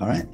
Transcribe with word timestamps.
All 0.00 0.08
right. 0.08 0.26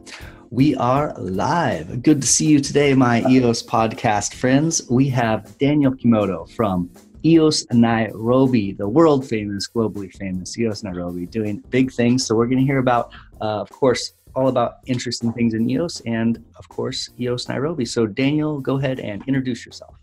We 0.51 0.77
are 0.77 1.13
live. 1.19 2.01
Good 2.05 2.21
to 2.21 2.27
see 2.29 2.47
you 2.47 2.61
today, 2.61 2.95
my 2.95 3.29
EOS 3.29 3.65
podcast 3.65 4.35
friends. 4.35 4.89
We 4.89 5.09
have 5.09 5.59
Daniel 5.59 5.91
Kimotho 5.91 6.49
from 6.49 6.89
EOS 7.25 7.67
Nairobi, 7.73 8.71
the 8.71 8.89
world 8.89 9.29
famous, 9.29 9.67
globally 9.67 10.15
famous 10.15 10.57
EOS 10.57 10.85
Nairobi, 10.85 11.27
doing 11.27 11.65
big 11.71 11.93
things. 11.93 12.25
So, 12.25 12.37
we're 12.37 12.47
going 12.47 12.59
to 12.59 12.65
hear 12.65 12.79
about, 12.79 13.13
uh, 13.41 13.61
of 13.61 13.69
course, 13.71 14.13
all 14.37 14.47
about 14.47 14.75
interesting 14.87 15.33
things 15.33 15.53
in 15.53 15.69
EOS 15.69 16.01
and, 16.07 16.45
of 16.57 16.69
course, 16.69 17.11
EOS 17.19 17.49
Nairobi. 17.49 17.87
So, 17.87 18.07
Daniel, 18.07 18.61
go 18.61 18.79
ahead 18.79 19.01
and 19.01 19.25
introduce 19.27 19.67
yourself. 19.67 19.97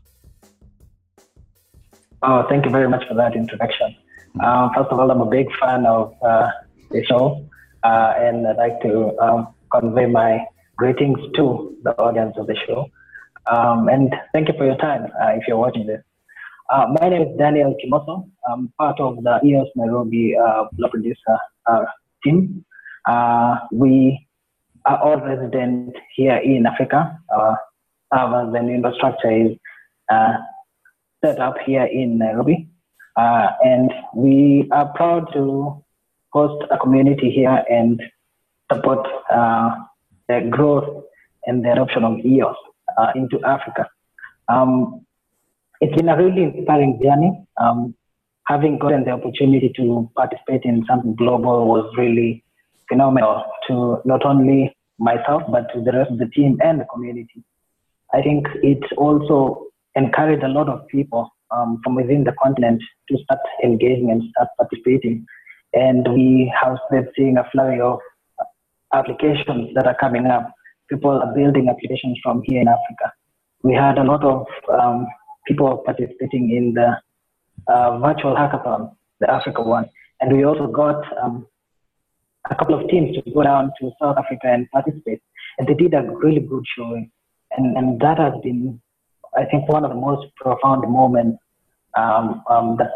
Oh, 2.22 2.46
thank 2.50 2.66
you 2.66 2.72
very 2.72 2.90
much 2.90 3.08
for 3.08 3.14
that 3.14 3.34
introduction. 3.34 3.96
Um, 4.44 4.72
first 4.76 4.90
of 4.92 5.00
all, 5.00 5.10
I'm 5.10 5.22
a 5.22 5.30
big 5.30 5.48
fan 5.56 5.86
of 5.86 6.14
uh, 6.22 6.50
the 6.92 7.06
show, 7.06 7.48
uh, 7.84 8.14
and 8.18 8.48
I'd 8.48 8.58
like 8.58 8.82
to 8.82 9.18
um, 9.20 9.54
convey 9.72 10.06
my 10.06 10.46
greetings 10.78 11.20
to 11.36 11.76
the 11.84 11.92
audience 12.00 12.36
of 12.38 12.48
the 12.48 12.56
show. 12.68 12.90
Um, 13.48 13.88
and 13.90 14.14
thank 14.34 14.48
you 14.48 14.54
for 14.58 14.66
your 14.66 14.78
time 14.78 15.06
uh, 15.22 15.32
if 15.34 15.48
you're 15.48 15.58
watching 15.58 15.86
this. 15.86 16.02
Uh, 16.70 16.88
my 17.00 17.10
name 17.10 17.22
is 17.24 17.38
Daniel 17.38 17.76
Kimotho. 17.84 18.30
I'm 18.50 18.72
part 18.80 19.00
of 19.00 19.22
the 19.24 19.40
EOS 19.46 19.68
Nairobi 19.76 20.36
uh, 20.36 20.66
Block 20.74 20.92
Producer 20.92 21.38
uh, 21.68 21.86
team. 22.24 22.66
we 23.72 24.28
are 24.86 24.98
all 24.98 25.18
resident 25.18 25.96
here 26.16 26.38
in 26.38 26.66
Africa. 26.66 27.20
our 28.12 28.52
the 28.52 28.60
infrastructure 28.60 29.32
is 29.32 29.58
set 31.24 31.40
up 31.40 31.56
here 31.66 31.86
in 31.86 32.18
Nairobi. 32.18 32.68
Uh, 33.16 33.50
and 33.64 33.92
we 34.16 34.68
are 34.72 34.92
proud 34.96 35.32
to 35.34 35.84
host 36.34 36.66
a 36.72 36.78
community 36.78 37.30
here 37.30 37.64
and 37.70 38.02
support 38.72 39.08
uh, 39.32 39.76
the 40.28 40.48
growth 40.50 41.04
and 41.46 41.64
the 41.64 41.72
adoption 41.72 42.04
of 42.04 42.20
EOS 42.26 42.56
uh, 42.98 43.12
into 43.16 43.40
Africa. 43.46 43.88
Um, 44.50 45.06
it's 45.80 45.96
been 45.96 46.10
a 46.10 46.18
really 46.18 46.44
inspiring 46.44 47.00
journey. 47.02 47.32
Um, 47.58 47.96
having 48.48 48.80
gotten 48.80 49.04
the 49.04 49.12
opportunity 49.12 49.72
to 49.78 50.10
participate 50.16 50.64
in 50.64 50.86
something 50.86 51.16
global 51.16 51.68
was 51.68 51.94
really 51.98 52.44
phenomenal 52.90 53.44
to 53.68 54.02
not 54.06 54.26
only 54.26 54.76
myself, 55.00 55.44
but 55.52 55.72
to 55.74 55.82
the 55.82 55.92
rest 55.92 56.12
of 56.12 56.18
the 56.18 56.28
team 56.28 56.58
and 56.64 56.80
the 56.80 56.86
community. 56.86 57.44
I 58.14 58.22
think 58.22 58.48
it 58.62 58.84
also 58.98 59.68
encouraged 59.96 60.44
a 60.44 60.48
lot 60.48 60.70
of 60.70 60.88
people 60.88 61.30
um, 61.52 61.80
from 61.84 61.96
within 61.96 62.24
the 62.24 62.34
continent 62.44 62.82
to 63.10 63.18
start 63.24 63.40
engaging 63.64 64.12
and 64.12 64.24
start 64.32 64.50
participating. 64.58 65.26
And 65.74 66.08
we 66.14 66.54
have 66.62 66.78
been 66.92 67.08
seeing 67.16 67.38
a 67.38 67.50
flurry 67.52 67.82
of 67.82 68.00
applications 68.94 69.74
that 69.76 69.88
are 69.88 69.96
coming 70.00 70.28
up. 70.28 70.52
People 70.90 71.12
are 71.12 71.34
building 71.34 71.70
applications 71.70 72.20
from 72.22 72.42
here 72.46 72.62
in 72.62 72.68
Africa. 72.68 73.12
We 73.64 73.74
had 73.74 73.98
a 73.98 74.04
lot 74.04 74.24
of 74.24 74.46
um, 74.72 75.08
people 75.48 75.82
participating 75.86 76.52
in 76.52 76.74
the 76.74 76.96
uh, 77.68 77.98
virtual 78.00 78.36
hackathon, 78.36 78.96
the 79.20 79.32
Africa 79.32 79.62
one. 79.62 79.90
And 80.22 80.36
we 80.36 80.46
also 80.46 80.68
got 80.68 81.04
um, 81.22 81.48
a 82.50 82.56
couple 82.56 82.80
of 82.80 82.90
teams 82.90 83.16
to 83.16 83.32
go 83.32 83.44
down 83.44 83.72
to 83.80 83.92
South 84.02 84.18
Africa 84.18 84.48
and 84.48 84.70
participate. 84.72 85.22
And 85.58 85.68
they 85.68 85.74
did 85.74 85.94
a 85.94 86.02
really 86.02 86.42
good 86.42 86.64
showing. 86.78 87.10
And, 87.58 87.78
and 87.78 88.00
that 88.02 88.20
has 88.20 88.34
been, 88.44 88.82
I 89.36 89.46
think, 89.46 89.70
one 89.70 89.86
of 89.86 89.92
the 89.92 90.00
most 90.00 90.28
profound 90.36 90.82
moments 90.92 91.40
um, 91.98 92.44
um, 92.50 92.76
that 92.78 92.92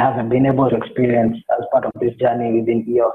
I 0.00 0.16
have 0.16 0.30
been 0.30 0.46
able 0.46 0.70
to 0.70 0.76
experience 0.76 1.36
as 1.52 1.66
part 1.70 1.84
of 1.84 1.92
this 2.00 2.14
journey 2.14 2.58
within 2.58 2.88
EOS. 2.88 3.12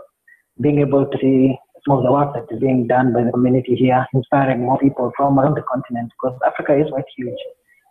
Being 0.62 0.80
able 0.82 1.08
to 1.08 1.18
see 1.20 1.58
some 1.84 1.98
of 1.98 2.04
the 2.04 2.12
work 2.12 2.36
that 2.36 2.46
is 2.54 2.62
being 2.62 2.86
done 2.86 3.12
by 3.12 3.24
the 3.24 3.32
community 3.32 3.76
here, 3.76 4.06
inspiring 4.14 4.62
more 4.62 4.78
people 4.78 5.12
from 5.18 5.40
around 5.40 5.56
the 5.56 5.64
continent, 5.64 6.12
because 6.14 6.38
Africa 6.46 6.78
is 6.80 6.92
quite 6.92 7.06
huge 7.18 7.40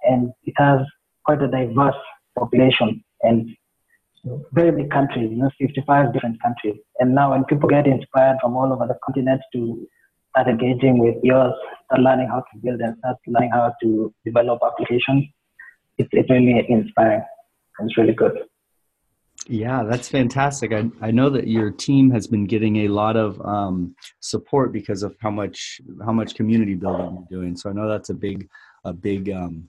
and 0.05 0.33
it 0.45 0.55
has 0.59 0.81
quite 1.25 1.43
a 1.43 1.49
diverse 1.49 1.97
population 2.39 3.03
and 3.23 3.51
very 4.53 4.71
big 4.71 4.91
countries, 4.93 5.29
you 5.29 5.39
know, 5.39 5.51
55 5.59 6.13
different 6.13 6.41
countries. 6.41 6.77
And 7.01 7.17
now 7.17 7.33
when 7.33 7.45
people 7.47 7.69
get 7.69 7.89
inspired 7.89 8.37
from 8.41 8.57
all 8.57 8.73
over 8.73 8.87
the 8.87 8.99
continent 9.05 9.41
to 9.55 9.89
start 10.31 10.47
engaging 10.47 10.99
with 10.99 11.17
EOS, 11.25 11.53
start 11.87 12.01
learning 12.01 12.29
how 12.29 12.45
to 12.47 12.59
build 12.63 12.81
and 12.81 12.97
start 12.99 13.17
learning 13.27 13.51
how 13.51 13.75
to 13.83 14.15
develop 14.25 14.61
applications, 14.65 15.25
it's, 15.99 16.09
it's 16.13 16.31
really 16.31 16.65
inspiring. 16.69 17.25
It's 17.81 17.99
really 17.99 18.15
good. 18.15 18.39
Yeah, 19.47 19.83
that's 19.83 20.09
fantastic. 20.09 20.73
I, 20.73 20.91
I 21.03 21.11
know 21.11 21.29
that 21.31 21.47
your 21.47 21.71
team 21.71 22.11
has 22.13 22.27
been 22.27 22.47
getting 22.47 22.77
a 22.79 22.89
lot 22.89 23.17
of 23.17 23.41
um, 23.45 23.95
support 24.21 24.73
because 24.73 25.03
of 25.03 25.15
how 25.21 25.31
much 25.31 25.81
how 26.05 26.13
much 26.13 26.35
community 26.35 26.75
building 26.75 27.27
you're 27.29 27.41
doing. 27.41 27.57
So 27.57 27.69
I 27.69 27.75
know 27.75 27.89
that's 27.89 28.09
a 28.09 28.15
big 28.15 28.49
a 28.85 28.93
big 28.93 29.31
um, 29.31 29.69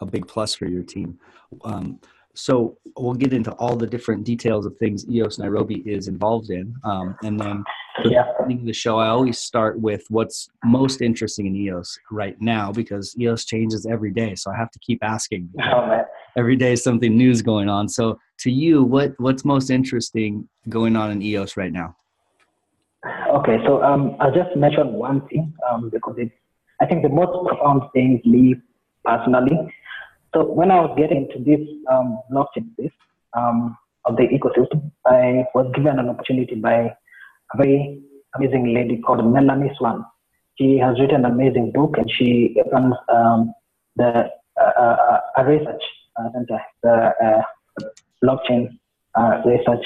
a 0.00 0.06
big 0.06 0.28
plus 0.28 0.54
for 0.54 0.66
your 0.66 0.84
team. 0.84 1.18
Um, 1.64 1.98
so 2.34 2.78
we'll 2.96 3.14
get 3.14 3.32
into 3.32 3.50
all 3.52 3.76
the 3.76 3.86
different 3.86 4.22
details 4.24 4.64
of 4.64 4.76
things 4.76 5.08
EOS 5.08 5.38
Nairobi 5.38 5.82
is 5.84 6.06
involved 6.06 6.50
in, 6.50 6.72
um, 6.84 7.16
and 7.24 7.38
then 7.38 7.64
yeah. 8.04 8.30
the 8.46 8.54
the 8.54 8.72
show, 8.72 8.98
I 8.98 9.08
always 9.08 9.38
start 9.38 9.80
with 9.80 10.04
what's 10.08 10.48
most 10.64 11.00
interesting 11.02 11.46
in 11.46 11.56
EOS 11.56 11.98
right 12.10 12.40
now 12.40 12.70
because 12.70 13.16
EOS 13.18 13.44
changes 13.44 13.86
every 13.86 14.12
day. 14.12 14.36
So 14.36 14.52
I 14.52 14.56
have 14.56 14.70
to 14.70 14.78
keep 14.78 15.02
asking. 15.02 15.50
Oh, 15.62 16.02
every 16.36 16.56
day 16.56 16.76
something 16.76 17.16
new 17.16 17.30
is 17.30 17.42
going 17.42 17.68
on. 17.68 17.88
So 17.88 18.18
to 18.40 18.50
you, 18.50 18.82
what 18.82 19.12
what's 19.18 19.44
most 19.44 19.70
interesting 19.70 20.48
going 20.68 20.96
on 20.96 21.10
in 21.10 21.22
EOS 21.22 21.56
right 21.56 21.72
now? 21.72 21.96
Okay, 23.28 23.58
so 23.64 23.82
um, 23.82 24.16
I'll 24.20 24.34
just 24.34 24.54
mention 24.56 24.92
one 24.92 25.26
thing 25.28 25.52
um, 25.70 25.90
because 25.90 26.16
it's 26.18 26.34
I 26.80 26.86
think 26.86 27.02
the 27.02 27.08
most 27.08 27.32
profound 27.46 27.82
thing 27.92 28.18
is 28.18 28.30
me 28.30 28.56
personally 29.04 29.72
so 30.34 30.44
when 30.44 30.70
I 30.70 30.80
was 30.80 30.94
getting 30.96 31.26
into 31.26 31.42
this 31.42 31.66
um, 31.90 32.20
blockchain 32.30 32.72
space 32.72 32.92
um, 33.36 33.76
of 34.04 34.16
the 34.16 34.28
ecosystem, 34.28 34.92
I 35.04 35.44
was 35.54 35.70
given 35.74 35.98
an 35.98 36.08
opportunity 36.08 36.54
by 36.54 36.94
a 37.52 37.56
very 37.56 38.00
amazing 38.36 38.72
lady 38.72 38.98
called 38.98 39.24
Melanie 39.24 39.72
Swan. 39.76 40.04
She 40.56 40.78
has 40.78 41.00
written 41.00 41.24
an 41.24 41.32
amazing 41.32 41.72
book 41.72 41.96
and 41.98 42.08
she 42.16 42.56
runs 42.72 42.94
um, 43.12 43.52
the 43.96 44.30
uh, 44.60 44.80
uh, 44.80 45.20
uh 45.38 45.42
research 45.44 45.82
uh, 45.82 45.99
center, 46.32 46.60
the 46.82 47.12
uh, 47.24 47.42
blockchain 48.22 48.68
uh, 49.14 49.42
research 49.44 49.84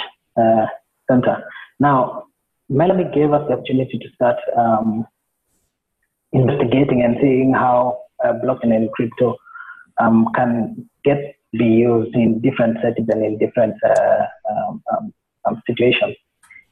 center. 1.08 1.44
Now, 1.78 2.24
Melanie 2.68 3.10
gave 3.14 3.32
us 3.32 3.46
the 3.48 3.54
opportunity 3.54 3.98
to 3.98 4.08
start 4.14 4.36
um, 4.56 5.06
investigating 6.32 7.02
and 7.02 7.16
seeing 7.20 7.52
how 7.52 7.98
blockchain 8.42 8.74
and 8.74 8.90
crypto 8.92 9.36
um, 9.98 10.28
can 10.34 10.88
get 11.04 11.36
be 11.58 11.64
used 11.64 12.14
in 12.14 12.40
different 12.40 12.78
settings 12.82 13.08
and 13.10 13.24
in 13.24 13.38
different 13.38 13.74
uh, 13.84 14.24
um, 14.50 14.82
um, 14.92 15.14
um, 15.46 15.62
situations. 15.66 16.16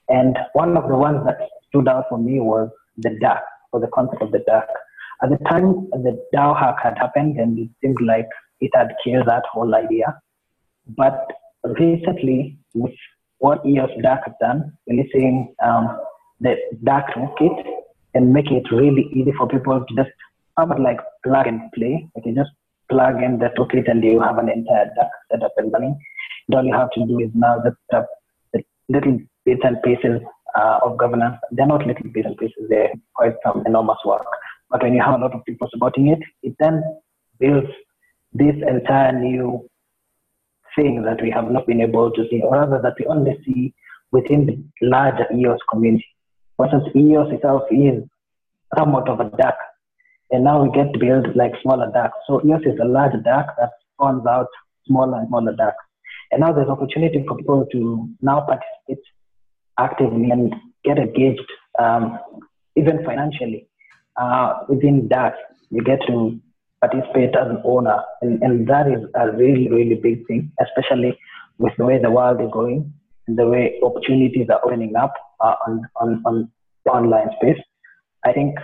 And 0.08 0.36
one 0.54 0.76
of 0.76 0.88
the 0.88 0.96
ones 0.96 1.24
that 1.24 1.38
stood 1.68 1.88
out 1.88 2.04
for 2.08 2.18
me 2.18 2.40
was 2.40 2.68
the 2.96 3.10
DAC, 3.10 3.40
or 3.72 3.80
the 3.80 3.86
concept 3.88 4.22
of 4.22 4.32
the 4.32 4.38
DAC. 4.38 4.66
At 5.22 5.30
the 5.30 5.38
time, 5.48 5.88
the 5.92 6.20
DAO 6.34 6.58
hack 6.58 6.76
had 6.82 6.98
happened, 6.98 7.38
and 7.38 7.58
it 7.58 7.68
seemed 7.80 7.98
like 8.04 8.28
it 8.62 8.70
had 8.74 8.88
killed 9.04 9.26
that 9.26 9.44
whole 9.52 9.74
idea. 9.74 10.08
But 10.96 11.26
recently, 11.64 12.58
with 12.74 12.94
what 13.38 13.66
EOS 13.66 13.90
DAC 14.04 14.20
has 14.26 14.34
done, 14.40 14.72
releasing 14.86 15.54
um, 15.62 15.98
the 16.40 16.54
DAC 16.84 17.12
toolkit 17.14 17.56
and 18.14 18.32
making 18.32 18.56
it 18.58 18.70
really 18.70 19.04
easy 19.12 19.32
for 19.38 19.48
people 19.48 19.84
to 19.84 19.94
just 19.96 20.10
somewhat 20.58 20.80
like 20.80 21.00
plug 21.24 21.46
and 21.46 21.60
play. 21.74 22.08
You 22.24 22.34
just 22.34 22.50
plug 22.88 23.22
in 23.22 23.38
the 23.38 23.50
toolkit 23.56 23.90
and 23.90 24.04
you 24.04 24.20
have 24.20 24.38
an 24.38 24.48
entire 24.48 24.86
DAC 24.98 25.10
setup 25.30 25.52
and 25.56 25.72
running. 25.72 25.98
And 26.48 26.54
all 26.56 26.64
you 26.64 26.74
have 26.74 26.90
to 26.92 27.06
do 27.06 27.18
is 27.20 27.30
now 27.34 27.58
the, 27.58 27.74
the 27.90 28.62
little 28.88 29.18
bits 29.44 29.62
and 29.64 29.82
pieces 29.82 30.20
uh, 30.54 30.78
of 30.84 30.98
governance. 30.98 31.36
They're 31.50 31.66
not 31.66 31.86
little 31.86 32.10
bits 32.12 32.26
and 32.26 32.36
pieces, 32.36 32.64
they're 32.68 32.92
quite 33.14 33.34
some 33.44 33.62
enormous 33.66 33.98
work. 34.04 34.26
But 34.70 34.82
when 34.82 34.94
you 34.94 35.02
have 35.02 35.14
a 35.20 35.22
lot 35.24 35.34
of 35.34 35.44
people 35.44 35.68
supporting 35.70 36.08
it, 36.08 36.20
it 36.42 36.54
then 36.58 36.82
builds 37.38 37.68
this 38.34 38.54
entire 38.66 39.12
new 39.12 39.68
thing 40.76 41.02
that 41.02 41.22
we 41.22 41.30
have 41.30 41.50
not 41.50 41.66
been 41.66 41.80
able 41.80 42.10
to 42.10 42.24
see, 42.30 42.40
or 42.42 42.52
rather 42.52 42.80
that 42.82 42.94
we 42.98 43.06
only 43.06 43.38
see 43.44 43.74
within 44.10 44.46
the 44.46 44.86
larger 44.86 45.26
EOS 45.34 45.58
community. 45.70 46.06
Instance, 46.62 46.84
EOS 46.94 47.32
itself 47.32 47.62
is 47.70 48.04
somewhat 48.76 49.08
of 49.08 49.20
a 49.20 49.24
DAC, 49.24 49.54
and 50.30 50.44
now 50.44 50.62
we 50.62 50.70
get 50.70 50.92
to 50.92 50.98
build 50.98 51.34
like 51.34 51.52
smaller 51.62 51.90
DACs. 51.94 52.12
So 52.26 52.40
EOS 52.46 52.62
is 52.62 52.78
a 52.80 52.84
large 52.84 53.12
DAC 53.12 53.46
that 53.58 53.70
spawns 53.94 54.24
out 54.26 54.48
smaller 54.86 55.18
and 55.18 55.28
smaller 55.28 55.54
DACs. 55.54 55.82
And 56.30 56.40
now 56.40 56.52
there's 56.52 56.68
opportunity 56.68 57.24
for 57.26 57.36
people 57.36 57.66
to 57.72 58.08
now 58.22 58.40
participate 58.40 59.04
actively 59.78 60.30
and 60.30 60.54
get 60.84 60.98
engaged, 60.98 61.50
um, 61.78 62.18
even 62.76 63.04
financially. 63.04 63.68
Uh, 64.16 64.64
within 64.68 65.08
that, 65.08 65.34
you 65.70 65.82
get 65.82 66.00
to 66.06 66.40
participate 66.82 67.34
as 67.34 67.48
an 67.48 67.62
owner. 67.64 68.02
And, 68.20 68.42
and 68.42 68.68
that 68.68 68.86
is 68.88 69.08
a 69.14 69.30
really, 69.30 69.70
really 69.70 69.94
big 69.94 70.26
thing, 70.26 70.50
especially 70.60 71.16
with 71.58 71.72
the 71.78 71.84
way 71.84 71.98
the 72.02 72.10
world 72.10 72.40
is 72.40 72.50
going 72.52 72.92
and 73.26 73.38
the 73.38 73.46
way 73.46 73.78
opportunities 73.82 74.48
are 74.50 74.60
opening 74.64 74.96
up 74.96 75.14
uh, 75.40 75.54
on, 75.66 75.88
on, 76.00 76.22
on 76.26 76.50
online 76.86 77.30
space. 77.40 77.62
I 78.24 78.32
think 78.32 78.56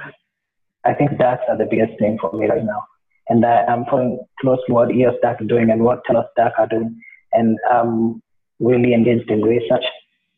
I 0.84 0.94
think 0.94 1.12
that's 1.18 1.42
the 1.46 1.66
biggest 1.70 1.98
thing 1.98 2.18
for 2.20 2.32
me 2.32 2.46
right 2.46 2.64
now. 2.64 2.84
And 3.28 3.44
uh, 3.44 3.64
I'm 3.68 3.84
following 3.86 4.20
closely 4.40 4.68
what 4.68 4.90
EOS 4.90 5.16
DAC 5.22 5.40
are 5.40 5.44
doing 5.44 5.70
and 5.70 5.82
what 5.82 6.02
Telos 6.06 6.26
DAC 6.38 6.52
are 6.58 6.66
doing. 6.66 6.98
And 7.32 7.58
I'm 7.70 8.22
really 8.58 8.94
engaged 8.94 9.30
in 9.30 9.42
research. 9.42 9.84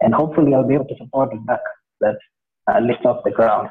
And 0.00 0.14
hopefully 0.14 0.54
I'll 0.54 0.66
be 0.66 0.74
able 0.74 0.86
to 0.86 0.96
support 0.96 1.30
DAC 1.30 1.58
that 2.00 2.16
uh, 2.66 2.80
lifts 2.80 3.04
off 3.04 3.22
the 3.24 3.30
ground. 3.30 3.68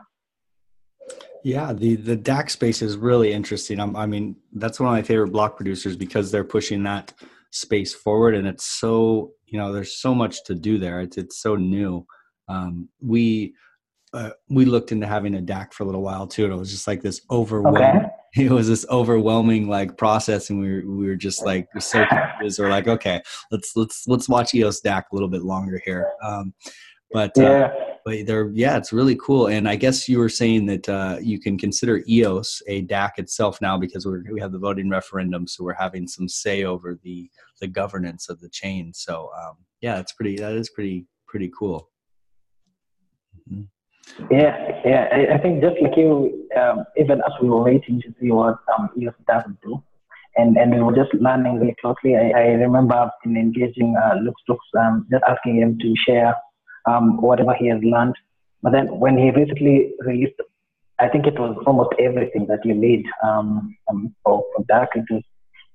Yeah, 1.44 1.74
the 1.74 1.96
the 1.96 2.18
DAC 2.18 2.50
space 2.50 2.82
is 2.82 2.98
really 2.98 3.32
interesting. 3.32 3.80
I'm, 3.80 3.96
I 3.96 4.06
mean, 4.06 4.36
that's 4.54 4.80
one 4.80 4.90
of 4.90 4.94
my 4.94 5.02
favorite 5.02 5.32
block 5.32 5.56
producers 5.56 5.96
because 5.96 6.32
they're 6.32 6.44
pushing 6.44 6.84
that 6.84 7.14
space 7.52 7.94
forward, 7.94 8.36
and 8.36 8.48
it's 8.48 8.66
so 8.66 9.32
you 9.46 9.58
know 9.58 9.72
there's 9.72 9.98
so 9.98 10.14
much 10.14 10.44
to 10.46 10.56
do 10.56 10.78
there. 10.78 11.02
It's 11.02 11.18
it's 11.18 11.42
so 11.42 11.56
new. 11.56 12.06
Um, 12.48 12.90
we 13.02 13.54
uh, 14.14 14.32
we 14.50 14.66
looked 14.66 14.92
into 14.92 15.08
having 15.08 15.36
a 15.36 15.42
DAC 15.42 15.74
for 15.74 15.84
a 15.84 15.86
little 15.86 16.02
while 16.02 16.28
too, 16.28 16.46
and 16.46 16.54
it 16.54 16.58
was 16.58 16.72
just 16.72 16.88
like 16.88 17.02
this 17.02 17.22
overwhelming. 17.32 17.84
Okay. 17.84 18.06
It 18.36 18.52
was 18.52 18.68
this 18.68 18.86
overwhelming 18.92 19.68
like 19.68 19.98
process, 19.98 20.52
and 20.52 20.60
we 20.60 20.72
were 20.72 20.84
we 20.86 21.08
were 21.08 21.16
just 21.16 21.44
like 21.44 21.68
so 21.80 22.06
confused. 22.06 22.60
We're 22.60 22.70
like, 22.70 22.88
okay, 22.88 23.20
let's 23.50 23.76
let's 23.76 24.08
let's 24.08 24.30
watch 24.30 24.54
EOS 24.54 24.82
DAC 24.82 25.02
a 25.12 25.16
little 25.16 25.30
bit 25.30 25.42
longer 25.42 25.82
here. 25.84 26.12
Um, 26.22 26.54
but 27.12 27.36
uh, 27.40 27.42
yeah, 27.42 27.74
but 28.10 28.26
they're 28.26 28.50
yeah, 28.54 28.78
it's 28.78 28.92
really 28.92 29.16
cool. 29.16 29.48
And 29.48 29.70
I 29.70 29.76
guess 29.76 30.10
you 30.10 30.18
were 30.18 30.30
saying 30.30 30.66
that 30.66 30.90
uh, 30.90 31.18
you 31.22 31.40
can 31.40 31.58
consider 31.58 32.04
EOS 32.10 32.62
a 32.68 32.84
DAC 32.86 33.12
itself 33.18 33.62
now 33.62 33.78
because 33.78 34.06
we 34.06 34.40
have 34.40 34.52
the 34.52 34.58
voting 34.58 34.90
referendum, 34.90 35.48
so 35.48 35.64
we're 35.64 35.74
having 35.74 36.08
some 36.08 36.28
say 36.28 36.64
over 36.64 37.00
the 37.04 37.30
the 37.62 37.68
governance 37.68 38.30
of 38.30 38.40
the 38.40 38.50
chain. 38.50 38.94
So 38.94 39.30
um, 39.40 39.58
yeah, 39.82 40.00
it's 40.00 40.14
pretty 40.14 40.38
that 40.38 40.54
is 40.54 40.70
pretty 40.70 41.06
pretty 41.28 41.52
cool. 41.58 41.90
Mm-hmm. 43.52 43.64
Yeah, 44.32 44.82
yeah. 44.84 45.08
I, 45.12 45.36
I, 45.36 45.38
think 45.38 45.62
just 45.62 45.80
like 45.80 45.96
you, 45.96 46.48
um, 46.60 46.84
even 46.98 47.20
as 47.20 47.34
we 47.40 47.48
were 47.48 47.62
waiting 47.62 48.02
to 48.02 48.08
see 48.20 48.32
what 48.32 48.58
um, 48.76 48.90
EOS 49.00 49.14
does 49.28 49.44
do, 49.64 49.84
and, 50.36 50.58
and 50.58 50.74
we 50.74 50.82
were 50.82 50.96
just 50.96 51.14
learning 51.14 51.60
very 51.60 51.76
closely. 51.80 52.16
I, 52.16 52.32
I 52.32 52.46
remember 52.54 53.12
in 53.24 53.38
engaging 53.38 53.96
uh, 53.96 54.16
Lux, 54.22 54.62
um, 54.80 55.06
just 55.12 55.24
asking 55.28 55.58
him 55.58 55.78
to 55.78 55.94
share 56.08 56.36
um, 56.90 57.06
whatever 57.22 57.54
he 57.60 57.68
has 57.74 57.82
learned. 57.84 58.16
But 58.64 58.72
then 58.74 58.88
when 59.04 59.18
he 59.18 59.32
recently 59.32 59.94
released, 60.00 60.40
I 61.00 61.08
think 61.08 61.28
it 61.32 61.40
was 61.40 61.56
almost 61.66 61.92
everything 62.00 62.46
that 62.48 62.66
you 62.66 62.74
need 62.74 63.06
um, 63.24 63.76
um, 63.90 64.14
for, 64.24 64.44
for 64.52 64.64
DAC. 64.66 64.88
It 64.96 65.06
was, 65.10 65.24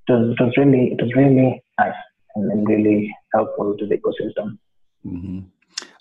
it 0.08 0.12
was, 0.12 0.36
it 0.38 0.42
was 0.42 0.54
really 0.56 0.84
it 0.92 1.02
was 1.02 1.12
really 1.16 1.62
nice 1.80 2.00
and, 2.34 2.52
and 2.52 2.68
really 2.68 3.14
helpful 3.32 3.74
to 3.78 3.86
the 3.86 3.96
ecosystem. 3.96 4.58
Mm-hmm. 5.06 5.40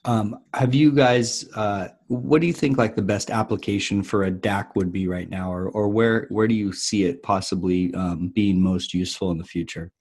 Um, 0.05 0.39
have 0.53 0.75
you 0.75 0.91
guys? 0.91 1.49
Uh, 1.55 1.87
what 2.07 2.41
do 2.41 2.47
you 2.47 2.53
think 2.53 2.77
like 2.77 2.95
the 2.95 3.01
best 3.01 3.31
application 3.31 4.03
for 4.03 4.25
a 4.25 4.31
DAC 4.31 4.75
would 4.75 4.91
be 4.91 5.07
right 5.07 5.29
now, 5.29 5.51
or 5.51 5.69
or 5.69 5.87
where 5.87 6.27
where 6.29 6.47
do 6.47 6.55
you 6.55 6.73
see 6.73 7.05
it 7.05 7.23
possibly 7.23 7.93
um, 7.93 8.29
being 8.35 8.61
most 8.61 8.93
useful 8.93 9.31
in 9.31 9.37
the 9.37 9.45
future? 9.45 9.91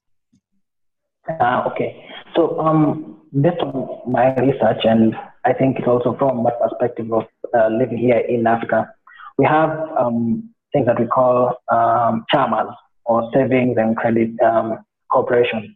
Uh, 1.41 1.63
okay, 1.69 2.05
so 2.35 2.59
um, 2.59 3.12
based 3.41 3.61
on 3.61 4.01
my 4.07 4.35
research, 4.35 4.85
and 4.85 5.15
I 5.45 5.53
think 5.53 5.79
it's 5.79 5.89
also 5.89 6.17
from 6.19 6.43
my 6.43 6.51
perspective 6.51 7.13
of 7.13 7.25
uh, 7.55 7.69
living 7.69 7.99
here 7.99 8.19
in 8.19 8.47
Africa, 8.47 8.93
we 9.39 9.45
have 9.47 9.71
um, 9.99 10.51
things 10.73 10.87
that 10.87 11.01
we 11.01 11.07
call 11.07 11.57
um, 11.71 12.25
chamas 12.33 12.75
or 13.05 13.31
savings 13.35 13.77
and 13.79 13.97
credit 13.97 14.31
um, 14.41 14.85
corporations. 15.11 15.71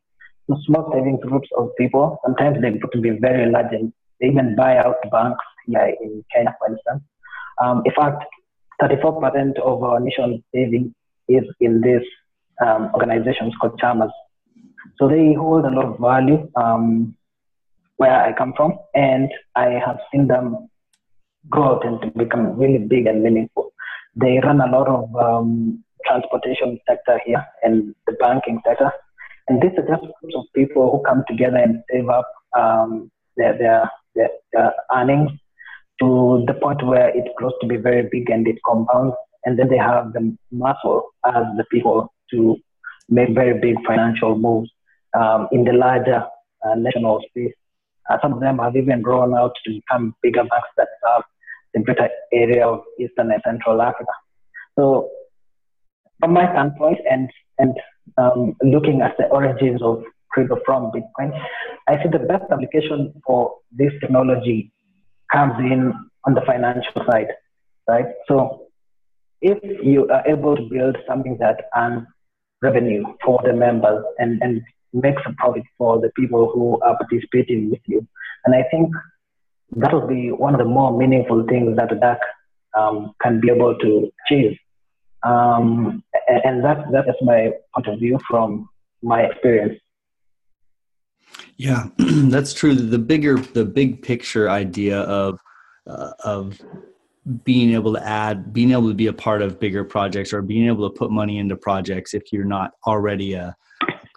So 0.48 0.56
small 0.66 0.90
savings 0.92 1.20
groups 1.22 1.48
of 1.56 1.70
people. 1.76 2.18
Sometimes 2.24 2.60
they 2.60 2.70
to 2.70 3.00
be 3.00 3.10
very 3.10 3.50
large 3.50 3.72
and 3.72 3.92
they 4.20 4.28
even 4.28 4.54
buy 4.54 4.76
out 4.78 4.96
banks 5.10 5.44
here 5.66 5.94
in 6.00 6.24
Kenya, 6.32 6.54
for 6.58 6.68
instance. 6.68 7.02
Um, 7.62 7.82
in 7.84 7.92
fact, 7.92 8.24
34% 8.80 9.58
of 9.58 9.82
our 9.82 9.98
national 9.98 10.38
savings 10.54 10.92
is 11.28 11.44
in 11.60 11.80
these 11.80 12.06
um, 12.64 12.90
organizations 12.94 13.54
called 13.60 13.80
chamas. 13.80 14.10
So 14.98 15.08
they 15.08 15.34
hold 15.34 15.64
a 15.64 15.70
lot 15.70 15.86
of 15.86 15.98
value 15.98 16.48
um, 16.54 17.15
where 17.96 18.22
I 18.22 18.32
come 18.32 18.52
from, 18.56 18.78
and 18.94 19.30
I 19.54 19.80
have 19.84 19.98
seen 20.12 20.28
them 20.28 20.68
grow 21.48 21.76
out 21.76 21.86
and 21.86 22.12
become 22.14 22.58
really 22.58 22.78
big 22.78 23.06
and 23.06 23.22
meaningful. 23.22 23.72
They 24.14 24.40
run 24.42 24.60
a 24.60 24.70
lot 24.70 24.88
of 24.88 25.14
um, 25.16 25.84
transportation 26.06 26.78
sector 26.88 27.20
here 27.24 27.44
and 27.62 27.94
the 28.06 28.12
banking 28.14 28.60
sector, 28.66 28.90
and 29.48 29.62
these 29.62 29.78
are 29.78 29.86
just 29.86 30.12
groups 30.20 30.36
of 30.36 30.44
people 30.54 30.90
who 30.90 31.02
come 31.08 31.24
together 31.28 31.56
and 31.56 31.82
save 31.90 32.08
up 32.08 32.30
um, 32.56 33.10
their, 33.36 33.56
their 33.56 33.90
their, 34.16 34.30
their 34.52 34.74
earnings 34.94 35.30
to 36.00 36.44
the 36.46 36.54
point 36.54 36.84
where 36.84 37.08
it 37.08 37.24
grows 37.36 37.52
to 37.60 37.66
be 37.66 37.76
very 37.76 38.08
big 38.10 38.28
and 38.30 38.48
it 38.48 38.56
compounds. 38.64 39.14
And 39.44 39.58
then 39.58 39.68
they 39.68 39.78
have 39.78 40.12
the 40.12 40.36
muscle 40.50 41.10
as 41.24 41.44
the 41.56 41.64
people 41.70 42.12
to 42.32 42.56
make 43.08 43.30
very 43.34 43.58
big 43.60 43.76
financial 43.86 44.36
moves 44.36 44.70
um, 45.18 45.48
in 45.52 45.64
the 45.64 45.72
larger 45.72 46.24
uh, 46.64 46.74
national 46.74 47.22
space. 47.28 47.54
Uh, 48.10 48.18
some 48.22 48.32
of 48.32 48.40
them 48.40 48.58
have 48.58 48.76
even 48.76 49.02
grown 49.02 49.34
out 49.34 49.52
to 49.64 49.70
become 49.72 50.14
bigger 50.22 50.44
banks 50.44 50.68
that 50.76 50.88
serve 51.04 51.22
the 51.74 51.82
greater 51.82 52.08
area 52.32 52.66
of 52.66 52.82
Eastern 53.00 53.30
and 53.30 53.42
Central 53.44 53.80
Africa. 53.82 54.12
So, 54.78 55.10
from 56.20 56.32
my 56.32 56.50
standpoint, 56.52 56.98
and 57.10 57.30
and 57.58 57.74
um, 58.18 58.56
looking 58.62 59.00
at 59.02 59.16
the 59.18 59.26
origins 59.26 59.82
of 59.82 60.02
crypto 60.30 60.58
from 60.64 60.92
Bitcoin, 60.92 61.32
I 61.88 62.02
see 62.02 62.08
the 62.10 62.18
best 62.18 62.44
application 62.50 63.12
for 63.26 63.56
this 63.72 63.92
technology 64.00 64.72
comes 65.32 65.54
in 65.58 65.92
on 66.24 66.34
the 66.34 66.42
financial 66.46 67.04
side, 67.10 67.28
right? 67.88 68.06
So 68.28 68.66
if 69.40 69.58
you 69.84 70.08
are 70.08 70.26
able 70.26 70.56
to 70.56 70.62
build 70.62 70.96
something 71.08 71.36
that 71.40 71.64
earns 71.76 72.06
revenue 72.62 73.04
for 73.24 73.40
the 73.44 73.52
members 73.52 74.04
and, 74.18 74.40
and 74.42 74.62
makes 74.92 75.22
a 75.26 75.32
profit 75.34 75.64
for 75.78 76.00
the 76.00 76.10
people 76.16 76.50
who 76.52 76.80
are 76.82 76.96
participating 76.96 77.70
with 77.70 77.80
you, 77.86 78.06
and 78.44 78.54
I 78.54 78.64
think 78.70 78.90
that 79.76 79.92
will 79.92 80.06
be 80.06 80.30
one 80.30 80.54
of 80.54 80.58
the 80.58 80.64
more 80.64 80.96
meaningful 80.96 81.44
things 81.48 81.76
that 81.76 81.90
DAC 81.90 82.18
um, 82.76 83.14
can 83.22 83.40
be 83.40 83.50
able 83.50 83.76
to 83.78 84.12
achieve. 84.24 84.56
Um, 85.22 86.04
and 86.28 86.64
that, 86.64 86.90
that 86.92 87.08
is 87.08 87.16
my 87.22 87.52
point 87.74 87.88
of 87.88 87.98
view 87.98 88.18
from 88.28 88.68
my 89.02 89.22
experience. 89.22 89.80
Yeah, 91.56 91.88
that's 91.98 92.52
true. 92.54 92.74
The 92.74 92.98
bigger, 92.98 93.38
the 93.38 93.64
big 93.64 94.02
picture 94.02 94.48
idea 94.48 95.00
of 95.00 95.38
uh, 95.86 96.10
of 96.24 96.60
being 97.44 97.72
able 97.72 97.94
to 97.94 98.06
add, 98.06 98.52
being 98.52 98.72
able 98.72 98.88
to 98.88 98.94
be 98.94 99.06
a 99.06 99.12
part 99.12 99.42
of 99.42 99.58
bigger 99.58 99.84
projects, 99.84 100.32
or 100.32 100.42
being 100.42 100.66
able 100.66 100.88
to 100.88 100.96
put 100.96 101.10
money 101.10 101.38
into 101.38 101.56
projects 101.56 102.14
if 102.14 102.32
you're 102.32 102.44
not 102.44 102.72
already 102.86 103.34
a. 103.34 103.56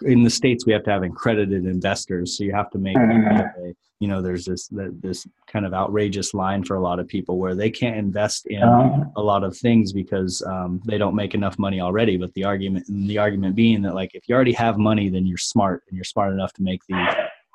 In 0.02 0.24
the 0.24 0.30
states, 0.30 0.66
we 0.66 0.74
have 0.74 0.84
to 0.84 0.92
have 0.92 1.04
accredited 1.04 1.66
investors, 1.66 2.38
so 2.38 2.44
you 2.44 2.54
have 2.54 2.70
to 2.72 2.78
make. 2.78 2.98
Mm-hmm. 2.98 3.72
You 4.00 4.08
know, 4.08 4.22
there's 4.22 4.46
this 4.46 4.70
this 4.72 5.28
kind 5.48 5.66
of 5.66 5.74
outrageous 5.74 6.34
line 6.34 6.64
for 6.64 6.78
a 6.78 6.82
lot 6.82 7.00
of 7.00 7.08
people 7.08 7.38
where 7.38 7.54
they 7.54 7.70
can't 7.70 7.98
invest 7.98 8.48
in 8.48 8.64
uh-huh. 8.64 9.04
a 9.18 9.22
lot 9.22 9.44
of 9.44 9.58
things 9.58 9.92
because 9.92 10.42
um, 10.44 10.82
they 10.86 10.98
don't 10.98 11.16
make 11.16 11.36
enough 11.36 11.60
money 11.60 11.82
already. 11.82 12.16
But 12.16 12.34
the 12.34 12.46
argument, 12.46 12.86
the 12.88 13.18
argument 13.18 13.56
being 13.56 13.82
that 13.82 13.96
like 13.96 14.16
if 14.16 14.30
you 14.30 14.36
already 14.36 14.54
have 14.54 14.78
money, 14.78 15.10
then 15.10 15.26
you're 15.26 15.38
smart 15.38 15.84
and 15.90 15.98
you're 15.98 16.06
smart 16.06 16.32
enough 16.32 16.54
to 16.54 16.64
make 16.64 16.82
these 16.88 17.08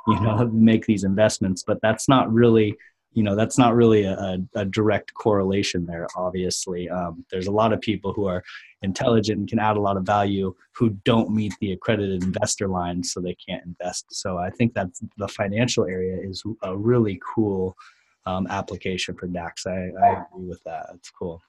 you 0.06 0.20
know 0.20 0.46
make 0.52 0.84
these 0.86 1.04
investments 1.04 1.62
but 1.66 1.80
that's 1.80 2.08
not 2.08 2.30
really 2.32 2.76
you 3.14 3.23
know 3.23 3.35
that's 3.35 3.59
not 3.59 3.75
really 3.75 4.04
a, 4.04 4.38
a 4.54 4.64
direct 4.64 5.14
correlation 5.14 5.87
there 5.87 6.06
obviously. 6.16 6.88
Um, 6.90 7.25
there's 7.30 7.47
a 7.47 7.52
lot 7.52 7.73
of 7.73 7.80
people 7.80 8.12
who 8.12 8.26
are 8.26 8.42
intelligent 8.83 9.38
and 9.38 9.49
can 9.49 9.59
add 9.59 9.76
a 9.76 9.80
lot 9.80 9.97
of 9.97 10.04
value 10.04 10.54
who 10.73 10.90
don't 11.04 11.30
meet 11.30 11.54
the 11.61 11.73
accredited 11.73 12.23
investor 12.23 12.68
line 12.68 13.02
so 13.02 13.21
they 13.21 13.35
can't 13.35 13.64
invest. 13.64 14.06
So 14.11 14.38
i 14.38 14.50
think 14.50 14.75
that 14.75 14.88
the 15.16 15.28
financial 15.28 15.87
area 15.87 16.16
is 16.21 16.42
a 16.62 16.76
really 16.76 17.21
cool 17.35 17.76
um, 18.26 18.47
application 18.49 19.14
for 19.14 19.28
DACs. 19.28 19.66
I, 19.66 19.92
I, 20.02 20.25
agree 20.33 20.49
with 20.49 20.62
that. 20.64 20.87
It's 20.94 21.11
cool. 21.11 21.42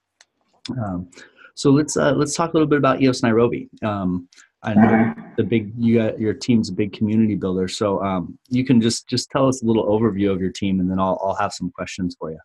Um, 0.72 1.10
so 1.54 1.72
let's 1.72 1.96
uh, 1.96 2.14
let's 2.14 2.36
talk 2.36 2.54
a 2.54 2.54
little 2.54 2.68
bit 2.68 2.78
about 2.78 3.02
eos 3.02 3.24
nairobi. 3.24 3.70
Um, 3.82 4.28
I 4.66 4.74
know 4.74 5.14
the 5.38 5.44
big 5.44 5.74
you 5.78 6.00
got 6.00 6.20
your 6.20 6.34
team's 6.34 6.70
a 6.70 6.74
big 6.74 6.92
community 6.94 7.36
builder, 7.36 7.68
so 7.68 8.04
um, 8.04 8.38
you 8.50 8.66
can 8.66 8.82
just 8.82 9.08
just 9.08 9.30
tell 9.30 9.48
us 9.48 9.62
a 9.62 9.66
little 9.66 9.86
overview 9.86 10.32
of 10.32 10.42
your 10.42 10.52
team, 10.52 10.80
and 10.80 10.90
then 10.90 11.00
I'll 11.00 11.20
I'll 11.24 11.36
have 11.36 11.54
some 11.54 11.70
questions 11.70 12.16
for 12.20 12.32
you. 12.32 12.40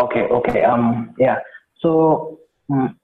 Okay, 0.00 0.22
okay, 0.22 0.62
um, 0.62 1.14
yeah. 1.18 1.38
So 1.80 2.38
um, 2.70 2.98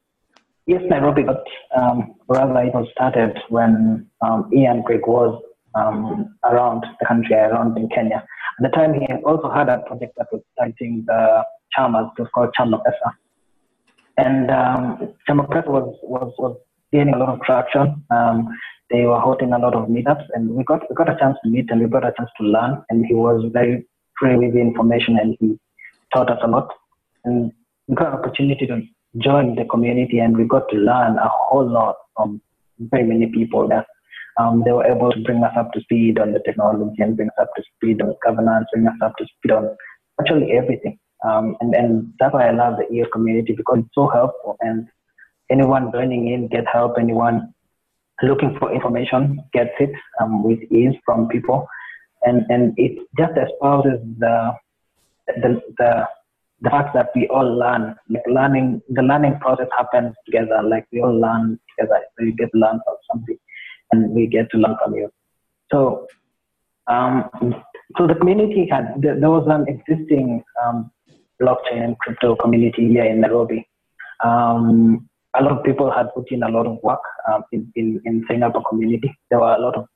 yes, 0.67 0.83
Nairobi 0.89 1.25
got 1.25 1.43
um, 1.77 2.15
rather 2.29 2.61
it 2.61 2.75
was 2.75 2.87
started 2.93 3.37
when 3.49 4.09
um, 4.21 4.51
Ian 4.55 4.83
Grigg 4.83 5.07
was 5.07 5.43
um, 5.75 6.37
around 6.45 6.85
the 7.01 7.07
country, 7.07 7.35
around 7.35 7.77
in 7.77 7.89
Kenya. 7.89 8.25
At 8.59 8.63
the 8.63 8.69
time, 8.69 8.95
he 8.95 9.07
also 9.25 9.51
had 9.51 9.69
a 9.69 9.79
project 9.81 10.15
that 10.17 10.29
was 10.33 10.43
starting 10.53 11.05
the 11.07 11.45
chamas, 11.77 12.11
it 12.17 12.23
was 12.23 12.31
called 12.35 12.55
Chama 12.59 12.81
Pesa. 12.85 13.13
And 14.17 14.51
um, 14.51 15.15
Chama 15.29 15.49
Pesa 15.49 15.69
was, 15.69 15.99
was, 16.03 16.33
was 16.39 16.57
gaining 16.95 17.15
a 17.15 17.19
lot 17.19 17.35
of 17.35 17.41
traction. 17.43 18.05
Um, 18.11 18.49
they 18.91 19.03
were 19.07 19.19
holding 19.19 19.53
a 19.53 19.59
lot 19.59 19.75
of 19.75 19.89
meetups, 19.89 20.27
and 20.35 20.51
we 20.51 20.65
got 20.65 20.89
we 20.89 20.95
got 20.95 21.13
a 21.15 21.19
chance 21.19 21.37
to 21.43 21.51
meet 21.51 21.71
and 21.71 21.81
we 21.81 21.89
got 21.89 22.07
a 22.07 22.13
chance 22.17 22.31
to 22.41 22.47
learn. 22.47 22.83
And 22.91 23.05
he 23.07 23.15
was 23.15 23.51
very 23.53 23.87
free 24.19 24.37
with 24.37 24.55
the 24.55 24.61
information, 24.61 25.19
and 25.19 25.37
he 25.41 25.59
taught 26.13 26.31
us 26.31 26.43
a 26.43 26.49
lot. 26.49 26.69
And 27.25 27.53
we 27.89 27.95
got 27.97 28.13
an 28.13 28.19
opportunity 28.21 28.67
to 28.67 28.83
join 29.19 29.55
the 29.55 29.65
community 29.65 30.19
and 30.19 30.37
we 30.37 30.45
got 30.45 30.69
to 30.71 30.77
learn 30.77 31.17
a 31.19 31.29
whole 31.29 31.69
lot 31.69 31.97
from 32.17 32.41
very 32.79 33.05
many 33.05 33.27
people 33.27 33.69
that 33.69 33.87
um, 34.41 34.63
they 34.65 34.73
were 34.73 34.85
able 34.85 35.13
to 35.13 35.21
bring 35.21 35.45
us 35.45 35.53
up 35.57 35.73
to 35.73 35.81
speed 35.81 36.19
on 36.19 36.33
the 36.33 36.41
technology 36.41 37.03
and 37.03 37.17
bring 37.17 37.29
us 37.29 37.35
up 37.41 37.51
to 37.57 37.63
speed 37.77 38.03
on 38.03 38.15
governance, 38.25 38.67
bring 38.73 38.87
us 38.87 38.95
up 39.03 39.17
to 39.19 39.27
speed 39.27 39.53
on 39.53 39.77
actually 40.21 40.53
everything. 40.53 40.99
Um, 41.25 41.57
and, 41.61 41.75
and 41.75 42.13
that's 42.19 42.35
why 42.35 42.49
I 42.49 42.53
love 42.53 42.75
the 42.79 42.93
EOS 42.93 43.09
community 43.13 43.55
because 43.57 43.79
it's 43.79 43.95
so 43.95 44.09
helpful 44.09 44.57
and 44.61 44.89
anyone 45.51 45.91
joining 45.93 46.29
in 46.29 46.49
get 46.49 46.65
help, 46.73 46.97
anyone 46.99 47.55
looking 48.23 48.57
for 48.59 48.73
information 48.73 49.43
gets 49.53 49.75
it 49.81 49.91
um, 50.21 50.43
with 50.43 50.61
ease 50.71 50.95
from 51.05 51.29
people. 51.29 51.67
And, 52.23 52.45
and 52.49 52.73
it 52.77 53.07
just 53.19 53.33
espouses 53.37 54.01
the, 54.19 54.53
the, 55.27 55.61
the, 55.79 56.07
the 56.63 56.71
fact 56.71 56.95
that 56.95 57.11
we 57.15 57.29
all 57.29 57.59
learn, 57.59 57.95
like 58.09 58.23
learning, 58.27 58.81
the 58.89 59.03
learning 59.03 59.39
process 59.41 59.69
happens 59.77 60.15
together, 60.25 60.63
like 60.63 60.87
we 60.93 61.03
all 61.03 61.19
learn 61.19 61.59
together. 61.77 62.01
So 62.17 62.25
you 62.25 62.35
get 62.35 62.51
to 62.53 62.59
learn 62.59 62.81
from 62.85 62.97
something 63.13 63.39
and 63.93 64.11
we 64.11 64.27
get 64.27 64.51
to 64.53 64.59
learn 64.59 64.77
from 64.83 64.95
you. 64.95 65.11
So, 65.71 66.07
um, 66.87 67.29
so 67.99 68.07
the 68.07 68.15
community 68.15 68.69
had, 68.71 68.95
there 69.03 69.31
was 69.31 69.47
an 69.49 69.67
existing 69.69 70.43
um, 70.65 70.91
blockchain 71.41 71.99
crypto 71.99 72.37
community 72.37 72.89
here 72.89 73.05
in 73.05 73.21
Nairobi. 73.21 73.69
Um, 74.23 75.09
a 75.37 75.43
lot 75.43 75.59
of 75.59 75.65
people 75.65 75.91
had 75.91 76.13
put 76.15 76.31
in 76.31 76.43
a 76.43 76.49
lot 76.49 76.67
of 76.67 76.79
work 76.83 77.01
um, 77.33 77.43
in, 77.53 77.71
in, 77.75 78.01
in 78.05 78.25
setting 78.27 78.43
up 78.43 78.55
a 78.55 78.63
community. 78.69 79.13
There 79.31 79.41
were 79.41 79.55
a 79.55 79.61
lot 79.61 79.77
of 79.77 79.87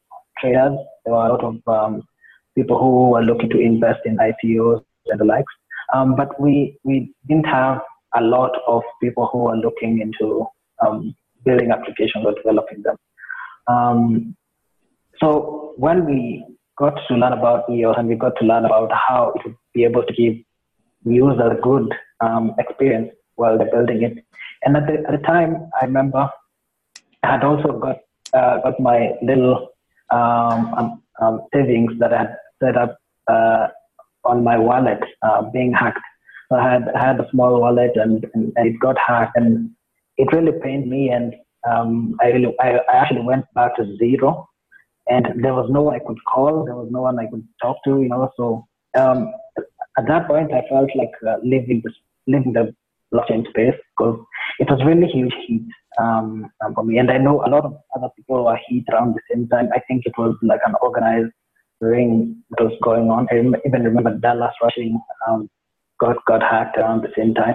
traders. 0.41 0.77
There 1.05 1.15
were 1.15 1.27
a 1.27 1.33
lot 1.33 1.45
of 1.45 1.57
um, 1.67 2.03
people 2.57 2.79
who 2.79 3.11
were 3.11 3.23
looking 3.23 3.51
to 3.51 3.61
invest 3.61 4.01
in 4.05 4.17
ICOs 4.17 4.83
and 5.07 5.21
the 5.21 5.25
likes. 5.25 5.53
Um, 5.95 6.17
but 6.17 6.41
we, 6.41 6.79
we 6.85 7.15
didn't 7.29 7.47
have 7.47 7.81
a 8.17 8.21
lot 8.21 8.53
of 8.67 8.83
people 9.03 9.29
who 9.33 9.45
were 9.45 9.57
looking 9.57 10.01
into 10.01 10.47
um, 10.85 11.15
building 11.45 11.71
applications 11.71 12.25
or 12.27 12.35
developing 12.35 12.83
them. 12.83 12.97
Um, 13.69 14.37
so 15.21 15.75
when 15.77 16.05
we 16.05 16.45
got 16.77 16.99
to 17.09 17.15
learn 17.15 17.33
about 17.33 17.71
EOS 17.71 17.97
and 17.99 18.09
we 18.09 18.15
got 18.17 18.35
to 18.41 18.45
learn 18.45 18.65
about 18.65 18.91
how 18.93 19.33
would 19.45 19.55
be 19.75 19.85
able 19.85 20.03
to 20.05 20.13
give 20.13 20.35
users 21.05 21.53
a 21.53 21.61
good 21.61 21.93
um, 22.21 22.55
experience 22.59 23.11
while 23.37 23.57
they're 23.57 23.71
building 23.71 24.03
it, 24.03 24.25
and 24.63 24.77
at 24.77 24.87
the, 24.87 24.95
at 25.07 25.21
the 25.21 25.27
time, 25.27 25.71
I 25.81 25.85
remember 25.85 26.31
I 27.23 27.33
had 27.33 27.45
also 27.45 27.79
got 27.79 27.99
uh, 28.33 28.61
got 28.63 28.79
my 28.81 29.13
little 29.23 29.71
um, 30.11 30.75
um, 30.75 31.03
um, 31.21 31.43
savings 31.53 31.93
that 31.99 32.13
I 32.13 32.19
had 32.19 32.37
set 32.63 32.77
up 32.77 32.99
uh, 33.29 33.69
on 34.25 34.45
my 34.45 34.59
wallet 34.59 35.01
uh, 35.23 35.43
being 35.43 35.73
hacked. 35.73 36.01
So 36.49 36.57
I 36.57 36.73
had 36.73 36.89
I 36.95 37.05
had 37.07 37.21
a 37.21 37.29
small 37.31 37.61
wallet 37.61 37.93
and, 37.97 38.27
and, 38.35 38.53
and, 38.57 38.67
it 38.67 38.81
got 38.81 38.97
hacked, 38.99 39.37
and 39.37 39.71
it 40.17 40.33
really 40.33 40.53
pained 40.63 40.89
me. 40.89 41.11
And 41.11 41.35
um, 41.69 42.17
I 42.21 42.29
really 42.29 42.55
I, 42.61 42.79
I 42.89 42.97
actually 42.97 43.23
went 43.23 43.45
back 43.55 43.77
to 43.77 43.97
zero, 43.99 44.49
and 45.09 45.27
there 45.43 45.55
was 45.55 45.69
no 45.71 45.83
one 45.83 45.95
I 45.95 46.05
could 46.05 46.19
call. 46.25 46.65
There 46.65 46.77
was 46.77 46.89
no 46.91 47.03
one 47.03 47.19
I 47.19 47.27
could 47.27 47.47
talk 47.61 47.77
to. 47.85 48.01
You 48.01 48.09
know, 48.09 48.31
so 48.37 48.67
um, 48.99 49.33
at 49.99 50.07
that 50.07 50.27
point, 50.27 50.53
I 50.53 50.63
felt 50.69 50.91
like 50.95 51.13
uh, 51.27 51.37
leaving 51.43 51.83
the 51.85 51.93
leaving 52.27 52.53
the 52.53 52.75
blockchain 53.13 53.49
space 53.49 53.75
because 53.97 54.19
it 54.59 54.71
was 54.71 54.85
really 54.85 55.07
huge 55.07 55.35
heat 55.47 55.67
um, 56.01 56.51
um, 56.65 56.75
for 56.75 56.85
me. 56.85 56.99
And 56.99 57.11
I 57.11 57.19
know 57.19 57.45
a 57.45 57.49
lot 57.49 57.65
of 57.65 57.77
other 57.97 58.09
people 58.17 58.45
were 58.45 58.59
heat 58.69 58.85
around 58.93 59.15
the 59.15 59.21
same 59.31 59.49
time. 59.49 59.69
I 59.75 59.81
think 59.87 60.05
it 60.05 60.13
was 60.19 60.37
like 60.43 60.61
an 60.67 60.75
organized 60.83 61.33
ring 61.81 62.43
that 62.51 62.65
was 62.65 62.77
going 62.83 63.11
on. 63.11 63.29
I 63.31 63.39
even 63.67 63.85
remember 63.85 64.15
Dallas 64.15 64.55
Rushing 64.63 65.01
um, 65.29 65.49
got 66.01 66.17
got 66.27 66.43
hacked 66.43 66.77
around 66.77 67.03
the 67.03 67.13
same 67.17 67.35
time. 67.35 67.55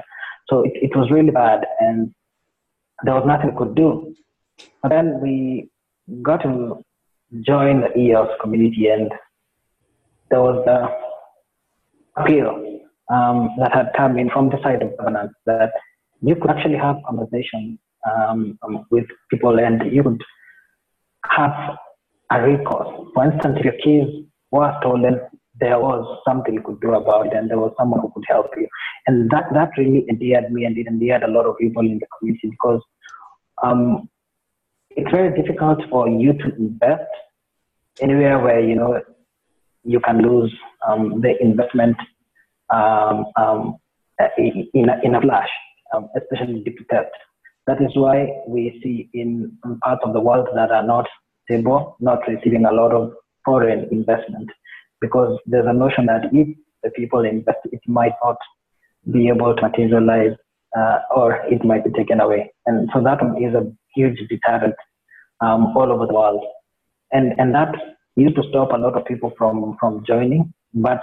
So 0.49 0.61
it, 0.63 0.73
it 0.75 0.95
was 0.95 1.11
really 1.11 1.31
bad, 1.31 1.65
and 1.79 2.13
there 3.03 3.15
was 3.15 3.25
nothing 3.25 3.51
we 3.51 3.57
could 3.57 3.75
do. 3.75 4.15
But 4.81 4.89
then 4.89 5.19
we 5.21 5.69
got 6.21 6.41
to 6.43 6.83
join 7.41 7.81
the 7.81 7.97
EOS 7.97 8.29
community, 8.41 8.87
and 8.87 9.11
there 10.29 10.41
was 10.41 10.63
the 10.65 12.21
appeal 12.21 12.81
um, 13.09 13.49
that 13.59 13.73
had 13.73 13.91
come 13.95 14.17
in 14.17 14.29
from 14.29 14.49
the 14.49 14.61
side 14.61 14.81
of 14.81 14.97
governance 14.97 15.33
that 15.45 15.71
you 16.23 16.35
could 16.35 16.49
actually 16.49 16.77
have 16.77 16.97
conversation 17.07 17.77
um, 18.09 18.57
um, 18.63 18.85
with 18.89 19.05
people 19.29 19.59
and 19.59 19.93
you 19.93 20.03
could 20.03 20.21
have 21.29 21.77
a 22.31 22.41
recourse. 22.41 22.89
For 23.13 23.25
instance, 23.25 23.57
if 23.59 23.65
your 23.65 23.77
keys 23.83 24.25
were 24.51 24.73
stolen, 24.79 25.19
there 25.59 25.79
was 25.79 26.19
something 26.27 26.53
you 26.53 26.61
could 26.61 26.81
do 26.81 26.93
about 26.93 27.27
it 27.27 27.33
and 27.33 27.49
there 27.49 27.59
was 27.59 27.73
someone 27.77 27.99
who 28.01 28.11
could 28.13 28.25
help 28.27 28.47
you. 28.57 28.67
And 29.07 29.29
that, 29.31 29.45
that 29.53 29.71
really 29.77 30.05
endeared 30.09 30.51
me 30.51 30.65
and 30.65 30.77
it 30.77 30.87
endeared 30.87 31.23
a 31.23 31.27
lot 31.27 31.45
of 31.45 31.57
people 31.57 31.85
in 31.85 31.99
the 31.99 32.07
community 32.17 32.49
because 32.49 32.81
um, 33.61 34.09
it's 34.91 35.11
very 35.11 35.39
difficult 35.39 35.79
for 35.89 36.07
you 36.09 36.33
to 36.33 36.55
invest 36.55 37.09
anywhere 38.01 38.39
where, 38.39 38.59
you 38.59 38.75
know, 38.75 39.01
you 39.83 39.99
can 39.99 40.21
lose 40.21 40.53
um, 40.87 41.21
the 41.21 41.41
investment 41.41 41.97
um, 42.73 43.25
um, 43.35 43.77
in, 44.37 44.89
a, 44.89 44.99
in 45.03 45.15
a 45.15 45.21
flash, 45.21 45.49
um, 45.93 46.09
especially 46.17 46.61
deep 46.63 46.79
theft. 46.89 47.11
That 47.67 47.81
is 47.81 47.95
why 47.95 48.27
we 48.47 48.79
see 48.83 49.09
in 49.13 49.57
parts 49.83 50.01
of 50.03 50.13
the 50.13 50.19
world 50.19 50.47
that 50.53 50.71
are 50.71 50.85
not 50.85 51.07
stable, 51.45 51.95
not 51.99 52.19
receiving 52.27 52.65
a 52.65 52.71
lot 52.71 52.93
of 52.93 53.13
foreign 53.45 53.87
investment, 53.91 54.49
because 55.01 55.39
there's 55.45 55.67
a 55.67 55.73
notion 55.73 56.05
that 56.07 56.25
if 56.31 56.47
the 56.83 56.89
people 56.91 57.23
invest, 57.23 57.59
it 57.71 57.81
might 57.87 58.13
not 58.23 58.37
be 59.11 59.27
able 59.27 59.55
to 59.55 59.61
materialize 59.61 60.35
uh, 60.77 60.99
or 61.15 61.35
it 61.49 61.63
might 61.63 61.83
be 61.83 61.91
taken 61.91 62.19
away. 62.19 62.51
And 62.65 62.89
so 62.93 63.01
that 63.03 63.19
is 63.39 63.53
a 63.53 63.71
huge 63.95 64.17
deterrent 64.27 64.75
um, 65.41 65.75
all 65.77 65.91
over 65.91 66.05
the 66.05 66.13
world. 66.13 66.43
And, 67.11 67.33
and 67.37 67.53
that 67.53 67.75
used 68.15 68.35
to 68.35 68.43
stop 68.49 68.71
a 68.71 68.77
lot 68.77 68.97
of 68.97 69.05
people 69.05 69.33
from, 69.37 69.77
from 69.79 70.03
joining, 70.05 70.53
but 70.73 71.01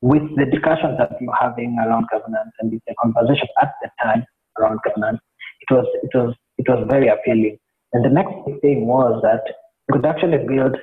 with 0.00 0.22
the 0.36 0.46
discussions 0.46 0.96
that 0.98 1.16
were 1.20 1.34
having 1.38 1.76
around 1.78 2.06
governance 2.10 2.52
and 2.60 2.70
the 2.70 2.94
conversation 3.00 3.48
at 3.60 3.72
the 3.82 3.90
time 4.02 4.24
around 4.58 4.78
governance, 4.84 5.20
it 5.60 5.74
was 5.74 5.86
it 6.02 6.10
was 6.14 6.34
it 6.58 6.68
was 6.68 6.86
very 6.88 7.08
appealing. 7.08 7.58
And 7.92 8.04
the 8.04 8.10
next 8.10 8.34
thing 8.60 8.86
was 8.86 9.20
that 9.22 9.42
you 9.88 9.94
could 9.94 10.06
actually 10.06 10.38
build 10.46 10.76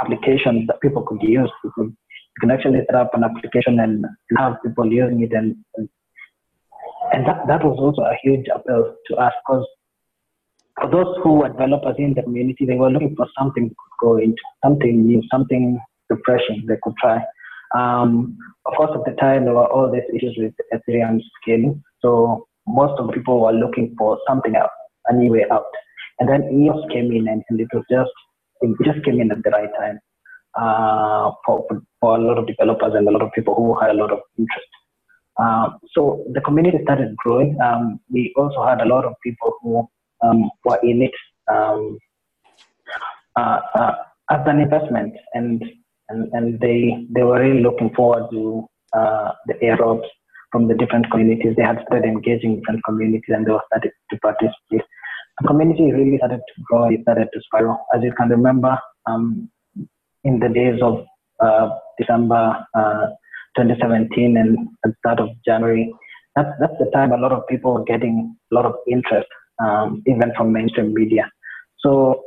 applications 0.00 0.66
that 0.68 0.80
people 0.80 1.02
could 1.02 1.22
use. 1.22 1.50
We 1.62 1.70
could, 1.74 1.88
you 1.88 2.40
can 2.40 2.50
actually 2.50 2.80
set 2.86 2.94
up 2.94 3.14
an 3.14 3.24
application 3.24 3.80
and 3.80 4.06
have 4.38 4.62
people 4.64 4.90
using 4.90 5.22
it, 5.22 5.32
and 5.32 5.56
and 7.12 7.26
that, 7.26 7.46
that 7.46 7.64
was 7.64 7.78
also 7.78 8.02
a 8.02 8.16
huge 8.22 8.46
appeal 8.54 8.94
to 9.08 9.16
us 9.16 9.32
because 9.46 9.66
for 10.80 10.90
those 10.90 11.16
who 11.22 11.34
were 11.34 11.48
developers 11.48 11.94
in 11.98 12.14
the 12.14 12.22
community, 12.22 12.66
they 12.66 12.74
were 12.74 12.90
looking 12.90 13.14
for 13.16 13.26
something 13.38 13.68
could 13.68 14.06
go 14.06 14.16
into, 14.16 14.42
something 14.64 15.06
new, 15.06 15.22
something 15.30 15.78
refreshing 16.10 16.64
they 16.66 16.76
could 16.82 16.94
try. 17.00 17.22
Um, 17.74 18.36
of 18.66 18.74
course, 18.76 18.90
at 18.94 19.04
the 19.04 19.16
time, 19.20 19.44
there 19.44 19.54
were 19.54 19.70
all 19.70 19.90
these 19.90 20.08
issues 20.14 20.36
with 20.38 20.54
Ethereum 20.72 21.20
scaling. 21.40 21.82
So 22.00 22.46
most 22.66 22.98
of 22.98 23.08
the 23.08 23.12
people 23.12 23.40
were 23.40 23.52
looking 23.52 23.94
for 23.98 24.18
something 24.28 24.54
else, 24.56 24.70
a 25.08 25.14
new 25.14 25.32
way 25.32 25.44
out. 25.50 25.66
And 26.18 26.28
then 26.28 26.42
EOS 26.52 26.84
came 26.92 27.10
in 27.12 27.28
and, 27.28 27.42
and 27.48 27.60
it 27.60 27.68
was 27.72 27.84
just, 27.90 28.10
it 28.60 28.76
just 28.84 29.04
came 29.04 29.20
in 29.20 29.32
at 29.32 29.42
the 29.42 29.50
right 29.50 29.68
time 29.78 29.98
uh, 30.56 31.32
for, 31.44 31.66
for 32.00 32.16
a 32.16 32.20
lot 32.20 32.38
of 32.38 32.46
developers 32.46 32.92
and 32.94 33.08
a 33.08 33.10
lot 33.10 33.22
of 33.22 33.32
people 33.32 33.54
who 33.54 33.78
had 33.80 33.90
a 33.90 33.94
lot 33.94 34.12
of 34.12 34.20
interest. 34.38 34.68
Um, 35.36 35.78
so 35.92 36.24
the 36.32 36.40
community 36.40 36.78
started 36.84 37.16
growing. 37.16 37.60
Um, 37.60 38.00
we 38.10 38.32
also 38.36 38.64
had 38.64 38.80
a 38.80 38.84
lot 38.84 39.04
of 39.04 39.14
people 39.22 39.52
who 39.62 39.88
um, 40.22 40.50
were 40.64 40.78
in 40.82 41.02
it 41.02 41.10
um, 41.52 41.98
uh, 43.36 43.58
uh, 43.74 43.94
as 44.30 44.40
an 44.46 44.60
investment, 44.60 45.14
and 45.34 45.62
and, 46.08 46.30
and 46.32 46.60
they, 46.60 47.06
they 47.14 47.22
were 47.22 47.40
really 47.40 47.62
looking 47.62 47.90
forward 47.94 48.30
to 48.30 48.68
uh, 48.96 49.32
the 49.46 49.54
airdrops 49.54 50.06
from 50.52 50.68
the 50.68 50.74
different 50.74 51.10
communities. 51.10 51.54
They 51.56 51.62
had 51.62 51.82
started 51.86 52.06
engaging 52.06 52.56
different 52.56 52.84
communities 52.84 53.28
and 53.28 53.46
they 53.46 53.50
were 53.50 53.62
started 53.66 53.92
to 54.10 54.18
participate. 54.18 54.86
The 55.40 55.48
community 55.48 55.92
really 55.92 56.18
started 56.18 56.38
to 56.38 56.62
grow, 56.64 56.88
it 56.90 57.02
started 57.02 57.28
to 57.32 57.40
spiral. 57.42 57.78
As 57.94 58.02
you 58.02 58.12
can 58.12 58.28
remember, 58.28 58.78
um, 59.06 59.50
in 60.22 60.38
the 60.38 60.48
days 60.48 60.80
of 60.80 61.04
uh, 61.40 61.70
December 61.98 62.64
uh, 62.74 63.06
2017 63.56 64.36
and 64.36 64.68
the 64.84 64.94
start 65.00 65.20
of 65.20 65.28
January, 65.44 65.92
that's, 66.36 66.50
that's 66.60 66.78
the 66.78 66.90
time 66.94 67.12
a 67.12 67.16
lot 67.16 67.32
of 67.32 67.46
people 67.48 67.74
were 67.74 67.84
getting 67.84 68.36
a 68.52 68.54
lot 68.54 68.64
of 68.64 68.74
interest, 68.88 69.26
um, 69.62 70.02
even 70.06 70.32
from 70.36 70.52
mainstream 70.52 70.94
media. 70.94 71.30
So 71.80 72.22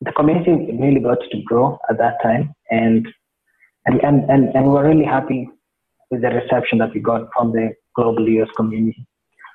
the 0.00 0.12
community 0.12 0.76
really 0.78 1.00
got 1.00 1.18
to 1.30 1.42
grow 1.42 1.78
at 1.90 1.98
that 1.98 2.16
time 2.22 2.54
and 2.70 3.06
and 3.86 4.00
and 4.02 4.30
and, 4.30 4.54
and 4.54 4.64
we 4.64 4.70
were 4.70 4.88
really 4.88 5.04
happy 5.04 5.48
with 6.10 6.22
the 6.22 6.28
reception 6.28 6.78
that 6.78 6.92
we 6.94 7.00
got 7.00 7.28
from 7.34 7.52
the 7.52 7.72
global 7.94 8.28
EOS 8.28 8.48
community 8.56 9.06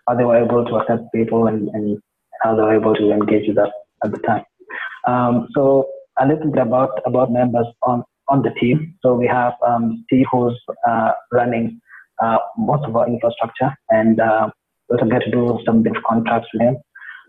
how 0.07 0.15
they 0.15 0.23
were 0.23 0.37
able 0.37 0.65
to 0.65 0.75
accept 0.75 1.11
people 1.13 1.47
and, 1.47 1.69
and 1.69 1.97
how 2.41 2.55
they 2.55 2.61
were 2.61 2.75
able 2.75 2.93
to 2.93 3.11
engage 3.11 3.47
with 3.47 3.57
us 3.57 3.71
at 4.03 4.11
the 4.11 4.17
time. 4.19 4.43
Um, 5.07 5.47
so 5.53 5.87
a 6.19 6.27
little 6.27 6.51
bit 6.51 6.61
about 6.61 7.01
about 7.05 7.31
members 7.31 7.67
on 7.83 8.03
on 8.29 8.41
the 8.41 8.51
team. 8.59 8.95
So 9.01 9.13
we 9.13 9.27
have 9.27 9.53
um, 9.65 10.03
Steve 10.07 10.25
who's 10.31 10.59
uh, 10.87 11.11
running 11.31 11.79
uh, 12.21 12.37
most 12.57 12.85
of 12.85 12.95
our 12.95 13.07
infrastructure, 13.07 13.75
and 13.89 14.19
uh, 14.19 14.49
we 14.89 14.97
also 14.97 15.09
get 15.09 15.23
to 15.23 15.31
do 15.31 15.59
some 15.65 15.83
big 15.83 15.95
contracts 16.07 16.47
with 16.53 16.61
him. 16.61 16.77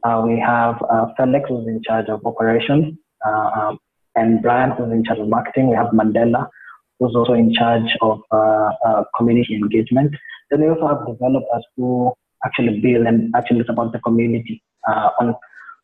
Uh, 0.05 0.23
we 0.27 0.39
have 0.39 0.77
uh, 0.91 1.07
Felix, 1.17 1.49
who's 1.49 1.67
in 1.67 1.81
charge 1.83 2.09
of 2.09 2.25
operations, 2.27 2.95
uh, 3.25 3.75
and 4.17 4.43
Brian, 4.43 4.71
who's 4.73 4.93
in 4.93 5.05
charge 5.05 5.19
of 5.19 5.29
marketing. 5.29 5.71
We 5.71 5.77
have 5.77 5.89
Mandela, 5.89 6.49
who's 6.99 7.15
also 7.15 7.33
in 7.33 7.53
charge 7.53 7.91
of 8.01 8.21
uh, 8.31 8.71
uh, 8.87 9.05
community 9.17 9.55
engagement. 9.55 10.15
Then 10.51 10.61
we 10.61 10.69
also 10.69 10.87
have 10.89 11.07
developers 11.07 11.65
who 11.77 12.13
actually 12.45 12.81
build 12.81 13.07
and 13.07 13.35
actually 13.35 13.65
support 13.67 13.93
the 13.93 13.99
community 14.01 14.63
uh, 14.89 15.11
on, 15.21 15.35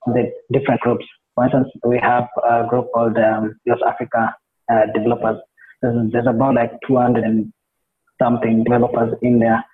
the 0.06 0.32
different 0.52 0.80
groups. 0.80 1.04
For 1.34 1.44
instance, 1.44 1.68
we 1.84 1.98
have 1.98 2.26
a 2.48 2.66
group 2.66 2.88
called 2.94 3.16
um, 3.18 3.54
EOS 3.68 3.80
Africa 3.86 4.34
Developers. 4.94 5.38
There's, 5.82 6.12
there's, 6.12 6.26
about 6.26 6.54
like 6.54 6.72
200 6.86 7.22
and 7.22 7.52
something 8.20 8.64
developers 8.64 9.14
in 9.22 9.38
there, 9.38 9.64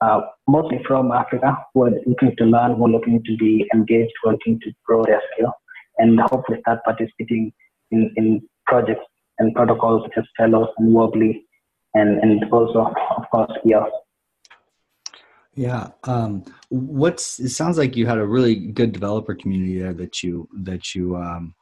uh, 0.00 0.20
mostly 0.48 0.80
from 0.86 1.12
Africa, 1.12 1.56
who 1.72 1.84
are 1.84 1.92
looking 2.06 2.34
to 2.38 2.44
learn, 2.44 2.76
who 2.76 2.86
are 2.86 2.90
looking 2.90 3.22
to 3.24 3.36
be 3.36 3.68
engaged, 3.74 4.12
who 4.22 4.30
are 4.30 4.32
looking 4.32 4.60
to 4.60 4.72
grow 4.84 5.04
their 5.04 5.22
skill, 5.34 5.52
and 5.98 6.18
hopefully 6.20 6.58
start 6.60 6.80
participating 6.84 7.52
in, 7.90 8.12
in 8.16 8.42
projects 8.66 9.04
and 9.38 9.54
protocols 9.54 10.08
as 10.16 10.24
Telos 10.38 10.68
and 10.78 10.94
Worbli, 10.94 11.42
and, 11.94 12.18
and 12.20 12.44
also, 12.52 12.92
of 13.16 13.24
course, 13.30 13.52
EOS. 13.66 13.90
Yeah. 15.54 15.88
Um, 16.04 16.44
what's 16.68 17.40
it 17.40 17.48
sounds 17.48 17.78
like 17.78 17.96
you 17.96 18.06
had 18.06 18.18
a 18.18 18.26
really 18.26 18.54
good 18.54 18.92
developer 18.92 19.34
community 19.34 19.78
there 19.78 19.94
that 19.94 20.22
you 20.22 20.46
that 20.52 20.94
you 20.94 21.16
um, 21.16 21.54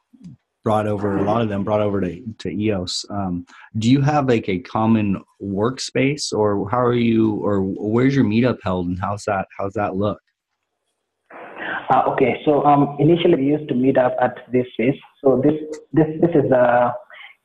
brought 0.65 0.87
over. 0.87 1.17
A 1.17 1.23
lot 1.23 1.41
of 1.41 1.47
them 1.47 1.63
brought 1.63 1.79
over 1.79 2.01
to 2.01 2.21
to 2.39 2.49
EOS. 2.49 3.05
Um, 3.09 3.45
do 3.77 3.89
you 3.89 4.01
have 4.01 4.27
like 4.27 4.49
a 4.49 4.59
common 4.59 5.23
workspace, 5.41 6.33
or 6.33 6.69
how 6.69 6.81
are 6.81 6.93
you, 6.93 7.35
or 7.35 7.61
where's 7.61 8.15
your 8.15 8.25
meetup 8.25 8.57
held, 8.63 8.87
and 8.87 8.99
how's 8.99 9.23
that 9.25 9.47
how's 9.57 9.73
that 9.73 9.95
look? 9.95 10.19
Uh, 11.89 12.03
okay, 12.07 12.41
so 12.45 12.63
um, 12.65 12.95
initially 12.99 13.35
we 13.35 13.45
used 13.45 13.67
to 13.69 13.75
meet 13.75 13.97
up 13.97 14.15
at 14.21 14.37
this 14.51 14.65
space. 14.73 14.99
So 15.23 15.41
this 15.43 15.53
this 15.93 16.07
this 16.21 16.31
is 16.31 16.51
a 16.51 16.93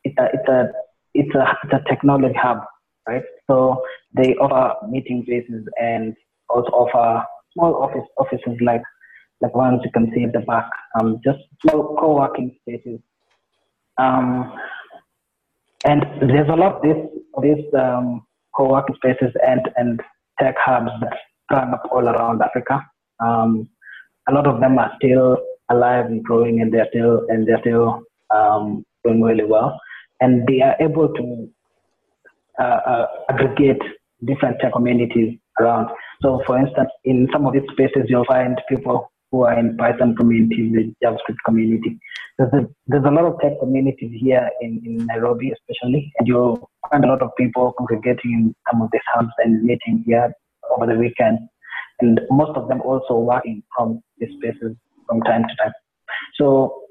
it's 0.05 0.17
a 0.19 0.25
it's 0.33 0.49
a 0.49 0.69
it's 1.15 1.35
a, 1.35 1.59
it's 1.65 1.73
a 1.75 1.89
technology 1.89 2.35
hub, 2.41 2.59
right? 3.07 3.23
So 3.49 3.83
they 4.17 4.35
offer 4.37 4.75
meeting 4.89 5.25
spaces 5.27 5.67
and 5.81 6.15
also 6.49 6.71
offer 6.71 7.27
small 7.53 7.83
office 7.83 8.09
offices 8.19 8.57
like 8.63 8.83
like 9.43 9.55
ones 9.55 9.81
you 9.85 9.91
can 9.93 10.11
see 10.15 10.25
at 10.25 10.33
the 10.33 10.41
back, 10.41 10.69
um, 10.99 11.19
just 11.25 11.39
small 11.63 11.97
co-working 11.99 12.57
spaces. 12.63 13.01
Um, 13.99 14.53
and 15.85 16.03
there's 16.21 16.49
a 16.49 16.57
lot 16.57 16.77
of 16.77 16.83
this 16.83 16.97
these 17.43 17.65
um, 17.79 18.25
co-working 18.57 18.97
spaces 18.97 19.35
and 19.47 19.61
and 19.77 20.01
tech 20.39 20.55
hubs 20.59 20.91
that 21.01 21.19
sprang 21.45 21.75
up 21.75 21.83
all 21.93 22.09
around 22.09 22.41
Africa. 22.41 22.81
Um, 23.23 23.69
a 24.31 24.35
lot 24.35 24.47
of 24.47 24.61
them 24.61 24.79
are 24.79 24.93
still 24.97 25.39
alive 25.71 26.07
and 26.07 26.23
growing, 26.23 26.61
and 26.61 26.73
they're 26.73 26.89
still 26.91 27.27
and 27.29 27.47
they're 27.47 27.61
still 27.61 28.03
um, 28.31 28.85
doing 29.05 29.23
really 29.23 29.45
well. 29.45 29.79
And 30.21 30.47
they 30.47 30.61
are 30.61 30.77
able 30.81 31.13
to 31.15 31.49
uh, 32.59 32.81
uh, 32.93 33.07
aggregate 33.31 33.83
different 34.25 34.61
tech 34.61 34.73
communities 34.73 35.39
around. 35.59 35.89
So, 36.23 36.43
for 36.47 36.59
instance, 36.59 36.91
in 37.05 37.29
some 37.33 37.47
of 37.47 37.55
these 37.55 37.69
spaces, 37.73 38.05
you'll 38.09 38.27
find 38.27 38.61
people 38.69 39.11
who 39.31 39.43
are 39.43 39.59
in 39.59 39.77
Python 39.77 40.15
community, 40.17 40.71
the 40.71 40.95
JavaScript 41.03 41.39
community. 41.47 41.99
There's 42.37 42.53
a, 42.53 42.67
there's 42.89 43.05
a 43.05 43.11
lot 43.11 43.25
of 43.25 43.41
tech 43.41 43.53
communities 43.61 44.13
here 44.21 44.51
in, 44.61 44.83
in 44.85 45.07
Nairobi, 45.07 45.53
especially, 45.53 46.13
and 46.19 46.27
you'll 46.27 46.69
find 46.91 47.05
a 47.05 47.09
lot 47.09 47.23
of 47.23 47.31
people 47.39 47.73
congregating 47.79 48.33
in 48.33 48.55
some 48.71 48.83
of 48.83 48.91
these 48.93 49.01
hubs 49.15 49.33
and 49.39 49.63
meeting 49.63 50.03
here 50.05 50.33
over 50.71 50.87
the 50.87 50.99
weekend. 50.99 51.39
And 52.01 52.21
most 52.31 52.57
of 52.57 52.69
them 52.69 52.81
also 52.83 53.15
working 53.15 53.63
from 53.77 54.03
these 54.19 54.31
spaces 54.39 54.77
from 55.07 55.21
time 55.23 55.43
to 55.43 55.57
time. 55.57 55.73
So 56.37 56.83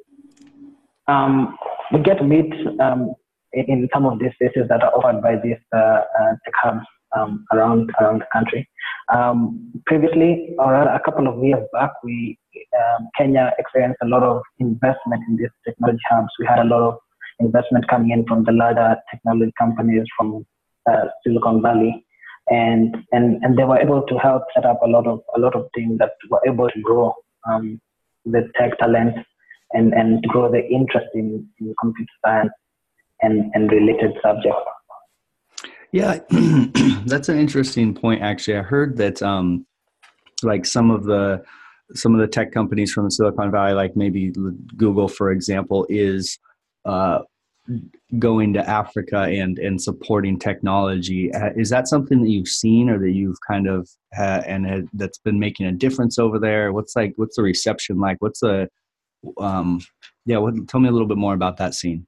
um, 1.07 1.57
we 1.91 1.99
get 1.99 2.17
to 2.17 2.23
meet 2.23 2.51
um, 2.79 3.13
in 3.53 3.89
some 3.93 4.05
of 4.05 4.19
these 4.19 4.31
spaces 4.33 4.67
that 4.69 4.83
are 4.83 4.93
offered 4.93 5.21
by 5.21 5.35
these 5.35 5.57
uh, 5.73 6.01
uh, 6.19 6.33
tech 6.43 6.53
hubs 6.55 6.85
um, 7.17 7.45
around 7.51 7.91
around 7.99 8.21
the 8.21 8.27
country. 8.31 8.69
Um, 9.13 9.71
previously, 9.87 10.53
or 10.59 10.75
a 10.75 11.01
couple 11.03 11.27
of 11.27 11.43
years 11.43 11.65
back, 11.73 11.91
we 12.03 12.37
um, 12.77 13.09
Kenya 13.17 13.51
experienced 13.57 13.99
a 14.03 14.07
lot 14.07 14.23
of 14.23 14.41
investment 14.59 15.23
in 15.27 15.37
these 15.37 15.49
technology 15.65 15.99
hubs. 16.09 16.29
We 16.39 16.45
had 16.45 16.59
a 16.59 16.65
lot 16.65 16.81
of 16.81 16.97
investment 17.39 17.87
coming 17.87 18.11
in 18.11 18.25
from 18.25 18.43
the 18.43 18.51
larger 18.51 18.95
technology 19.09 19.53
companies 19.57 20.05
from 20.17 20.45
uh, 20.89 21.05
Silicon 21.23 21.61
Valley, 21.61 22.05
and 22.49 22.95
and 23.11 23.43
and 23.43 23.57
they 23.57 23.63
were 23.63 23.79
able 23.79 24.01
to 24.03 24.17
help 24.17 24.43
set 24.55 24.65
up 24.65 24.79
a 24.83 24.87
lot 24.87 25.07
of 25.07 25.21
a 25.35 25.39
lot 25.39 25.55
of 25.55 25.67
things 25.75 25.97
that 25.99 26.11
were 26.29 26.41
able 26.47 26.69
to 26.69 26.81
grow 26.81 27.13
um, 27.49 27.79
the 28.25 28.49
tech 28.57 28.77
talent 28.79 29.15
and 29.73 29.93
and 29.93 30.23
grow 30.23 30.51
the 30.51 30.65
interest 30.67 31.07
in, 31.13 31.47
in 31.59 31.73
computer 31.79 32.11
science 32.25 32.51
and 33.21 33.51
and 33.53 33.71
related 33.71 34.11
subjects. 34.23 34.59
Yeah, 35.91 36.19
that's 37.05 37.29
an 37.29 37.39
interesting 37.39 37.93
point. 37.95 38.21
Actually, 38.21 38.57
I 38.57 38.61
heard 38.61 38.97
that 38.97 39.21
um, 39.21 39.65
like 40.43 40.65
some 40.65 40.91
of 40.91 41.03
the 41.03 41.43
some 41.93 42.13
of 42.13 42.21
the 42.21 42.27
tech 42.27 42.51
companies 42.51 42.91
from 42.91 43.09
Silicon 43.09 43.51
Valley, 43.51 43.73
like 43.73 43.95
maybe 43.95 44.31
Google, 44.77 45.07
for 45.07 45.31
example, 45.31 45.87
is 45.89 46.37
uh, 46.85 47.19
going 48.17 48.53
to 48.53 48.67
Africa 48.67 49.21
and 49.21 49.59
and 49.59 49.81
supporting 49.81 50.39
technology. 50.39 51.31
Is 51.55 51.69
that 51.69 51.87
something 51.87 52.21
that 52.23 52.29
you've 52.29 52.47
seen 52.47 52.89
or 52.89 52.99
that 52.99 53.11
you've 53.11 53.37
kind 53.47 53.67
of 53.67 53.89
and 54.17 54.89
that's 54.93 55.19
been 55.19 55.39
making 55.39 55.67
a 55.67 55.71
difference 55.71 56.17
over 56.17 56.39
there? 56.39 56.73
What's 56.73 56.95
like 56.95 57.13
what's 57.17 57.35
the 57.35 57.43
reception 57.43 57.99
like? 57.99 58.17
What's 58.19 58.39
the 58.39 58.69
um, 59.37 59.81
yeah? 60.25 60.37
What, 60.37 60.67
tell 60.67 60.79
me 60.79 60.89
a 60.89 60.91
little 60.91 61.07
bit 61.07 61.17
more 61.17 61.33
about 61.33 61.57
that 61.57 61.73
scene. 61.73 62.05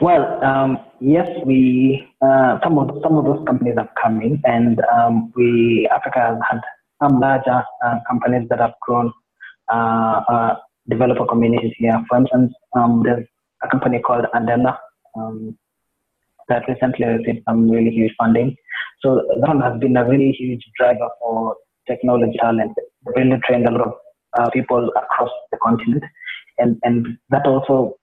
Well, 0.00 0.42
um, 0.42 0.78
yes, 1.00 1.28
we 1.44 2.08
uh, 2.20 2.58
some 2.62 2.78
of 2.78 2.90
some 3.02 3.18
of 3.18 3.24
those 3.24 3.44
companies 3.46 3.74
have 3.78 3.90
come 4.02 4.20
in, 4.20 4.40
and 4.44 4.80
um, 4.92 5.32
we 5.36 5.88
Africa 5.94 6.18
has 6.18 6.38
had 6.50 6.60
some 7.02 7.20
larger 7.20 7.62
uh, 7.84 7.98
companies 8.08 8.48
that 8.48 8.58
have 8.58 8.74
grown 8.80 9.12
uh, 9.72 10.22
uh 10.28 10.54
developer 10.88 11.24
communities 11.26 11.72
here. 11.78 12.04
For 12.08 12.18
instance, 12.18 12.52
um, 12.76 13.02
there's 13.04 13.26
a 13.62 13.68
company 13.68 14.00
called 14.00 14.26
Andela 14.34 14.76
um, 15.16 15.56
that 16.48 16.68
recently 16.68 17.06
received 17.06 17.42
some 17.48 17.70
really 17.70 17.90
huge 17.90 18.12
funding. 18.18 18.56
So 19.00 19.22
that 19.40 19.56
has 19.62 19.80
been 19.80 19.96
a 19.96 20.08
really 20.08 20.32
huge 20.32 20.62
driver 20.78 21.08
for 21.20 21.56
technology 21.88 22.38
talent. 22.40 22.72
Really 23.16 23.38
trained 23.46 23.66
a 23.66 23.70
lot 23.70 23.86
of 23.88 23.92
uh, 24.38 24.50
people 24.50 24.90
across 24.96 25.30
the 25.50 25.58
continent, 25.62 26.04
and 26.58 26.78
and 26.82 27.18
that 27.30 27.46
also 27.46 27.96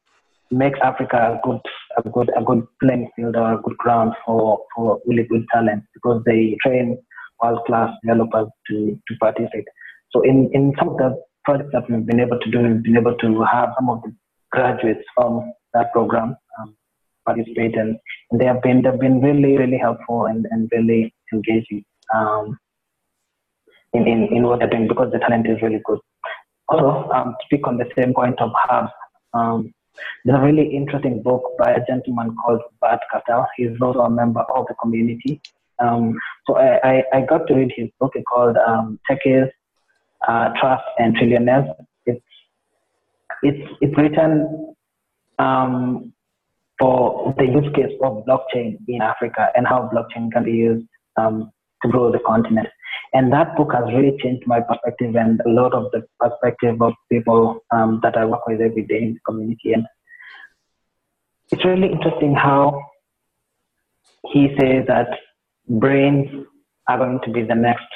makes 0.52 0.80
Africa 0.84 1.39
a 1.39 1.48
good 1.48 1.62
a 1.98 2.10
good 2.10 2.30
a 2.38 2.43
good 2.43 2.67
playing 2.82 3.10
field 3.15 3.36
or 3.36 3.54
a 3.54 3.62
good 3.62 3.78
ground 3.78 4.13
for, 4.26 4.60
for 4.76 5.00
really 5.06 5.24
good 5.24 5.45
talent 5.54 5.84
because 5.93 6.22
they 6.26 6.58
train 6.63 6.98
world 7.41 7.60
class 7.65 7.91
developers 8.04 8.48
to, 8.67 9.00
to 9.08 9.15
participate. 9.19 9.65
So 10.12 10.22
in, 10.22 10.50
in 10.54 10.74
some 10.78 10.89
of 10.89 10.98
the 10.98 11.22
projects 11.45 11.69
that 11.74 11.89
we've 11.89 12.06
been 12.06 12.19
able 12.19 12.39
to 12.39 12.52
do, 12.52 12.62
we've 12.62 12.84
been 12.84 12.98
able 12.98 13.15
to 13.15 13.43
have 13.43 13.69
some 13.78 13.89
of 13.89 14.02
the 14.04 14.13
graduates 14.52 15.04
from 15.16 15.54
that 15.74 15.92
program 15.94 16.36
um, 16.60 16.76
participate 17.26 17.78
and, 17.78 17.98
they 18.34 18.46
have 18.46 18.62
been 18.62 18.84
they've 18.84 19.00
been 19.00 19.22
really, 19.22 19.58
really 19.58 19.78
helpful 19.78 20.28
and, 20.28 20.46
and 20.52 20.70
really 20.72 21.14
engaging 21.34 21.84
um, 22.14 22.58
in, 23.94 24.08
in, 24.08 24.28
in 24.32 24.44
what 24.44 24.60
they're 24.60 24.70
doing 24.70 24.88
because 24.88 25.12
the 25.12 25.20
talent 25.20 25.48
is 25.48 25.62
really 25.64 25.82
good. 25.84 26.00
Also, 26.68 27.10
um, 27.10 27.36
to 27.40 27.46
speak 27.46 27.68
on 27.68 27.78
the 27.78 27.90
same 27.98 28.14
point 28.14 28.40
of 28.40 28.52
hubs. 28.56 28.92
Um, 29.34 29.74
there's 30.24 30.38
a 30.38 30.42
really 30.42 30.68
interesting 30.76 31.24
book 31.24 31.44
by 31.58 31.72
a 31.72 31.86
gentleman 31.88 32.36
called 32.36 32.62
Bart 32.80 33.00
Cattell. 33.12 33.48
He's 33.58 33.72
also 33.82 34.02
a 34.02 34.10
member 34.10 34.42
of 34.42 34.68
the 34.68 34.76
community. 34.76 35.42
Um, 35.80 36.16
so 36.46 36.58
I, 36.58 36.80
I, 36.84 37.04
I, 37.14 37.22
got 37.22 37.48
to 37.48 37.56
read 37.56 37.72
his 37.76 37.90
book 38.00 38.14
called 38.28 38.58
um, 38.58 39.00
Techies, 39.10 39.50
uh, 40.28 40.50
Trust, 40.60 40.84
and 41.00 41.16
Trillionaires. 41.16 41.74
It's, 43.43 43.71
it's, 43.82 43.97
written 43.97 44.75
um, 45.38 46.13
for 46.80 47.34
the 47.38 47.45
use 47.45 47.71
case 47.75 47.95
of 48.04 48.25
blockchain 48.25 48.78
in 48.88 49.02
Africa 49.02 49.49
and 49.56 49.67
how 49.67 49.89
blockchain 49.93 50.32
can 50.32 50.43
be 50.43 50.52
used 50.52 50.88
um, 51.17 51.52
to 51.84 51.89
grow 51.89 52.12
the 52.12 52.19
continent. 52.19 52.67
And 53.13 53.34
that 53.34 53.56
book 53.58 53.73
has 53.73 53.86
really 53.93 54.17
changed 54.21 54.45
my 54.45 54.60
perspective 54.60 55.15
and 55.15 55.41
a 55.45 55.49
lot 55.49 55.73
of 55.73 55.91
the 55.91 56.06
perspective 56.19 56.82
of 56.82 56.93
people 57.12 57.63
um, 57.71 57.99
that 58.04 58.17
I 58.17 58.25
work 58.25 58.45
with 58.47 58.62
every 58.62 58.84
day 58.84 59.02
in 59.02 59.13
the 59.15 59.19
community. 59.25 59.73
And 59.73 59.86
it's 61.52 61.65
really 61.65 61.91
interesting 61.91 62.36
how 62.36 62.82
he 64.32 64.49
says 64.60 64.86
that 64.88 65.08
brains 65.67 66.45
are 66.88 66.97
going 66.97 67.19
to 67.23 67.32
be 67.32 67.43
the 67.43 67.56
next 67.56 67.88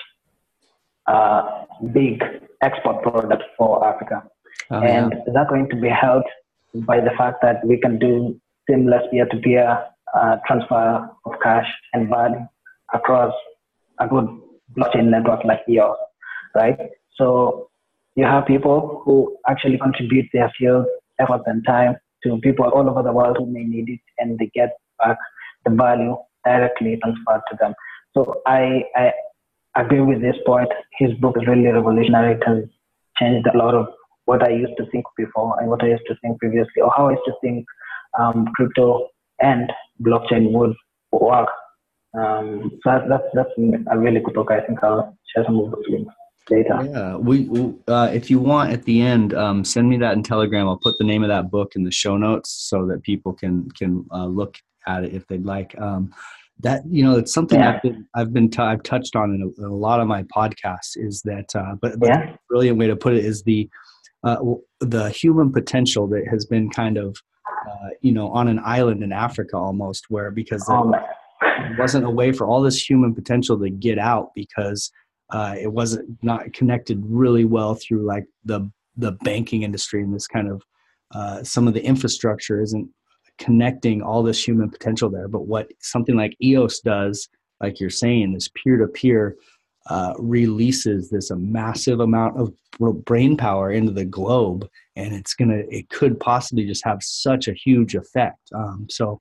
uh, 1.07 1.65
big 1.91 2.23
export 2.61 3.03
product 3.03 3.43
for 3.57 3.85
Africa. 3.85 4.23
Oh, 4.71 4.81
and 4.81 5.13
yeah. 5.13 5.33
that's 5.33 5.49
going 5.49 5.69
to 5.69 5.75
be 5.75 5.89
helped 5.89 6.29
by 6.73 6.99
the 6.99 7.11
fact 7.17 7.41
that 7.41 7.65
we 7.65 7.77
can 7.77 7.99
do 7.99 8.39
seamless 8.67 9.03
peer-to-peer 9.11 9.85
uh, 10.15 10.37
transfer 10.47 11.09
of 11.25 11.33
cash 11.41 11.67
and 11.93 12.09
value 12.09 12.45
across 12.93 13.33
a 13.99 14.07
good 14.07 14.27
blockchain 14.77 15.05
network 15.05 15.43
like 15.43 15.61
yours, 15.67 15.97
right? 16.55 16.77
So 17.15 17.69
you 18.15 18.25
have 18.25 18.45
people 18.45 19.01
who 19.05 19.37
actually 19.47 19.77
contribute 19.77 20.27
their 20.33 20.51
skills, 20.55 20.85
effort, 21.19 21.41
and 21.45 21.63
time 21.65 21.95
to 22.23 22.37
people 22.39 22.65
all 22.65 22.89
over 22.89 23.03
the 23.03 23.11
world 23.11 23.37
who 23.37 23.45
may 23.45 23.63
need 23.63 23.89
it, 23.89 23.99
and 24.17 24.37
they 24.39 24.49
get 24.53 24.71
back 24.99 25.17
the 25.65 25.71
value 25.71 26.15
directly 26.45 26.99
transferred 27.01 27.41
to 27.49 27.57
them. 27.59 27.73
So 28.13 28.41
I, 28.45 28.83
I 28.95 29.11
agree 29.75 30.01
with 30.01 30.21
this 30.21 30.35
point. 30.45 30.69
His 30.97 31.13
book 31.15 31.35
is 31.39 31.47
really 31.47 31.67
revolutionary. 31.67 32.35
It 32.35 32.43
has 32.45 32.63
changed 33.17 33.47
a 33.47 33.57
lot 33.57 33.73
of 33.73 33.87
what 34.25 34.43
I 34.43 34.49
used 34.49 34.73
to 34.77 34.85
think 34.87 35.05
before 35.17 35.59
and 35.59 35.69
what 35.69 35.83
I 35.83 35.87
used 35.87 36.05
to 36.07 36.15
think 36.21 36.39
previously, 36.39 36.81
or 36.81 36.91
how 36.95 37.07
I 37.07 37.11
used 37.11 37.25
to 37.25 37.33
think 37.41 37.65
um, 38.19 38.47
crypto 38.55 39.07
and 39.41 39.71
blockchain 40.01 40.51
would 40.51 40.73
work. 41.11 41.49
Um, 42.17 42.79
so 42.83 43.01
that's 43.09 43.23
that's 43.33 43.49
a 43.91 43.97
really 43.97 44.19
good 44.19 44.35
book. 44.35 44.51
I 44.51 44.61
think 44.61 44.83
I'll 44.83 45.17
share 45.33 45.45
some 45.45 45.59
of 45.59 45.71
those 45.71 45.83
links 45.89 46.13
later. 46.49 46.79
Yeah, 46.83 47.15
we 47.15 47.49
uh, 47.87 48.11
if 48.13 48.29
you 48.29 48.39
want 48.39 48.71
at 48.71 48.83
the 48.83 49.01
end, 49.01 49.33
um, 49.33 49.63
send 49.65 49.89
me 49.89 49.97
that 49.97 50.13
in 50.13 50.23
Telegram. 50.23 50.67
I'll 50.67 50.77
put 50.77 50.95
the 50.99 51.05
name 51.05 51.23
of 51.23 51.29
that 51.29 51.49
book 51.49 51.73
in 51.75 51.83
the 51.83 51.91
show 51.91 52.17
notes 52.17 52.51
so 52.51 52.85
that 52.87 53.03
people 53.03 53.33
can 53.33 53.69
can 53.71 54.05
uh, 54.11 54.25
look 54.25 54.57
at 54.87 55.03
it 55.03 55.13
if 55.13 55.25
they'd 55.27 55.45
like. 55.45 55.79
Um, 55.79 56.13
that 56.59 56.83
you 56.87 57.03
know, 57.03 57.17
it's 57.17 57.33
something 57.33 57.59
yeah. 57.59 57.73
I've 57.75 57.81
been 57.81 58.07
I've 58.15 58.33
been 58.33 58.49
t- 58.49 58.61
I've 58.61 58.83
touched 58.83 59.15
on 59.15 59.33
in 59.33 59.41
a, 59.41 59.61
in 59.61 59.65
a, 59.65 59.75
lot 59.75 59.99
of 59.99 60.07
my 60.07 60.23
podcasts. 60.23 60.95
Is 60.95 61.21
that 61.23 61.55
uh, 61.55 61.75
but, 61.81 61.99
but 61.99 62.09
yeah. 62.09 62.35
brilliant 62.49 62.77
way 62.77 62.87
to 62.87 62.95
put 62.95 63.13
it 63.13 63.25
is 63.25 63.43
the 63.43 63.69
uh, 64.23 64.37
the 64.79 65.09
human 65.09 65.51
potential 65.51 66.07
that 66.07 66.25
has 66.29 66.45
been 66.45 66.69
kind 66.69 66.97
of 66.97 67.15
uh, 67.69 67.89
you 68.01 68.11
know 68.11 68.29
on 68.29 68.47
an 68.47 68.59
island 68.63 69.03
in 69.03 69.11
Africa 69.11 69.57
almost, 69.57 70.05
where 70.09 70.31
because 70.31 70.65
oh, 70.69 70.91
there 71.41 71.75
wasn't 71.77 72.05
a 72.05 72.09
way 72.09 72.31
for 72.31 72.47
all 72.47 72.61
this 72.61 72.89
human 72.89 73.13
potential 73.13 73.59
to 73.59 73.69
get 73.69 73.99
out 73.99 74.31
because 74.35 74.91
uh, 75.31 75.55
it 75.59 75.71
wasn't 75.71 76.17
not 76.23 76.53
connected 76.53 77.01
really 77.05 77.45
well 77.45 77.75
through 77.75 78.05
like 78.05 78.25
the 78.45 78.69
the 78.97 79.13
banking 79.23 79.63
industry 79.63 80.01
and 80.01 80.13
this 80.13 80.27
kind 80.27 80.49
of 80.49 80.61
uh, 81.13 81.43
some 81.43 81.67
of 81.67 81.73
the 81.73 81.83
infrastructure 81.83 82.61
isn't 82.61 82.89
connecting 83.37 84.01
all 84.01 84.23
this 84.23 84.45
human 84.45 84.69
potential 84.69 85.09
there. 85.09 85.27
But 85.27 85.47
what 85.47 85.71
something 85.79 86.15
like 86.15 86.35
EOS 86.41 86.79
does, 86.79 87.27
like 87.61 87.79
you're 87.79 87.89
saying, 87.89 88.33
this 88.33 88.49
peer 88.49 88.77
to 88.77 88.87
peer 88.87 89.35
uh, 89.89 90.13
releases 90.17 91.09
this 91.09 91.29
a 91.29 91.35
massive 91.35 91.99
amount 91.99 92.39
of 92.39 92.53
brain 93.05 93.35
power 93.35 93.71
into 93.71 93.91
the 93.91 94.05
globe 94.05 94.67
and 94.95 95.13
it's 95.13 95.33
gonna 95.33 95.61
it 95.69 95.89
could 95.89 96.19
possibly 96.19 96.65
just 96.65 96.83
have 96.85 97.01
such 97.01 97.47
a 97.47 97.53
huge 97.53 97.95
effect. 97.95 98.49
Um, 98.55 98.87
so 98.89 99.19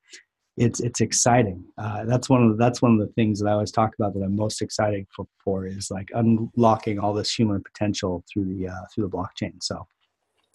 it's 0.57 0.81
it's 0.81 1.01
exciting. 1.01 1.65
Uh, 1.79 2.05
that's 2.05 2.29
one 2.29 2.43
of 2.43 2.51
the, 2.51 2.57
that's 2.57 2.83
one 2.83 2.93
of 2.93 2.99
the 2.99 3.13
things 3.15 3.41
that 3.41 3.49
i 3.49 3.53
always 3.53 3.73
talk 3.73 3.95
about 3.99 4.13
that 4.15 4.23
i'm 4.23 4.37
most 4.37 4.61
excited 4.61 5.07
for, 5.15 5.27
for 5.43 5.67
is 5.67 5.91
like 5.91 6.11
unlocking 6.15 6.99
all 6.99 7.15
this 7.15 7.33
human 7.35 7.63
potential 7.63 8.23
through 8.33 8.45
the 8.45 8.69
uh, 8.69 8.85
through 8.93 9.09
the 9.09 9.17
blockchain. 9.17 9.55
So 9.61 9.87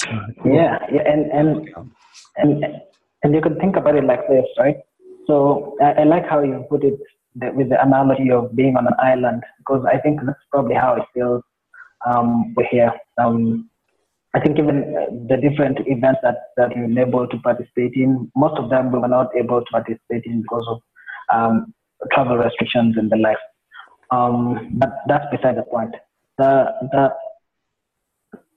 uh, 0.07 0.27
yeah, 0.45 0.77
yeah 0.91 1.01
and 1.05 1.31
and, 1.31 1.69
and 2.37 2.65
and 3.23 3.33
you 3.33 3.41
can 3.41 3.59
think 3.59 3.75
about 3.75 3.95
it 3.95 4.05
like 4.05 4.27
this 4.29 4.45
right? 4.59 4.77
So 5.25 5.75
I, 5.81 6.01
I 6.01 6.03
like 6.03 6.25
how 6.27 6.41
you 6.41 6.65
put 6.69 6.83
it 6.83 6.99
the, 7.39 7.51
with 7.51 7.69
the 7.69 7.81
analogy 7.81 8.31
of 8.31 8.55
being 8.55 8.75
on 8.77 8.87
an 8.87 8.93
island, 8.99 9.43
because 9.59 9.85
I 9.91 9.97
think 9.97 10.19
that's 10.25 10.39
probably 10.51 10.75
how 10.75 10.95
it 10.95 11.03
feels 11.13 11.43
um, 12.05 12.55
here. 12.71 12.91
Um, 13.17 13.69
I 14.33 14.39
think 14.39 14.59
even 14.59 14.95
uh, 14.95 15.11
the 15.29 15.37
different 15.37 15.79
events 15.87 16.19
that, 16.23 16.51
that 16.57 16.75
we 16.75 16.81
were 16.81 16.99
able 16.99 17.27
to 17.27 17.37
participate 17.39 17.93
in, 17.95 18.31
most 18.35 18.59
of 18.59 18.69
them 18.69 18.91
we 18.91 18.99
were 18.99 19.07
not 19.07 19.35
able 19.35 19.61
to 19.61 19.71
participate 19.71 20.25
in 20.25 20.41
because 20.41 20.65
of 20.69 20.81
um, 21.33 21.73
travel 22.13 22.37
restrictions 22.37 22.95
and 22.97 23.09
the 23.09 23.17
like. 23.17 23.37
Um, 24.11 24.69
but 24.73 24.89
that's 25.07 25.25
beside 25.31 25.57
the 25.57 25.63
point. 25.63 25.95
The, 26.37 26.67
the, 26.91 27.09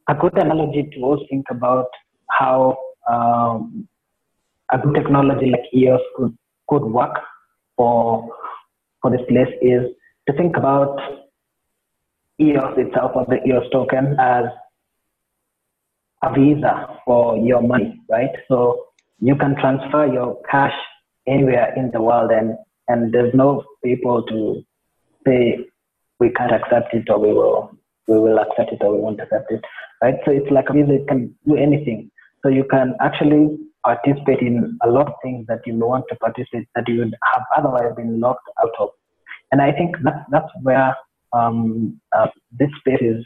a 0.09 0.15
good 0.15 0.37
analogy 0.37 0.91
to 0.93 1.01
also 1.01 1.25
think 1.31 1.47
about 1.51 1.87
how 2.31 2.77
um, 3.11 3.89
a 4.73 4.79
good 4.79 4.95
technology 4.95 5.47
like 5.47 5.65
EOS 5.75 6.01
could, 6.17 6.37
could 6.69 6.83
work 6.83 7.17
for 7.77 8.29
for 9.03 9.11
this 9.11 9.21
place 9.29 9.53
is 9.61 9.83
to 10.29 10.37
think 10.37 10.57
about 10.57 10.99
EOS 12.41 12.75
itself 12.79 13.13
or 13.15 13.27
the 13.27 13.39
EOS 13.47 13.69
token 13.73 14.17
as 14.19 14.45
a 16.23 16.33
visa 16.33 16.99
for 17.05 17.37
your 17.39 17.63
money, 17.63 18.01
right? 18.09 18.31
So 18.49 18.87
you 19.21 19.35
can 19.37 19.57
transfer 19.57 20.07
your 20.07 20.41
cash 20.51 20.75
anywhere 21.27 21.73
in 21.77 21.91
the 21.93 22.01
world 22.01 22.31
and, 22.31 22.57
and 22.89 23.13
there's 23.13 23.35
no 23.35 23.65
people 23.85 24.23
to 24.25 24.63
say 25.27 25.59
we 26.19 26.31
can't 26.31 26.53
accept 26.53 26.95
it 26.95 27.09
or 27.09 27.19
we 27.19 27.33
will 27.33 27.71
we 28.09 28.19
will 28.19 28.39
accept 28.39 28.73
it 28.73 28.79
or 28.83 28.95
we 28.95 29.01
won't 29.01 29.21
accept 29.21 29.51
it. 29.53 29.61
Right? 30.03 30.17
So 30.25 30.33
it's 30.33 30.51
like 30.51 30.69
a 30.69 30.73
visa, 30.73 30.95
it 30.95 31.09
can 31.09 31.35
do 31.47 31.57
anything. 31.57 32.11
So 32.43 32.49
you 32.49 32.65
can 32.65 32.95
actually 33.01 33.59
participate 33.85 34.41
in 34.41 34.79
a 34.83 34.89
lot 34.89 35.09
of 35.09 35.15
things 35.23 35.47
that 35.49 35.61
you 35.67 35.75
want 35.75 36.05
to 36.09 36.17
participate 36.17 36.69
that 36.75 36.89
you 36.89 36.99
would 36.99 37.15
have 37.33 37.43
otherwise 37.57 37.95
been 37.97 38.21
locked 38.21 38.49
out 38.63 38.73
of. 38.79 38.91
And 39.53 39.61
I 39.61 39.73
think 39.73 39.97
that, 40.05 40.27
that's 40.31 40.51
where 40.63 40.95
um, 41.33 42.01
uh, 42.17 42.29
this 42.59 42.71
space 42.81 43.01
is 43.01 43.25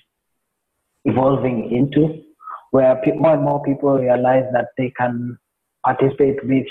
evolving 1.05 1.71
into, 1.71 2.23
where 2.71 2.97
pe- 3.05 3.13
more 3.13 3.35
and 3.35 3.43
more 3.43 3.63
people 3.63 3.99
realize 3.99 4.45
that 4.53 4.69
they 4.79 4.93
can 4.97 5.39
participate 5.85 6.45
with 6.45 6.67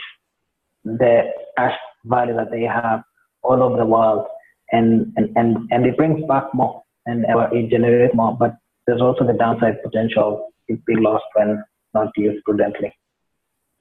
the 0.83 1.23
cash 1.57 1.77
value 2.05 2.35
that 2.35 2.51
they 2.51 2.63
have 2.63 3.03
all 3.43 3.61
over 3.61 3.77
the 3.77 3.85
world. 3.85 4.25
And, 4.71 5.13
and, 5.17 5.29
and, 5.35 5.57
and 5.71 5.85
it 5.85 5.97
brings 5.97 6.25
back 6.27 6.45
more 6.53 6.81
and 7.05 7.25
it 7.51 7.69
generates 7.69 8.15
more. 8.15 8.35
But 8.35 8.55
there's 8.87 9.01
also 9.01 9.25
the 9.25 9.33
downside 9.33 9.83
potential 9.83 10.51
it 10.67 10.83
being 10.85 11.01
lost 11.01 11.25
when 11.35 11.63
not 11.93 12.09
used 12.17 12.43
prudently. 12.43 12.91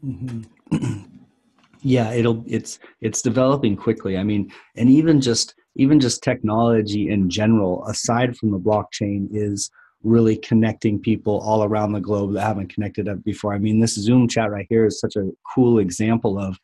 Mm-hmm. 0.04 1.02
yeah, 1.82 2.12
it'll 2.12 2.44
it's 2.46 2.78
it's 3.00 3.22
developing 3.22 3.76
quickly. 3.76 4.16
I 4.16 4.24
mean, 4.24 4.52
and 4.76 4.88
even 4.88 5.20
just 5.20 5.54
even 5.76 6.00
just 6.00 6.22
technology 6.22 7.10
in 7.10 7.30
general, 7.30 7.84
aside 7.86 8.36
from 8.36 8.50
the 8.50 8.58
blockchain, 8.58 9.28
is 9.32 9.70
really 10.02 10.36
connecting 10.36 10.98
people 10.98 11.40
all 11.40 11.64
around 11.64 11.92
the 11.92 12.00
globe 12.00 12.32
that 12.34 12.42
haven't 12.42 12.72
connected 12.72 13.08
up 13.08 13.22
before. 13.24 13.54
I 13.54 13.58
mean, 13.58 13.80
this 13.80 13.94
Zoom 13.94 14.28
chat 14.28 14.50
right 14.50 14.66
here 14.68 14.86
is 14.86 15.00
such 15.00 15.16
a 15.16 15.30
cool 15.54 15.78
example 15.78 16.38
of. 16.38 16.58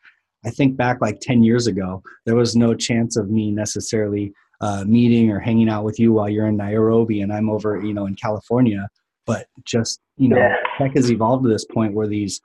I 0.45 0.51
think 0.51 0.77
back 0.77 1.01
like 1.01 1.19
10 1.21 1.43
years 1.43 1.67
ago, 1.67 2.03
there 2.25 2.37
was 2.37 2.55
no 2.55 2.73
chance 2.75 3.17
of 3.17 3.29
me 3.29 3.51
necessarily 3.51 4.33
uh, 4.61 4.85
meeting 4.87 5.31
or 5.31 5.41
hanging 5.41 5.69
out 5.69 5.85
with 5.85 5.99
you 5.99 6.13
while 6.13 6.29
you're 6.29 6.47
in 6.47 6.57
Nairobi 6.57 7.23
and 7.23 7.33
I'm 7.33 7.51
over, 7.51 7.81
you 7.81 7.93
know, 7.93 8.07
in 8.07 8.15
California. 8.15 8.89
But 9.27 9.47
just, 9.65 10.01
you 10.17 10.29
know, 10.29 10.37
yeah. 10.37 10.55
tech 10.79 10.95
has 10.95 11.11
evolved 11.11 11.45
to 11.45 11.51
this 11.51 11.65
point 11.67 11.93
where 11.93 12.07
these 12.07 12.41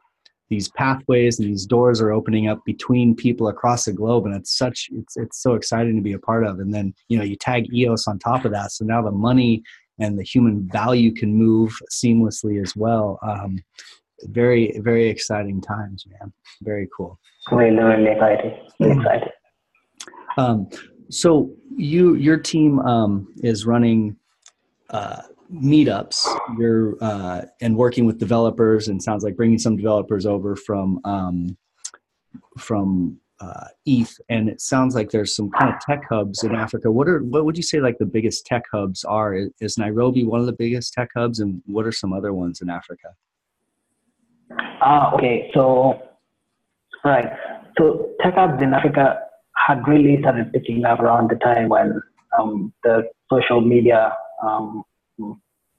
these 0.53 0.69
pathways 0.69 1.39
and 1.39 1.49
these 1.49 1.65
doors 1.65 2.01
are 2.01 2.11
opening 2.11 2.47
up 2.47 2.59
between 2.65 3.15
people 3.15 3.47
across 3.47 3.85
the 3.85 3.93
globe 3.93 4.25
and 4.25 4.35
it's 4.35 4.57
such 4.57 4.89
it's 4.91 5.17
it's 5.17 5.41
so 5.41 5.55
exciting 5.55 5.95
to 5.95 6.01
be 6.01 6.13
a 6.13 6.19
part 6.19 6.45
of. 6.45 6.59
And 6.59 6.73
then 6.73 6.93
you 7.09 7.17
know 7.17 7.23
you 7.23 7.35
tag 7.35 7.73
eos 7.73 8.07
on 8.07 8.19
top 8.19 8.45
of 8.45 8.51
that 8.51 8.71
so 8.71 8.85
now 8.85 9.01
the 9.01 9.11
money 9.11 9.63
and 9.99 10.17
the 10.17 10.23
human 10.23 10.67
value 10.71 11.13
can 11.13 11.33
move 11.33 11.71
seamlessly 11.91 12.61
as 12.61 12.75
well. 12.75 13.19
Um, 13.21 13.59
very 14.25 14.79
very 14.79 15.09
exciting 15.09 15.59
times 15.61 16.05
man. 16.11 16.31
Very 16.61 16.87
cool. 16.95 17.19
Really 17.51 17.75
really 17.77 18.11
exciting. 18.11 18.53
Excited 18.79 19.31
um, 20.37 20.69
so 21.09 21.51
you 21.75 22.15
your 22.15 22.37
team 22.37 22.79
um, 22.79 23.27
is 23.43 23.65
running 23.65 24.15
uh, 24.89 25.21
meetups 25.51 26.25
you're 26.57 26.95
uh, 27.01 27.41
and 27.61 27.75
working 27.75 28.05
with 28.05 28.17
developers 28.19 28.87
and 28.87 29.01
sounds 29.01 29.23
like 29.23 29.35
bringing 29.35 29.59
some 29.59 29.75
developers 29.75 30.25
over 30.25 30.55
from 30.55 30.99
um, 31.05 31.57
from 32.57 33.19
uh, 33.39 33.67
ETH 33.85 34.17
and 34.29 34.47
it 34.47 34.61
sounds 34.61 34.95
like 34.95 35.09
there's 35.09 35.35
some 35.35 35.49
kind 35.51 35.73
of 35.73 35.79
tech 35.81 36.03
hubs 36.07 36.43
in 36.43 36.55
Africa. 36.55 36.89
What 36.89 37.07
are 37.09 37.19
what 37.23 37.45
would 37.45 37.57
you 37.57 37.63
say 37.63 37.81
like 37.81 37.97
the 37.97 38.05
biggest 38.05 38.45
tech 38.45 38.63
hubs 38.71 39.03
are? 39.03 39.35
Is 39.59 39.77
Nairobi 39.77 40.23
one 40.23 40.39
of 40.39 40.45
the 40.45 40.53
biggest 40.53 40.93
tech 40.93 41.09
hubs, 41.15 41.39
and 41.39 41.61
what 41.65 41.85
are 41.85 41.91
some 41.91 42.13
other 42.13 42.33
ones 42.33 42.61
in 42.61 42.69
Africa? 42.69 43.09
Ah, 44.81 45.11
uh, 45.11 45.15
okay. 45.15 45.51
So 45.53 46.01
right. 47.03 47.29
So 47.77 48.11
tech 48.21 48.35
hubs 48.35 48.61
in 48.61 48.73
Africa 48.73 49.19
had 49.67 49.85
really 49.87 50.19
started 50.21 50.53
picking 50.53 50.85
up 50.85 50.99
around 50.99 51.29
the 51.29 51.35
time 51.35 51.69
when 51.69 52.01
um, 52.39 52.73
the 52.83 53.09
social 53.31 53.61
media 53.61 54.15
um, 54.41 54.83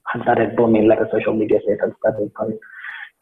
had 0.07 0.21
started 0.21 0.55
booming, 0.55 0.87
like 0.87 0.99
a 0.99 1.09
social 1.11 1.33
media 1.33 1.59
site 1.65 1.79
had 1.81 1.93
started 1.99 2.31
going. 2.33 2.59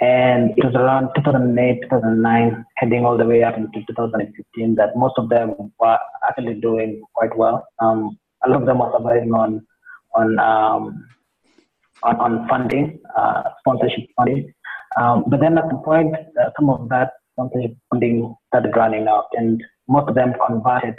And 0.01 0.51
it 0.57 0.65
was 0.65 0.75
around 0.75 1.09
2008, 1.15 1.83
2009, 1.83 2.65
heading 2.75 3.05
all 3.05 3.17
the 3.17 3.25
way 3.25 3.43
up 3.43 3.57
into 3.57 3.79
2015 3.87 4.75
that 4.75 4.97
most 4.97 5.13
of 5.17 5.29
them 5.29 5.55
were 5.79 5.97
actually 6.27 6.55
doing 6.55 7.01
quite 7.13 7.35
well. 7.37 7.65
Um, 7.79 8.17
a 8.43 8.49
lot 8.49 8.61
of 8.61 8.67
them 8.67 8.79
were 8.79 8.91
surviving 8.97 9.33
on 9.33 9.65
on 10.15 10.39
um, 10.39 11.07
on, 12.03 12.15
on 12.17 12.47
funding, 12.49 12.99
uh, 13.15 13.43
sponsorship 13.59 14.09
funding. 14.17 14.53
Um, 14.97 15.23
but 15.27 15.39
then 15.39 15.57
at 15.57 15.69
the 15.69 15.77
point, 15.77 16.15
uh, 16.15 16.49
some 16.59 16.69
of 16.69 16.89
that 16.89 17.13
sponsorship 17.31 17.77
funding 17.89 18.35
started 18.47 18.75
running 18.75 19.07
out, 19.07 19.27
and 19.33 19.63
most 19.87 20.09
of 20.09 20.15
them 20.15 20.33
converted 20.45 20.95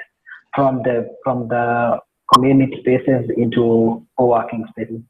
from 0.54 0.82
the 0.82 1.14
from 1.24 1.48
the 1.48 1.98
community 2.32 2.76
spaces 2.80 3.30
into 3.36 4.04
co-working 4.18 4.64
spaces, 4.70 5.00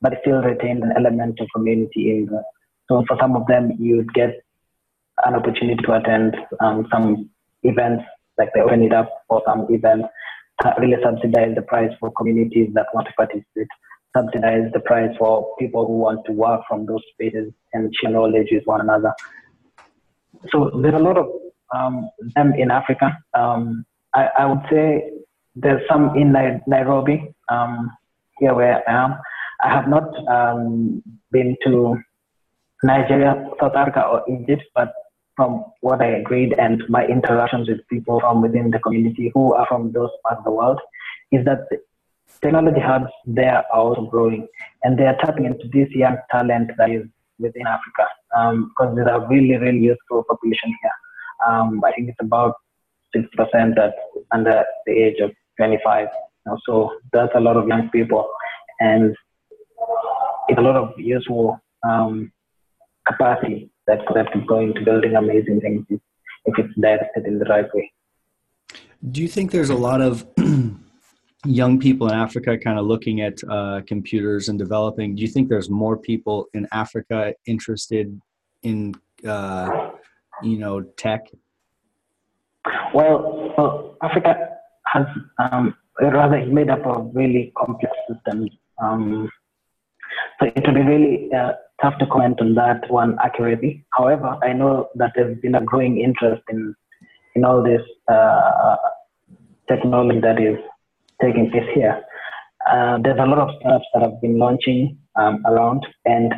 but 0.00 0.14
still 0.22 0.42
retain 0.42 0.82
an 0.82 0.92
element 0.96 1.38
of 1.40 1.48
community 1.54 2.10
in 2.10 2.26
the. 2.26 2.42
So 2.88 3.04
for 3.08 3.16
some 3.20 3.34
of 3.36 3.46
them, 3.46 3.72
you'd 3.78 4.12
get 4.12 4.42
an 5.24 5.34
opportunity 5.34 5.82
to 5.82 5.92
attend 5.94 6.36
um, 6.60 6.86
some 6.92 7.30
events, 7.62 8.04
like 8.36 8.50
they 8.54 8.60
open 8.60 8.82
it 8.82 8.92
up 8.92 9.08
for 9.28 9.42
some 9.46 9.66
events, 9.70 10.08
really 10.78 10.96
subsidize 11.02 11.54
the 11.54 11.62
price 11.62 11.90
for 11.98 12.10
communities 12.12 12.70
that 12.74 12.86
want 12.92 13.06
to 13.06 13.12
participate, 13.14 13.68
subsidize 14.16 14.70
the 14.72 14.80
price 14.80 15.10
for 15.18 15.54
people 15.58 15.86
who 15.86 15.94
want 15.98 16.24
to 16.26 16.32
work 16.32 16.60
from 16.68 16.86
those 16.86 17.00
spaces 17.12 17.52
and 17.72 17.92
share 18.00 18.10
knowledge 18.10 18.48
with 18.50 18.64
one 18.64 18.80
another. 18.80 19.12
So 20.50 20.70
there's 20.82 20.94
a 20.94 20.98
lot 20.98 21.16
of 21.16 21.26
um, 21.74 22.10
them 22.34 22.52
in 22.54 22.70
Africa. 22.70 23.16
Um, 23.34 23.84
I, 24.14 24.28
I, 24.38 24.46
would 24.46 24.62
say 24.70 25.10
there's 25.54 25.82
some 25.88 26.16
in 26.16 26.32
Nairobi, 26.66 27.34
um, 27.48 27.90
here 28.38 28.54
where 28.54 28.82
I 28.88 29.04
am. 29.04 29.14
I 29.62 29.70
have 29.70 29.88
not 29.88 30.08
um, 30.28 31.02
been 31.30 31.56
to 31.64 31.96
Nigeria, 32.82 33.48
South 33.60 33.74
Africa, 33.74 34.04
or 34.04 34.24
Egypt, 34.28 34.64
but 34.74 34.92
from 35.36 35.64
what 35.80 36.00
I 36.00 36.06
agreed 36.06 36.54
and 36.58 36.82
my 36.88 37.06
interactions 37.06 37.68
with 37.68 37.86
people 37.88 38.20
from 38.20 38.42
within 38.42 38.70
the 38.70 38.78
community 38.78 39.30
who 39.34 39.54
are 39.54 39.66
from 39.66 39.92
those 39.92 40.10
parts 40.22 40.38
of 40.38 40.44
the 40.44 40.50
world, 40.50 40.80
is 41.32 41.44
that 41.44 41.66
technology 42.42 42.80
hubs 42.80 43.10
there 43.26 43.56
are 43.56 43.64
also 43.72 44.02
growing 44.02 44.46
and 44.82 44.98
they 44.98 45.04
are 45.04 45.16
tapping 45.16 45.46
into 45.46 45.66
this 45.72 45.88
young 45.90 46.16
talent 46.30 46.70
that 46.76 46.90
is 46.90 47.06
within 47.38 47.66
Africa 47.66 48.06
um, 48.36 48.70
because 48.70 48.94
there's 48.94 49.08
a 49.08 49.26
really, 49.28 49.56
really 49.56 49.78
useful 49.78 50.24
population 50.24 50.74
here. 50.82 50.92
Um, 51.48 51.82
I 51.84 51.92
think 51.92 52.10
it's 52.10 52.18
about 52.20 52.54
6% 53.16 53.74
that's 53.76 53.94
under 54.32 54.64
the 54.86 54.92
age 54.92 55.20
of 55.20 55.32
25. 55.56 56.08
You 56.46 56.52
know, 56.52 56.58
so 56.66 56.90
that's 57.12 57.32
a 57.34 57.40
lot 57.40 57.56
of 57.56 57.66
young 57.66 57.88
people 57.90 58.28
and 58.80 59.16
it's 60.48 60.58
a 60.58 60.62
lot 60.62 60.76
of 60.76 60.92
useful 60.98 61.58
um, 61.88 62.32
capacity 63.06 63.70
that 63.86 64.04
could 64.06 64.16
have 64.16 64.26
go 64.46 64.60
into 64.60 64.82
building 64.84 65.14
amazing 65.14 65.60
things 65.60 65.84
if, 65.88 66.00
if 66.46 66.58
it's 66.58 66.74
directed 66.80 67.26
in 67.26 67.38
the 67.38 67.44
right 67.46 67.66
way. 67.74 67.92
Do 69.10 69.20
you 69.20 69.28
think 69.28 69.50
there's 69.50 69.70
a 69.70 69.74
lot 69.74 70.00
of 70.00 70.26
young 71.44 71.78
people 71.78 72.08
in 72.08 72.14
Africa 72.14 72.56
kind 72.56 72.78
of 72.78 72.86
looking 72.86 73.20
at 73.20 73.38
uh, 73.48 73.82
computers 73.86 74.48
and 74.48 74.58
developing? 74.58 75.14
Do 75.14 75.22
you 75.22 75.28
think 75.28 75.48
there's 75.48 75.68
more 75.68 75.96
people 75.96 76.46
in 76.54 76.66
Africa 76.72 77.34
interested 77.46 78.18
in, 78.62 78.94
uh, 79.26 79.90
you 80.42 80.58
know, 80.58 80.80
tech? 80.96 81.26
Well, 82.94 83.54
well 83.58 83.98
Africa 84.02 84.53
has 84.94 85.06
um, 85.38 85.74
rather 86.00 86.44
made 86.46 86.70
up 86.70 86.86
of 86.86 87.10
really 87.14 87.52
complex 87.56 87.92
systems. 88.08 88.50
Um, 88.82 89.30
so 90.38 90.46
it 90.46 90.64
would 90.66 90.74
be 90.74 90.82
really 90.82 91.28
uh, 91.32 91.52
tough 91.82 91.98
to 91.98 92.06
comment 92.06 92.40
on 92.40 92.54
that 92.54 92.90
one 92.90 93.16
accurately. 93.22 93.84
However, 93.90 94.38
I 94.42 94.52
know 94.52 94.88
that 94.94 95.12
there's 95.14 95.38
been 95.40 95.56
a 95.56 95.60
growing 95.60 95.98
interest 95.98 96.42
in 96.48 96.74
in 97.34 97.44
all 97.44 97.62
this 97.62 97.82
uh, 98.08 98.76
technology 99.68 100.20
that 100.20 100.40
is 100.40 100.58
taking 101.20 101.50
place 101.50 101.68
here. 101.74 102.00
Uh, 102.70 102.98
there's 103.02 103.18
a 103.18 103.26
lot 103.26 103.38
of 103.38 103.50
startups 103.58 103.86
that 103.92 104.02
have 104.02 104.20
been 104.20 104.38
launching 104.38 104.96
um, 105.16 105.42
around, 105.46 105.84
and 106.04 106.32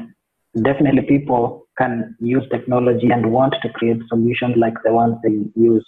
definitely 0.62 1.02
people 1.02 1.66
can 1.78 2.16
use 2.18 2.44
technology 2.50 3.10
and 3.10 3.30
want 3.30 3.54
to 3.62 3.68
create 3.70 4.00
solutions 4.08 4.54
like 4.56 4.74
the 4.84 4.92
ones 4.92 5.16
they 5.22 5.36
use. 5.54 5.86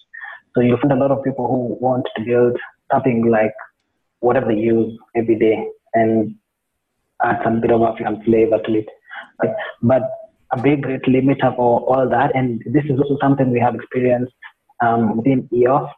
So 0.55 0.61
you'll 0.61 0.79
find 0.79 0.93
a 0.93 0.97
lot 0.97 1.11
of 1.11 1.25
people 1.25 1.47
who 1.47 1.77
want 1.85 2.07
to 2.17 2.25
build 2.25 2.57
something 2.93 3.31
like 3.31 3.55
whatever 4.21 4.53
they 4.53 4.61
use 4.61 4.99
every 5.17 5.39
day 5.39 5.67
and 5.95 6.35
add 7.23 7.41
some 7.45 7.61
bit 7.61 7.71
of 7.71 7.83
African 7.83 8.23
flavor 8.25 8.59
to 8.65 8.75
it. 8.75 8.87
But 9.83 10.03
a 10.53 10.61
big 10.61 10.83
great 10.83 11.03
limiter 11.03 11.55
for 11.57 11.81
all 11.81 12.09
that, 12.09 12.35
and 12.35 12.63
this 12.67 12.85
is 12.85 12.99
also 12.99 13.19
something 13.21 13.51
we 13.51 13.61
have 13.61 13.75
experienced 13.75 14.33
um, 14.81 15.17
within 15.17 15.49
EOS 15.53 15.91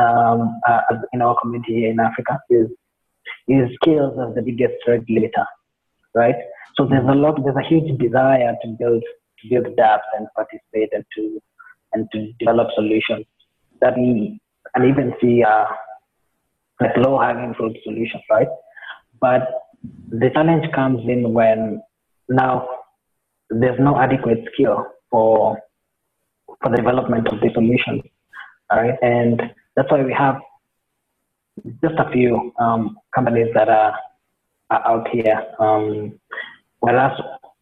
um, 0.00 0.60
uh, 0.68 0.80
in 1.12 1.22
our 1.22 1.36
community 1.40 1.74
here 1.74 1.90
in 1.90 2.00
Africa, 2.00 2.38
is 2.50 2.68
is 3.48 3.68
skills 3.74 4.18
as 4.18 4.34
the 4.34 4.42
biggest 4.42 4.74
regulator, 4.86 5.46
right? 6.14 6.34
So 6.76 6.86
there's 6.86 7.08
a 7.08 7.14
lot, 7.14 7.42
there's 7.42 7.56
a 7.56 7.68
huge 7.68 7.98
desire 7.98 8.54
to 8.62 8.68
build 8.78 9.02
to 9.02 9.48
build 9.48 9.76
dApps 9.76 10.08
and 10.16 10.26
participate 10.34 10.90
and 10.92 11.04
to 11.16 11.40
and 11.92 12.08
to 12.12 12.32
develop 12.38 12.68
solutions 12.74 13.26
that 13.82 13.96
we 13.96 14.40
can 14.74 14.88
even 14.88 15.12
see 15.20 15.44
uh, 15.44 15.66
like 16.80 16.96
low 16.96 17.20
hanging 17.20 17.54
fruit 17.54 17.76
solutions, 17.84 18.22
right? 18.30 18.48
But 19.20 19.42
the 20.08 20.30
challenge 20.30 20.64
comes 20.74 21.00
in 21.08 21.32
when 21.32 21.82
now 22.28 22.68
there's 23.50 23.78
no 23.78 23.98
adequate 23.98 24.44
skill 24.52 24.86
for 25.10 25.58
for 26.62 26.70
the 26.70 26.76
development 26.76 27.28
of 27.28 27.40
the 27.40 27.50
solution. 27.52 28.02
All 28.70 28.78
right, 28.80 28.98
and 29.02 29.42
that's 29.76 29.90
why 29.90 30.02
we 30.02 30.12
have 30.12 30.36
just 31.82 31.94
a 31.98 32.10
few 32.12 32.52
um, 32.58 32.96
companies 33.14 33.48
that 33.54 33.68
are, 33.68 33.94
are 34.70 34.88
out 34.88 35.08
here. 35.08 35.42
Um, 35.58 36.18
whereas 36.80 37.12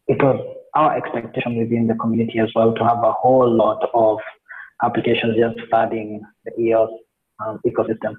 it 0.07 0.21
was 0.21 0.39
our 0.73 0.95
expectation 0.95 1.57
within 1.57 1.87
the 1.87 1.95
community 1.95 2.39
as 2.39 2.49
well 2.55 2.73
to 2.73 2.83
have 2.83 3.03
a 3.03 3.11
whole 3.11 3.49
lot 3.49 3.89
of 3.93 4.19
applications 4.83 5.37
just 5.37 5.69
flooding 5.69 6.21
the 6.45 6.51
EOS 6.59 6.89
um, 7.45 7.59
ecosystem. 7.65 8.15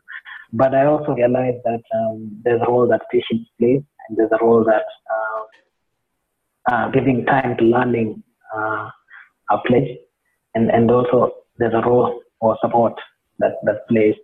But 0.53 0.75
I 0.75 0.87
also 0.87 1.13
realized 1.13 1.59
that 1.65 1.83
um, 1.95 2.41
there's 2.45 2.61
a 2.61 2.71
role 2.71 2.87
that 2.89 3.03
patience 3.11 3.49
plays, 3.59 3.83
and 4.09 4.19
there's 4.19 4.31
a 4.33 4.45
role 4.45 4.65
that 4.65 4.85
uh, 5.15 6.75
uh, 6.75 6.91
giving 6.91 7.25
time 7.25 7.57
to 7.57 7.65
learning 7.65 8.23
uh, 8.55 8.91
plays, 9.67 9.97
and 10.55 10.71
and 10.71 10.91
also 10.91 11.33
there's 11.59 11.75
a 11.75 11.87
role 11.89 12.23
for 12.41 12.59
support 12.61 12.95
that 13.39 13.55
that 13.65 13.89
plays. 13.89 14.15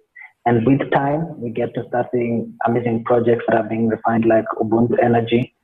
And 0.46 0.64
with 0.66 0.90
time, 0.92 1.40
we 1.40 1.50
get 1.50 1.74
to 1.74 1.86
start 1.88 2.06
seeing 2.12 2.54
amazing 2.66 3.04
projects 3.04 3.44
that 3.48 3.56
are 3.56 3.68
being 3.68 3.88
refined, 3.88 4.24
like 4.24 4.46
Ubuntu 4.58 5.02
Energy. 5.02 5.54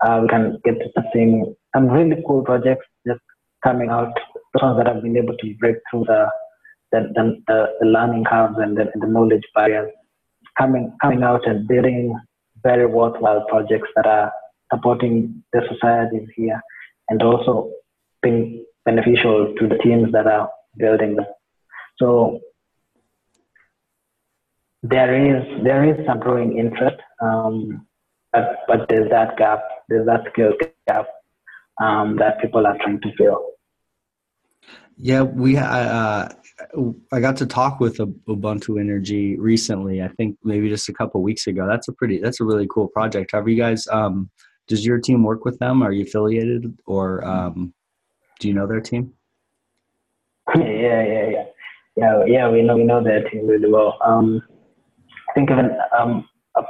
Uh, 0.00 0.20
we 0.22 0.28
can 0.28 0.58
get 0.64 0.78
to 0.80 0.90
start 0.90 1.06
seeing 1.12 1.54
some 1.74 1.88
really 1.88 2.22
cool 2.26 2.42
projects 2.42 2.86
just 3.06 3.20
coming 3.62 3.90
out, 3.90 4.12
ones 4.54 4.76
that 4.78 4.86
have 4.86 5.02
been 5.02 5.16
able 5.16 5.36
to 5.36 5.54
break 5.58 5.76
through 5.90 6.04
the 6.06 6.28
the, 6.92 7.12
the, 7.46 7.66
the 7.78 7.86
learning 7.86 8.24
curves 8.24 8.56
and 8.58 8.76
the, 8.76 8.90
the 8.96 9.06
knowledge 9.06 9.44
barriers 9.54 9.92
coming 10.58 10.92
coming 11.00 11.22
out 11.22 11.46
and 11.46 11.68
building 11.68 12.18
very 12.62 12.86
worthwhile 12.86 13.44
projects 13.48 13.88
that 13.96 14.06
are 14.06 14.32
supporting 14.72 15.42
the 15.52 15.62
societies 15.70 16.28
here 16.36 16.60
and 17.08 17.22
also 17.22 17.70
being 18.22 18.64
beneficial 18.84 19.54
to 19.58 19.68
the 19.68 19.78
teams 19.78 20.12
that 20.12 20.26
are 20.26 20.50
building 20.78 21.16
them. 21.16 21.26
So 21.98 22.40
there 24.82 25.14
is 25.14 25.64
there 25.64 25.84
is 25.84 26.06
some 26.06 26.20
growing 26.20 26.58
interest, 26.58 26.96
um, 27.22 27.86
but 28.32 28.60
but 28.66 28.88
there's 28.88 29.10
that 29.10 29.36
gap, 29.36 29.62
there's 29.88 30.06
that 30.06 30.24
skill 30.32 30.52
gap 30.88 31.06
um, 31.80 32.16
that 32.16 32.40
people 32.40 32.66
are 32.66 32.76
trying 32.78 33.00
to 33.00 33.12
fill. 33.16 33.44
Yeah, 35.02 35.22
we 35.22 35.56
uh, 35.56 36.28
I 37.12 37.20
got 37.20 37.36
to 37.38 37.46
talk 37.46 37.80
with 37.80 37.96
Ubuntu 37.96 38.78
Energy 38.78 39.38
recently. 39.38 40.02
I 40.02 40.08
think 40.08 40.36
maybe 40.44 40.68
just 40.68 40.90
a 40.90 40.92
couple 40.92 41.22
weeks 41.22 41.46
ago. 41.46 41.66
That's 41.66 41.88
a 41.88 41.92
pretty 41.92 42.18
that's 42.20 42.40
a 42.40 42.44
really 42.44 42.66
cool 42.68 42.88
project. 42.88 43.32
Have 43.32 43.48
you 43.48 43.56
guys? 43.56 43.88
Um, 43.88 44.28
does 44.68 44.84
your 44.84 44.98
team 44.98 45.22
work 45.22 45.46
with 45.46 45.58
them? 45.58 45.82
Are 45.82 45.90
you 45.90 46.04
affiliated, 46.04 46.76
or 46.84 47.24
um, 47.24 47.72
do 48.40 48.48
you 48.48 48.54
know 48.54 48.66
their 48.66 48.80
team? 48.80 49.12
Yeah, 50.54 50.64
yeah, 50.64 51.30
yeah, 51.30 51.44
yeah, 51.96 52.24
yeah. 52.26 52.50
We 52.50 52.62
know 52.62 52.76
we 52.76 52.84
know 52.84 53.02
their 53.02 53.28
team 53.30 53.46
really 53.46 53.70
well. 53.70 53.96
Um, 54.04 54.42
I 55.28 55.32
think 55.32 55.50
even 55.50 55.70
um, 55.96 56.28
a 56.56 56.62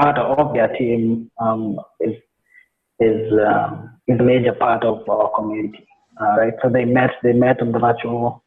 part 0.00 0.16
of 0.16 0.54
their 0.54 0.68
team 0.78 1.30
um, 1.40 1.78
is 2.00 2.14
is 3.00 3.32
um, 3.46 3.98
is 4.06 4.18
a 4.18 4.22
major 4.22 4.52
part 4.52 4.84
of 4.84 5.06
our 5.08 5.30
community. 5.34 5.86
Uh, 6.22 6.36
right, 6.36 6.52
so 6.62 6.68
they 6.68 6.84
met 6.84 7.10
they 7.22 7.32
met 7.32 7.60
on 7.60 7.72
the 7.72 7.78
virtual 7.78 8.44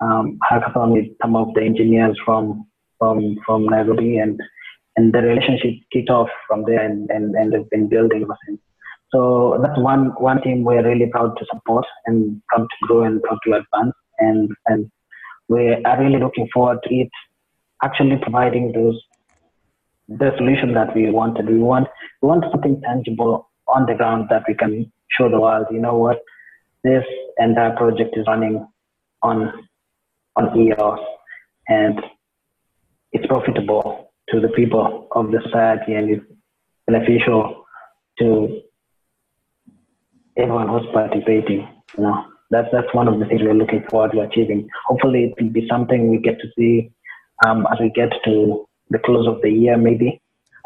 um, 0.00 0.38
hackathon 0.50 0.92
with 0.92 1.06
some 1.20 1.36
of 1.36 1.54
the 1.54 1.62
engineers 1.62 2.18
from 2.24 2.66
from 2.98 3.36
from 3.46 3.66
Nairobi, 3.66 4.18
and 4.18 4.40
and 4.96 5.12
the 5.14 5.22
relationship 5.22 5.74
kicked 5.92 6.10
off 6.10 6.28
from 6.48 6.64
there, 6.64 6.84
and 6.84 7.08
and, 7.10 7.34
and 7.36 7.52
they've 7.52 7.70
been 7.70 7.88
building 7.88 8.22
ever 8.22 8.36
since. 8.46 8.60
So 9.12 9.58
that's 9.62 9.78
one 9.78 10.06
one 10.20 10.42
team 10.42 10.64
we're 10.64 10.86
really 10.86 11.06
proud 11.06 11.36
to 11.36 11.46
support 11.52 11.84
and 12.06 12.42
proud 12.48 12.66
to 12.66 12.86
grow 12.86 13.04
and 13.04 13.22
proud 13.22 13.38
to 13.44 13.52
advance, 13.60 13.94
and 14.18 14.50
and 14.66 14.90
we 15.48 15.74
are 15.84 16.02
really 16.02 16.18
looking 16.18 16.48
forward 16.52 16.78
to 16.84 16.94
it 16.94 17.10
actually 17.84 18.16
providing 18.16 18.72
those 18.72 19.00
the 20.08 20.32
solution 20.38 20.74
that 20.74 20.94
we 20.96 21.10
wanted. 21.10 21.46
We 21.48 21.58
want 21.58 21.88
we 22.20 22.28
want 22.28 22.44
something 22.50 22.80
tangible 22.82 23.48
on 23.68 23.86
the 23.86 23.94
ground 23.94 24.26
that 24.30 24.42
we 24.48 24.54
can 24.54 24.90
show 25.10 25.28
the 25.30 25.40
world. 25.40 25.66
You 25.70 25.80
know 25.80 25.96
what, 25.96 26.18
this 26.84 27.04
entire 27.38 27.76
project 27.76 28.16
is 28.16 28.26
running 28.26 28.66
on 29.22 29.52
on 30.36 30.58
EOS, 30.58 31.00
and 31.68 32.00
it's 33.12 33.26
profitable 33.26 34.12
to 34.30 34.40
the 34.40 34.48
people 34.48 35.08
of 35.12 35.30
the 35.30 35.40
society 35.44 35.94
and 35.94 36.10
it's 36.10 36.24
beneficial 36.86 37.64
to 38.18 38.62
everyone 40.36 40.68
who's 40.68 40.86
participating. 40.92 41.68
You 41.96 42.04
know, 42.04 42.24
that's 42.50 42.68
that's 42.72 42.92
one 42.94 43.08
of 43.08 43.18
the 43.18 43.26
things 43.26 43.42
we're 43.42 43.54
looking 43.54 43.84
forward 43.90 44.12
to 44.12 44.20
achieving. 44.20 44.68
Hopefully, 44.86 45.24
it 45.24 45.42
will 45.42 45.50
be 45.50 45.68
something 45.70 46.10
we 46.10 46.18
get 46.18 46.38
to 46.40 46.48
see 46.58 46.90
um, 47.46 47.66
as 47.72 47.78
we 47.80 47.90
get 47.90 48.10
to 48.24 48.66
the 48.90 48.98
close 48.98 49.26
of 49.26 49.40
the 49.42 49.50
year, 49.50 49.76
maybe. 49.76 50.20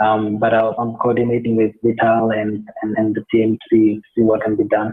Um, 0.04 0.38
but 0.38 0.52
i 0.52 0.60
am 0.60 0.94
coordinating 0.96 1.56
with 1.56 1.72
Vital 1.82 2.30
and, 2.30 2.68
and, 2.82 2.96
and 2.98 3.14
the 3.14 3.24
team 3.32 3.54
to 3.54 3.58
see, 3.70 4.00
see 4.14 4.22
what 4.22 4.42
can 4.42 4.54
be 4.54 4.64
done. 4.64 4.92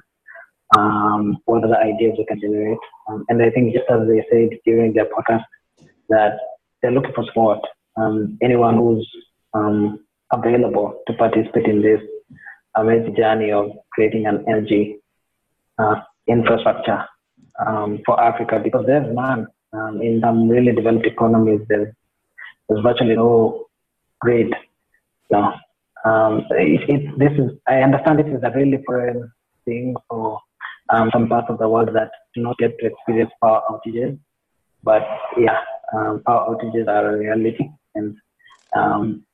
Um, 0.77 1.37
what 1.45 1.63
are 1.63 1.69
the 1.69 1.77
ideas 1.77 2.15
we 2.17 2.25
can 2.25 2.39
generate? 2.39 2.77
Um, 3.07 3.25
and 3.29 3.41
I 3.41 3.49
think 3.49 3.73
just 3.73 3.89
as 3.89 4.07
they 4.07 4.25
said 4.31 4.57
during 4.65 4.93
their 4.93 5.05
podcast, 5.05 5.43
that 6.09 6.37
they're 6.81 6.91
looking 6.91 7.13
for 7.13 7.25
support. 7.25 7.59
Um, 7.95 8.37
anyone 8.41 8.77
who's 8.77 9.07
um, 9.53 9.99
available 10.31 10.99
to 11.07 11.13
participate 11.13 11.65
in 11.65 11.81
this 11.81 12.01
amazing 12.75 13.15
journey 13.15 13.51
of 13.51 13.71
creating 13.91 14.25
an 14.25 14.43
energy 14.47 14.97
uh, 15.77 15.95
infrastructure 16.27 17.05
um, 17.65 17.99
for 18.05 18.19
Africa, 18.19 18.59
because 18.63 18.85
there's 18.87 19.13
none 19.13 19.47
in 20.01 20.19
some 20.21 20.49
really 20.49 20.71
developed 20.71 21.05
economies. 21.05 21.61
There's, 21.67 21.93
there's 22.67 22.81
virtually 22.81 23.15
no 23.15 23.65
grid 24.19 24.53
no. 25.33 25.53
Um, 26.05 26.45
it, 26.51 26.89
it, 26.89 27.19
this 27.19 27.31
is, 27.39 27.51
I 27.67 27.81
understand 27.81 28.19
this 28.19 28.27
is 28.27 28.43
a 28.43 28.51
really 28.55 28.81
foreign 28.85 29.31
thing 29.65 29.95
for 30.09 30.39
um, 30.89 31.09
some 31.13 31.27
parts 31.27 31.47
of 31.49 31.57
the 31.57 31.67
world 31.67 31.89
that 31.93 32.11
do 32.35 32.41
not 32.41 32.57
get 32.57 32.77
to 32.79 32.87
experience 32.87 33.31
power 33.41 33.61
outages. 33.69 34.17
But 34.83 35.03
yeah, 35.37 35.59
um, 35.93 36.21
power 36.25 36.55
outages 36.55 36.87
are 36.87 37.15
a 37.15 37.17
reality. 37.17 37.69
And 37.95 38.17
um, 38.75 39.25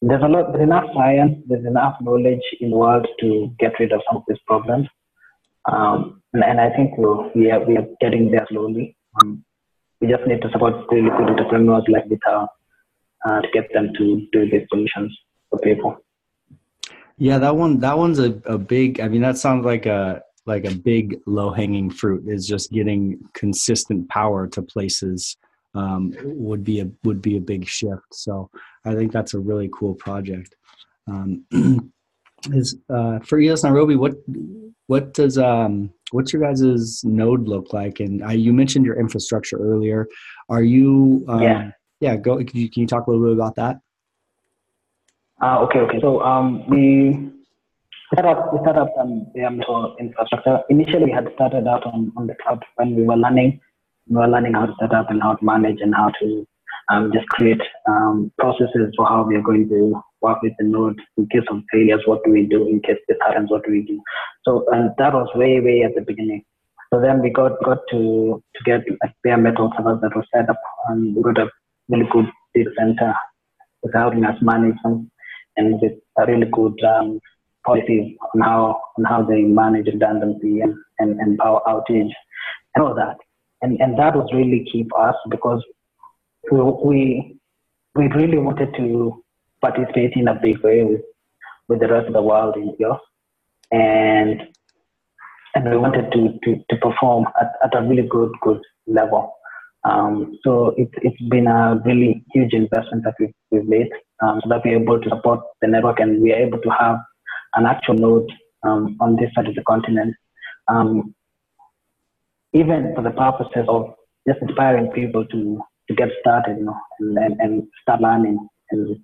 there's 0.00 0.22
a 0.22 0.28
lot, 0.28 0.52
there's 0.52 0.64
enough 0.64 0.84
science, 0.94 1.38
there's 1.46 1.64
enough 1.64 1.96
knowledge 2.00 2.42
in 2.60 2.70
the 2.70 2.76
world 2.76 3.06
to 3.20 3.54
get 3.58 3.72
rid 3.78 3.92
of 3.92 4.00
some 4.06 4.18
of 4.18 4.24
these 4.28 4.38
problems. 4.46 4.88
Um, 5.70 6.22
and, 6.32 6.42
and, 6.42 6.60
I 6.60 6.70
think 6.70 6.98
we're, 6.98 7.30
we 7.34 7.50
are, 7.52 7.64
we 7.64 7.76
are 7.76 7.86
getting 8.00 8.30
there 8.32 8.44
slowly. 8.50 8.96
Um, 9.22 9.44
we 10.00 10.08
just 10.08 10.26
need 10.26 10.42
to 10.42 10.50
support 10.50 10.74
really 10.90 11.08
good 11.08 11.30
entrepreneurs 11.30 11.84
like 11.88 12.08
Vital 12.08 12.48
uh, 13.24 13.40
to 13.40 13.48
get 13.52 13.72
them 13.72 13.92
to 13.96 14.26
do 14.32 14.50
these 14.50 14.66
solutions 14.68 15.16
for 15.50 15.60
people. 15.60 15.96
Yeah, 17.18 17.38
that 17.38 17.54
one 17.54 17.78
that 17.80 17.96
one's 17.96 18.18
a, 18.18 18.40
a 18.46 18.58
big 18.58 18.98
I 18.98 19.06
mean 19.06 19.20
that 19.22 19.38
sounds 19.38 19.64
like 19.64 19.86
a 19.86 20.22
like 20.46 20.64
a 20.64 20.74
big 20.74 21.20
low 21.26 21.50
hanging 21.50 21.90
fruit 21.90 22.24
is 22.26 22.46
just 22.46 22.72
getting 22.72 23.20
consistent 23.34 24.08
power 24.08 24.46
to 24.48 24.62
places 24.62 25.36
um, 25.74 26.12
would 26.22 26.64
be 26.64 26.80
a 26.80 26.90
would 27.04 27.22
be 27.22 27.36
a 27.36 27.40
big 27.40 27.66
shift. 27.66 28.12
So 28.12 28.50
I 28.84 28.94
think 28.94 29.12
that's 29.12 29.34
a 29.34 29.38
really 29.38 29.70
cool 29.72 29.94
project. 29.94 30.54
Um, 31.06 31.44
is 32.50 32.76
uh, 32.90 33.20
for 33.20 33.38
EOS 33.38 33.64
Nairobi, 33.64 33.96
what 33.96 34.14
what 34.88 35.14
does 35.14 35.38
um, 35.38 35.92
what's 36.10 36.32
your 36.32 36.42
guys' 36.42 37.02
node 37.04 37.48
look 37.48 37.72
like? 37.72 38.00
And 38.00 38.22
I, 38.24 38.32
you 38.32 38.52
mentioned 38.52 38.84
your 38.84 38.98
infrastructure 38.98 39.56
earlier. 39.56 40.08
Are 40.48 40.62
you 40.62 41.24
um, 41.28 41.42
yeah 41.42 41.70
yeah 42.00 42.16
go 42.16 42.36
can 42.36 42.58
you, 42.58 42.68
can 42.68 42.82
you 42.82 42.86
talk 42.86 43.06
a 43.06 43.10
little 43.10 43.26
bit 43.26 43.34
about 43.34 43.54
that? 43.56 43.80
Uh, 45.40 45.60
okay, 45.60 45.80
okay. 45.80 46.00
So 46.00 46.20
um, 46.22 46.68
we 46.68 47.30
set 48.14 48.26
up 48.26 48.52
we 48.52 48.58
set 48.64 48.76
up 48.76 48.92
um, 49.00 49.26
the 49.34 49.42
Amazon 49.42 49.96
infrastructure. 49.98 50.60
Initially, 50.68 51.06
we 51.06 51.12
had 51.12 51.28
started 51.34 51.66
out 51.66 51.84
on, 51.86 52.12
on 52.16 52.26
the 52.26 52.34
cloud 52.42 52.64
when 52.76 52.94
we 52.94 53.02
were 53.02 53.16
learning. 53.16 53.60
We 54.08 54.16
were 54.16 54.28
learning 54.28 54.54
how 54.54 54.66
to 54.66 54.74
set 54.80 54.92
up 54.94 55.10
and 55.10 55.22
how 55.22 55.34
to 55.34 55.44
manage 55.44 55.78
and 55.80 55.94
how 55.94 56.10
to 56.20 56.46
um, 56.90 57.10
just 57.14 57.26
create 57.28 57.60
um, 57.88 58.32
processes 58.38 58.92
for 58.96 59.06
how 59.06 59.22
we 59.22 59.36
are 59.36 59.42
going 59.42 59.68
to 59.68 60.02
work 60.20 60.42
with 60.42 60.52
the 60.58 60.64
node 60.64 60.98
in 61.16 61.26
case 61.28 61.46
of 61.50 61.62
failures. 61.72 62.02
What 62.06 62.24
do 62.24 62.32
we 62.32 62.46
do 62.46 62.66
in 62.68 62.80
case 62.80 62.98
this 63.08 63.18
happens? 63.20 63.50
What 63.50 63.64
do 63.64 63.70
we 63.70 63.82
do? 63.82 64.00
So 64.44 64.66
and 64.72 64.90
that 64.98 65.14
was 65.14 65.28
way 65.34 65.60
way 65.60 65.82
at 65.82 65.94
the 65.94 66.02
beginning. 66.02 66.44
So 66.92 67.00
then 67.00 67.22
we 67.22 67.30
got 67.30 67.52
got 67.64 67.78
to 67.90 68.42
to 68.54 68.64
get 68.64 68.80
like 69.02 69.14
bare 69.24 69.38
metal 69.38 69.72
servers 69.76 70.00
that 70.02 70.14
were 70.14 70.26
set 70.34 70.50
up, 70.50 70.60
and 70.88 71.14
we 71.16 71.22
got 71.22 71.38
a 71.38 71.48
really 71.88 72.08
good 72.12 72.26
data 72.54 72.70
center 72.78 73.14
with 73.82 73.94
helping 73.94 74.24
us 74.24 74.36
manage 74.42 74.76
and 75.56 75.80
with 75.80 75.92
a 76.18 76.26
really 76.26 76.48
good 76.52 76.78
um, 76.84 77.20
policy 77.64 78.18
on 78.34 78.40
how 78.40 78.80
on 78.98 79.04
how 79.04 79.22
they 79.22 79.42
manage 79.42 79.86
redundancy 79.86 80.60
and, 80.60 80.74
and, 80.98 81.18
and 81.20 81.38
power 81.38 81.60
outage 81.66 82.12
and 82.74 82.84
all 82.84 82.94
that. 82.94 83.16
And 83.62 83.80
and 83.80 83.98
that 83.98 84.14
was 84.14 84.28
really 84.32 84.66
key 84.70 84.86
for 84.90 85.08
us 85.08 85.16
because 85.30 85.62
we 86.50 86.58
we, 86.84 87.36
we 87.94 88.08
really 88.08 88.38
wanted 88.38 88.74
to 88.76 89.22
participate 89.60 90.14
in 90.16 90.28
a 90.28 90.34
big 90.34 90.58
way 90.62 90.82
with, 90.82 91.02
with 91.68 91.80
the 91.80 91.88
rest 91.88 92.08
of 92.08 92.14
the 92.14 92.22
world 92.22 92.56
in 92.56 92.74
Europe. 92.78 93.00
And 93.70 94.42
and 95.54 95.70
we 95.70 95.76
wanted 95.76 96.10
to, 96.12 96.38
to, 96.44 96.64
to 96.70 96.76
perform 96.76 97.26
at, 97.40 97.52
at 97.62 97.74
a 97.74 97.86
really 97.86 98.08
good 98.08 98.32
good 98.40 98.60
level. 98.86 99.34
Um, 99.84 100.38
so 100.44 100.74
it, 100.76 100.88
it's 101.02 101.20
been 101.22 101.46
a 101.46 101.80
really 101.84 102.24
huge 102.32 102.52
investment 102.52 103.04
that 103.04 103.14
we've, 103.18 103.34
we've 103.50 103.66
made 103.66 103.90
um, 104.22 104.40
so 104.42 104.48
that 104.48 104.62
we're 104.64 104.80
able 104.80 105.00
to 105.00 105.08
support 105.08 105.40
the 105.60 105.66
network 105.66 105.98
and 105.98 106.22
we 106.22 106.32
are 106.32 106.36
able 106.36 106.60
to 106.60 106.70
have 106.70 106.98
an 107.54 107.66
actual 107.66 107.94
node 107.94 108.30
um, 108.62 108.96
on 109.00 109.16
this 109.16 109.30
side 109.34 109.46
of 109.46 109.54
the 109.54 109.62
continent. 109.62 110.14
Um, 110.68 111.14
even 112.52 112.94
for 112.94 113.02
the 113.02 113.10
purposes 113.10 113.66
of 113.68 113.94
just 114.28 114.40
inspiring 114.42 114.90
people 114.92 115.24
to, 115.26 115.60
to 115.88 115.94
get 115.94 116.08
started, 116.20 116.58
you 116.58 116.64
know, 116.64 116.76
and, 117.00 117.18
and, 117.18 117.40
and 117.40 117.68
start 117.82 118.00
learning 118.00 118.46
and, 118.70 118.96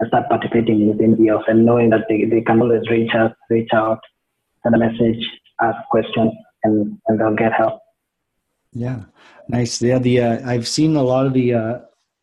and 0.00 0.08
start 0.08 0.28
participating 0.28 0.88
within 0.88 1.22
EOS 1.22 1.44
and 1.46 1.64
knowing 1.64 1.90
that 1.90 2.06
they, 2.08 2.24
they 2.24 2.40
can 2.40 2.60
always 2.60 2.88
reach 2.90 3.10
out, 3.14 3.32
reach 3.50 3.70
out, 3.74 4.00
send 4.62 4.74
a 4.74 4.78
message, 4.78 5.24
ask 5.60 5.76
questions, 5.90 6.32
and, 6.64 6.98
and 7.06 7.20
they'll 7.20 7.34
get 7.34 7.52
help. 7.52 7.80
Yeah, 8.72 9.02
nice. 9.48 9.82
Yeah, 9.82 9.98
the 9.98 10.20
uh, 10.20 10.48
I've 10.48 10.68
seen 10.68 10.94
a 10.94 11.02
lot 11.02 11.26
of 11.26 11.32
the 11.32 11.54
uh, 11.54 11.78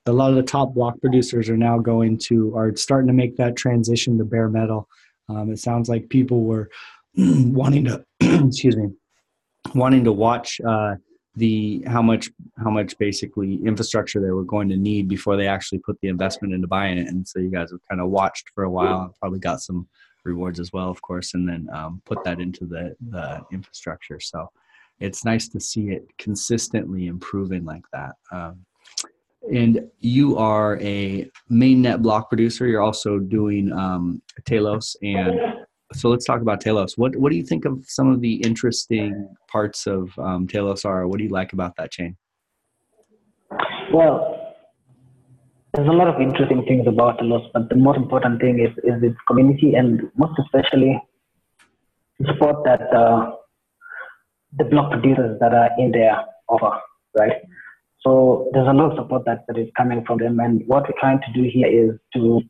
a 0.06 0.12
lot 0.14 0.30
of 0.30 0.38
the 0.38 0.44
top 0.44 0.74
block 0.74 1.00
producers 1.02 1.50
are 1.50 1.58
now 1.58 1.78
going 1.78 2.18
to 2.20 2.56
are 2.56 2.74
starting 2.76 3.08
to 3.08 3.14
make 3.14 3.36
that 3.36 3.58
transition 3.58 4.18
to 4.18 4.24
bare 4.24 4.50
metal. 4.50 4.88
Um, 5.30 5.52
it 5.52 5.60
sounds 5.60 5.90
like 5.90 6.10
people 6.10 6.44
were 6.44 6.70
wanting 7.18 7.86
to 7.86 8.06
excuse 8.20 8.76
me 8.76 8.90
wanting 9.76 10.04
to 10.04 10.12
watch 10.12 10.62
uh, 10.62 10.96
the 11.36 11.84
how 11.86 12.02
much 12.02 12.30
how 12.58 12.70
much 12.70 12.98
basically 12.98 13.56
infrastructure 13.66 14.20
they 14.20 14.32
were 14.32 14.44
going 14.44 14.68
to 14.70 14.78
need 14.78 15.08
before 15.08 15.38
they 15.38 15.48
actually 15.48 15.80
put 15.80 16.00
the 16.02 16.08
investment 16.08 16.54
into 16.54 16.68
buying 16.68 16.98
it. 16.98 17.08
And 17.08 17.28
so 17.28 17.40
you 17.40 17.50
guys 17.50 17.72
have 17.72 17.80
kind 17.90 18.02
of 18.02 18.10
watched 18.10 18.50
for 18.56 18.64
a 18.64 18.70
while 18.70 19.02
and 19.02 19.16
probably 19.20 19.40
got 19.40 19.62
some 19.62 19.88
rewards 20.24 20.60
as 20.60 20.74
well, 20.74 20.90
of 20.90 21.02
course, 21.02 21.36
and 21.36 21.48
then 21.48 21.68
um, 21.72 22.02
put 22.06 22.24
that 22.24 22.40
into 22.40 22.66
the 22.66 22.96
the 23.10 23.42
infrastructure. 23.52 24.20
So 24.20 24.50
it's 25.00 25.24
nice 25.24 25.48
to 25.50 25.60
see 25.60 25.90
it 25.90 26.08
consistently 26.18 27.06
improving 27.06 27.66
like 27.66 27.86
that. 27.94 28.16
Um, 28.32 28.66
and 29.52 29.80
you 30.00 30.38
are 30.38 30.80
a 30.82 31.30
mainnet 31.50 32.02
block 32.02 32.30
producer. 32.30 32.68
You're 32.68 32.82
also 32.82 33.20
doing 33.20 33.72
um, 33.72 34.22
Telos, 34.46 34.96
and 35.02 35.40
so 35.94 36.10
let's 36.10 36.26
talk 36.26 36.42
about 36.42 36.62
Telos. 36.62 36.98
What 36.98 37.16
what 37.16 37.32
do 37.32 37.38
you 37.38 37.46
think 37.46 37.66
of 37.66 37.84
some 37.88 38.12
of 38.12 38.22
the 38.22 38.36
interesting 38.36 39.30
parts 39.52 39.88
of 39.88 40.10
um, 40.18 40.48
Telos 40.48 40.86
are? 40.86 41.08
What 41.08 41.18
do 41.18 41.24
you 41.24 41.30
like 41.30 41.54
about 41.54 41.76
that 41.78 41.92
chain? 41.92 42.18
Well, 43.94 44.56
there's 45.74 45.88
a 45.88 45.92
lot 45.92 46.08
of 46.08 46.22
interesting 46.22 46.66
things 46.66 46.88
about 46.88 47.20
Telos, 47.20 47.50
but 47.54 47.70
the 47.70 47.76
most 47.76 47.98
important 47.98 48.42
thing 48.42 48.60
is 48.60 48.72
is 48.84 49.02
its 49.04 49.18
community, 49.28 49.76
and 49.76 50.02
most 50.16 50.38
especially 50.40 51.00
the 52.20 52.28
support 52.34 52.64
that 52.66 52.82
uh, 52.94 53.32
the 54.58 54.66
block 54.66 54.92
producers 54.92 55.38
that 55.40 55.54
are 55.54 55.70
in 55.78 55.92
there 55.92 56.18
offer, 56.50 56.80
right? 57.18 57.34
So 58.02 58.50
there's 58.54 58.68
a 58.68 58.74
lot 58.74 58.92
of 58.92 58.98
support 58.98 59.26
that, 59.26 59.46
that 59.48 59.58
is 59.58 59.70
coming 59.76 60.04
from 60.06 60.20
them. 60.20 60.40
And 60.40 60.64
what 60.68 60.84
we're 60.84 61.00
trying 61.00 61.20
to 61.20 61.34
do 61.34 61.50
here 61.52 61.68
is 61.68 62.00
to 62.14 62.42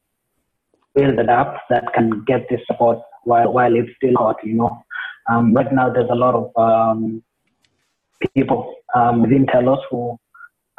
build 0.94 1.20
an 1.20 1.30
app 1.30 1.62
that 1.70 1.86
can 1.94 2.24
get 2.26 2.48
this 2.50 2.62
support 2.68 3.00
while, 3.24 3.52
while 3.52 3.76
it's 3.76 3.90
still 3.98 4.16
hot, 4.18 4.38
you 4.44 4.56
know. 4.56 4.84
Um, 5.30 5.54
right 5.54 5.72
now, 5.72 5.92
there's 5.92 6.10
a 6.10 6.16
lot 6.16 6.36
of 6.36 6.52
um, 6.56 7.24
people 8.36 8.76
um, 8.96 9.22
within 9.22 9.46
Telos 9.48 9.80
who 9.90 10.18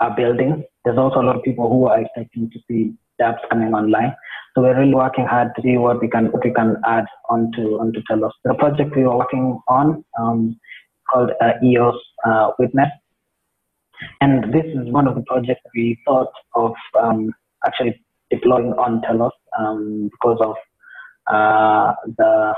are 0.00 0.14
building. 0.14 0.64
There's 0.84 0.98
also 0.98 1.20
a 1.20 1.26
lot 1.26 1.36
of 1.36 1.42
people 1.42 1.68
who 1.68 1.86
are 1.86 2.00
expecting 2.00 2.50
to 2.50 2.58
see 2.68 2.94
dApps 3.20 3.48
coming 3.50 3.74
online. 3.74 4.14
So 4.54 4.62
we're 4.62 4.78
really 4.78 4.94
working 4.94 5.26
hard 5.26 5.54
to 5.56 5.62
see 5.62 5.76
what 5.76 6.00
we 6.00 6.08
can 6.08 6.26
what 6.32 6.44
we 6.44 6.52
can 6.52 6.76
add 6.86 7.04
onto 7.28 7.78
onto 7.78 8.02
Telos. 8.08 8.32
The 8.44 8.54
project 8.54 8.96
we 8.96 9.02
are 9.02 9.16
working 9.16 9.60
on 9.68 10.04
um, 10.18 10.58
called 11.10 11.30
uh, 11.40 11.52
EOS 11.62 11.96
uh, 12.24 12.50
Witness. 12.58 12.88
And 14.20 14.53
this 14.53 14.66
is 14.66 14.90
one 14.92 15.09
of 15.09 15.14
the 15.14 15.22
projects 15.22 15.62
we 15.74 15.99
thought 16.05 16.32
of 16.55 16.72
um, 17.01 17.32
actually 17.66 18.01
deploying 18.30 18.72
on 18.74 19.03
Telos 19.03 19.32
um, 19.59 20.11
because 20.12 20.38
of 20.40 20.57
uh, 21.32 21.94
the, 22.16 22.55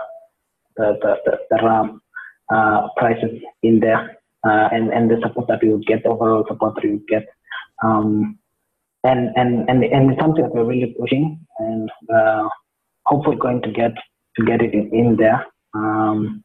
the, 0.77 0.99
the, 1.03 1.39
the, 1.51 1.57
RAM 1.63 2.01
uh, 2.53 2.89
prices 2.97 3.41
in 3.63 3.81
there 3.81 4.19
uh, 4.47 4.69
and, 4.73 4.93
and 4.93 5.11
the 5.11 5.17
support 5.23 5.49
that 5.49 5.63
we 5.63 5.73
would 5.73 5.87
get, 5.87 6.03
the 6.03 6.11
overall 6.11 6.45
support 6.49 6.75
that 6.75 6.85
we 6.85 6.93
would 6.93 7.09
get. 7.09 7.27
Um, 7.83 8.39
and 9.05 9.31
and 9.37 9.69
and 9.69 9.83
and 9.83 10.11
it's 10.11 10.21
something 10.21 10.43
that 10.43 10.55
we're 10.55 10.65
really 10.65 10.95
pushing, 10.99 11.41
and 11.59 11.91
uh, 12.15 12.49
hopefully 13.07 13.37
going 13.37 13.63
to 13.63 13.73
get 13.73 13.93
to 14.37 14.45
get 14.45 14.61
it 14.61 14.75
in, 14.75 14.91
in 14.93 15.17
there. 15.17 15.47
Um, 15.75 16.45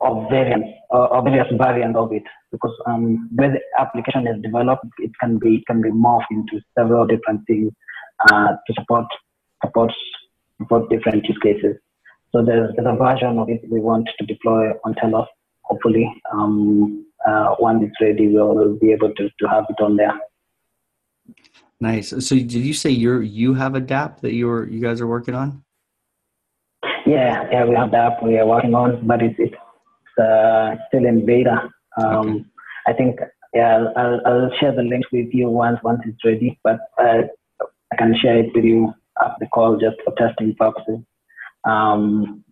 of 0.00 0.30
variants 0.30 0.68
or 0.90 1.22
various 1.22 1.46
variants 1.58 1.98
of 1.98 2.12
it 2.12 2.22
because 2.52 2.74
um, 2.86 3.28
where 3.34 3.52
the 3.52 3.60
application 3.78 4.26
is 4.26 4.40
developed, 4.42 4.86
it 4.98 5.10
can 5.20 5.38
be 5.38 5.56
it 5.56 5.66
can 5.66 5.82
be 5.82 5.90
morphed 5.90 6.30
into 6.30 6.60
several 6.78 7.06
different 7.06 7.46
things 7.46 7.72
uh, 8.30 8.48
to 8.66 8.74
support 8.74 9.06
support 9.64 9.92
support 10.58 10.88
different 10.90 11.24
use 11.26 11.38
cases. 11.42 11.76
So 12.32 12.44
there's, 12.44 12.70
there's 12.76 12.86
a 12.88 12.96
version 12.96 13.38
of 13.38 13.48
it 13.48 13.60
we 13.70 13.80
want 13.80 14.08
to 14.18 14.26
deploy 14.26 14.70
on 14.84 14.94
Telos. 14.94 15.26
Hopefully, 15.62 16.10
um, 16.32 17.04
uh, 17.26 17.54
once 17.58 17.82
it's 17.84 17.96
ready, 18.00 18.28
we'll, 18.28 18.76
be 18.76 18.92
able 18.92 19.12
to, 19.14 19.28
to 19.28 19.48
have 19.48 19.64
it 19.68 19.82
on 19.82 19.96
there. 19.96 20.18
Nice. 21.80 22.10
So 22.10 22.34
did 22.34 22.52
you 22.52 22.74
say 22.74 22.90
you're 22.90 23.22
you 23.22 23.54
have 23.54 23.74
a 23.74 23.80
DApp 23.80 24.20
that 24.20 24.34
you're 24.34 24.68
you 24.68 24.80
guys 24.80 25.00
are 25.00 25.06
working 25.06 25.34
on? 25.34 25.62
Yeah, 27.06 27.48
yeah, 27.50 27.64
we 27.64 27.74
have 27.74 27.90
the 27.90 27.96
app 27.96 28.22
we 28.22 28.38
are 28.38 28.46
working 28.46 28.74
on, 28.74 29.06
but 29.06 29.22
it's 29.22 29.34
it's 29.38 29.54
uh, 30.18 30.76
still 30.88 31.06
in 31.06 31.24
beta. 31.26 31.70
Um, 31.96 32.28
okay. 32.28 32.44
I 32.86 32.92
think 32.94 33.20
yeah, 33.54 33.84
I'll, 33.96 34.20
I'll 34.26 34.50
share 34.60 34.74
the 34.74 34.82
link 34.82 35.04
with 35.12 35.28
you 35.32 35.48
once 35.48 35.78
once 35.82 36.00
it's 36.06 36.24
ready, 36.24 36.58
but 36.62 36.78
uh, 36.98 37.22
I 37.92 37.96
can 37.96 38.14
share 38.20 38.38
it 38.38 38.50
with 38.54 38.64
you 38.64 38.94
after 39.20 39.36
the 39.40 39.46
call 39.46 39.76
just 39.76 39.96
for 40.04 40.14
testing 40.16 40.54
purposes. 40.54 41.00
Um, 41.64 42.44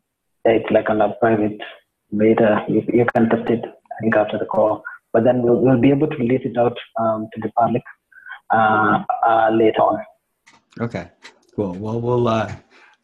it's 0.44 0.70
like 0.70 0.90
on 0.90 1.00
a 1.00 1.14
private 1.20 1.58
beta. 2.16 2.64
You, 2.68 2.82
you 2.92 3.06
can 3.14 3.28
test 3.28 3.50
it, 3.50 3.64
I 3.64 4.00
think, 4.00 4.16
after 4.16 4.38
the 4.38 4.46
call. 4.46 4.82
But 5.12 5.24
then 5.24 5.42
we'll, 5.42 5.56
we'll 5.56 5.80
be 5.80 5.90
able 5.90 6.08
to 6.08 6.16
release 6.16 6.42
it 6.44 6.58
out 6.58 6.76
um, 7.00 7.28
to 7.34 7.40
the 7.40 7.50
public 7.52 7.82
uh, 8.50 9.02
uh, 9.26 9.50
later 9.52 9.80
on. 9.80 10.04
Okay, 10.80 11.08
cool. 11.54 11.74
Well, 11.74 12.00
we'll 12.00 12.28
uh, 12.28 12.52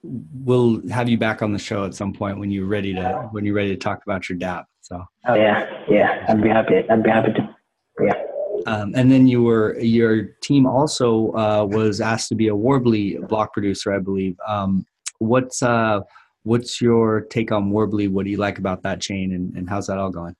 we'll 0.04 0.86
have 0.88 1.08
you 1.08 1.18
back 1.18 1.42
on 1.42 1.52
the 1.52 1.58
show 1.58 1.84
at 1.84 1.94
some 1.94 2.12
point 2.12 2.38
when 2.38 2.50
you're 2.50 2.66
ready 2.66 2.92
to 2.94 3.28
when 3.32 3.44
you're 3.44 3.54
ready 3.54 3.70
to 3.70 3.76
talk 3.76 4.02
about 4.04 4.28
your 4.28 4.38
DApp. 4.38 4.64
So. 4.82 5.02
Oh 5.26 5.34
yeah, 5.34 5.84
yeah. 5.88 6.24
I'd 6.28 6.42
be 6.42 6.48
happy. 6.48 6.88
I'd 6.88 7.02
be 7.02 7.10
happy 7.10 7.32
to. 7.32 7.56
Yeah. 8.00 8.22
Um, 8.66 8.92
and 8.94 9.10
then 9.10 9.26
you 9.26 9.42
were 9.42 9.78
your 9.80 10.24
team 10.42 10.66
also 10.66 11.32
uh, 11.32 11.66
was 11.68 12.00
asked 12.00 12.28
to 12.28 12.34
be 12.34 12.48
a 12.48 12.54
Worbli 12.54 13.26
block 13.28 13.52
producer, 13.52 13.92
I 13.92 13.98
believe. 13.98 14.36
Um, 14.46 14.86
what's 15.18 15.62
uh, 15.62 16.00
what's 16.42 16.80
your 16.80 17.22
take 17.22 17.50
on 17.50 17.72
Worbli? 17.72 18.10
What 18.10 18.24
do 18.24 18.30
you 18.30 18.36
like 18.36 18.58
about 18.58 18.82
that 18.82 19.00
chain, 19.00 19.32
and, 19.32 19.54
and 19.56 19.68
how's 19.68 19.86
that 19.86 19.98
all 19.98 20.10
going? 20.10 20.36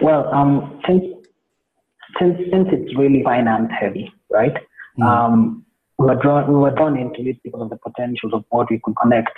Well, 0.00 0.32
um, 0.32 0.80
since 0.86 1.04
since 2.18 2.38
since 2.50 2.68
it's 2.72 2.96
really 2.96 3.22
finance 3.22 3.70
heavy, 3.78 4.12
right? 4.30 4.54
Mm-hmm. 4.98 5.02
Um, 5.02 5.64
we 5.98 6.06
were 6.06 6.14
drawn 6.14 6.46
we 6.52 6.58
were 6.58 6.70
drawn 6.70 6.96
into 6.96 7.28
it 7.28 7.42
because 7.42 7.62
of 7.62 7.70
the 7.70 7.76
potential 7.76 8.34
of 8.34 8.44
what 8.50 8.70
we 8.70 8.80
could 8.82 8.94
connect 9.00 9.32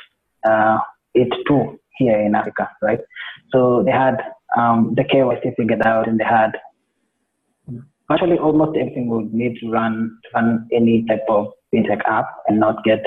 uh, 0.49 0.79
it 1.15 1.29
to 1.47 1.79
here 1.97 2.19
in 2.19 2.35
Africa, 2.35 2.71
right? 2.83 3.01
So 3.53 3.83
they 3.85 3.91
had 3.91 4.17
um, 4.57 4.95
the 4.97 5.05
KYC 5.05 5.57
figured 5.57 5.83
out, 5.83 6.09
and 6.09 6.19
they 6.19 6.25
had 6.25 6.53
actually 8.11 8.39
almost 8.39 8.77
everything 8.77 9.09
we 9.09 9.17
would 9.19 9.35
need 9.35 9.57
to 9.61 9.71
run 9.71 10.19
to 10.25 10.29
run 10.35 10.69
any 10.73 11.05
type 11.07 11.25
of 11.29 11.49
fintech 11.73 12.03
app 12.07 12.29
and 12.49 12.59
not 12.59 12.83
get 12.85 13.05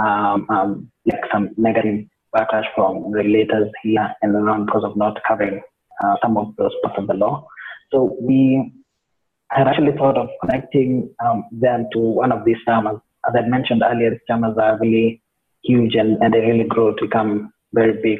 um, 0.00 0.46
um, 0.50 0.90
like 1.04 1.20
some 1.32 1.50
negative 1.56 2.06
backlash 2.34 2.66
from 2.74 3.10
regulators 3.12 3.70
here 3.82 4.08
and 4.22 4.34
around 4.34 4.66
because 4.66 4.84
of 4.84 4.96
not 4.96 5.18
covering 5.26 5.60
uh, 6.02 6.16
some 6.22 6.36
of 6.36 6.54
those 6.56 6.72
parts 6.82 6.98
of 6.98 7.06
the 7.06 7.14
law. 7.14 7.46
So 7.92 8.16
we 8.20 8.72
had 9.56 9.68
actually 9.68 9.96
thought 9.96 10.18
of 10.18 10.28
connecting 10.40 11.08
um, 11.24 11.44
them 11.50 11.86
to 11.92 11.98
one 11.98 12.30
of 12.30 12.44
these 12.44 12.58
farmers. 12.64 13.00
As 13.26 13.34
I 13.36 13.48
mentioned 13.48 13.82
earlier, 13.82 14.10
these 14.10 14.20
farmers 14.28 14.56
are 14.58 14.78
really 14.78 15.22
huge 15.64 15.94
and, 15.94 16.22
and 16.22 16.34
they 16.34 16.40
really 16.40 16.64
grow 16.64 16.94
to 16.94 17.06
become 17.06 17.52
very 17.72 17.94
big. 18.02 18.18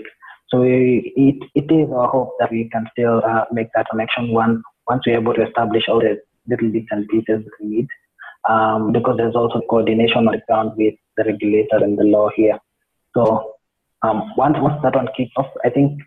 So 0.48 0.60
we, 0.62 1.12
it, 1.16 1.50
it 1.54 1.72
is 1.72 1.90
our 1.92 2.08
hope 2.08 2.32
that 2.40 2.50
we 2.50 2.68
can 2.70 2.86
still 2.92 3.22
uh, 3.24 3.44
make 3.52 3.68
that 3.74 3.86
connection 3.90 4.32
once, 4.32 4.62
once 4.88 5.02
we're 5.06 5.18
able 5.18 5.34
to 5.34 5.46
establish 5.46 5.84
all 5.88 6.00
the 6.00 6.20
little 6.48 6.70
bits 6.70 6.86
and 6.90 7.06
pieces 7.08 7.44
that 7.44 7.52
we 7.60 7.66
need. 7.68 7.88
Um, 8.48 8.92
because 8.92 9.16
there's 9.16 9.34
also 9.34 9.60
coordination 9.68 10.18
on 10.18 10.26
the 10.26 10.40
ground 10.46 10.72
with 10.76 10.94
the 11.16 11.24
regulator 11.24 11.78
and 11.78 11.98
the 11.98 12.04
law 12.04 12.30
here. 12.34 12.58
So 13.14 13.54
um, 14.02 14.32
once, 14.36 14.56
once 14.60 14.80
that 14.84 14.94
one 14.94 15.08
kicks 15.16 15.32
off, 15.36 15.50
I 15.64 15.70
think 15.70 16.00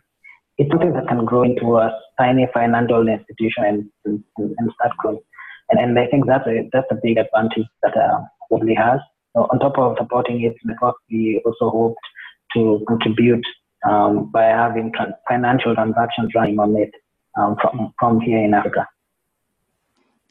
it's 0.59 0.69
something 0.69 0.91
that 0.93 1.07
can 1.07 1.23
grow 1.23 1.43
into 1.43 1.77
a 1.77 1.97
tiny 2.19 2.45
financial 2.53 3.07
institution 3.07 3.63
and, 3.63 3.89
and, 4.05 4.23
and 4.37 4.71
start 4.75 4.95
growing. 4.97 5.21
And, 5.69 5.79
and 5.79 5.97
I 5.97 6.05
think 6.07 6.27
that's 6.27 6.45
a, 6.47 6.69
that's 6.73 6.87
a 6.91 6.99
big 7.01 7.17
advantage 7.17 7.65
that 7.81 7.95
uh, 7.95 8.19
Worbli 8.51 8.77
has. 8.77 8.99
So 9.35 9.47
on 9.51 9.59
top 9.59 9.77
of 9.77 9.95
supporting 9.97 10.43
its 10.43 10.57
network, 10.65 10.95
we 11.09 11.41
also 11.45 11.69
hope 11.69 11.95
to 12.55 12.83
contribute 12.87 13.45
um, 13.87 14.29
by 14.31 14.45
having 14.45 14.91
trans- 14.91 15.13
financial 15.29 15.73
transactions 15.75 16.31
running 16.35 16.59
on 16.59 16.75
it 16.75 16.91
um, 17.39 17.55
from, 17.61 17.93
from 17.97 18.19
here 18.19 18.43
in 18.43 18.53
Africa. 18.53 18.85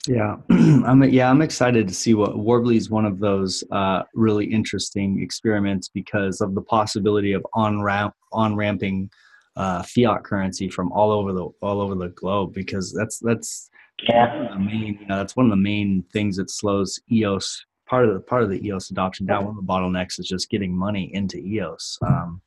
Yeah, 0.07 0.37
I'm 0.51 1.03
yeah 1.05 1.29
I'm 1.29 1.43
excited 1.43 1.87
to 1.89 1.93
see 1.93 2.15
what 2.15 2.31
Worbli 2.31 2.77
is 2.77 2.89
one 2.89 3.05
of 3.05 3.19
those 3.19 3.63
uh, 3.71 4.05
really 4.15 4.47
interesting 4.47 5.21
experiments 5.23 5.89
because 5.93 6.41
of 6.41 6.55
the 6.55 6.63
possibility 6.63 7.33
of 7.33 7.45
on 7.53 7.83
ramp 7.83 8.15
on 8.33 8.57
ramping 8.57 9.11
uh, 9.59 9.83
fiat 9.83 10.25
currency 10.25 10.69
from 10.69 10.91
all 10.93 11.11
over 11.11 11.33
the 11.33 11.47
all 11.61 11.81
over 11.81 11.95
the 11.95 12.09
globe 12.11 12.55
because 12.55 12.93
that's 12.93 13.19
that's 13.19 13.69
yeah. 14.09 14.49
the 14.53 14.59
main 14.59 14.99
you 15.01 15.07
know 15.07 15.17
that's 15.17 15.37
one 15.37 15.47
of 15.47 15.51
the 15.51 15.57
main 15.57 16.05
things 16.13 16.37
that 16.37 16.51
slows 16.51 16.99
EOS 17.11 17.65
part 17.87 18.09
of 18.09 18.15
the 18.15 18.21
part 18.21 18.43
of 18.43 18.51
the 18.51 18.65
EOS 18.67 18.91
adoption 18.91 19.27
down. 19.27 19.45
One 19.45 19.57
of 19.59 19.67
the 19.67 19.73
bottlenecks 19.73 20.19
is 20.19 20.27
just 20.27 20.49
getting 20.49 20.77
money 20.77 21.11
into 21.13 21.39
EOS. 21.39 21.99
Um, 22.07 22.41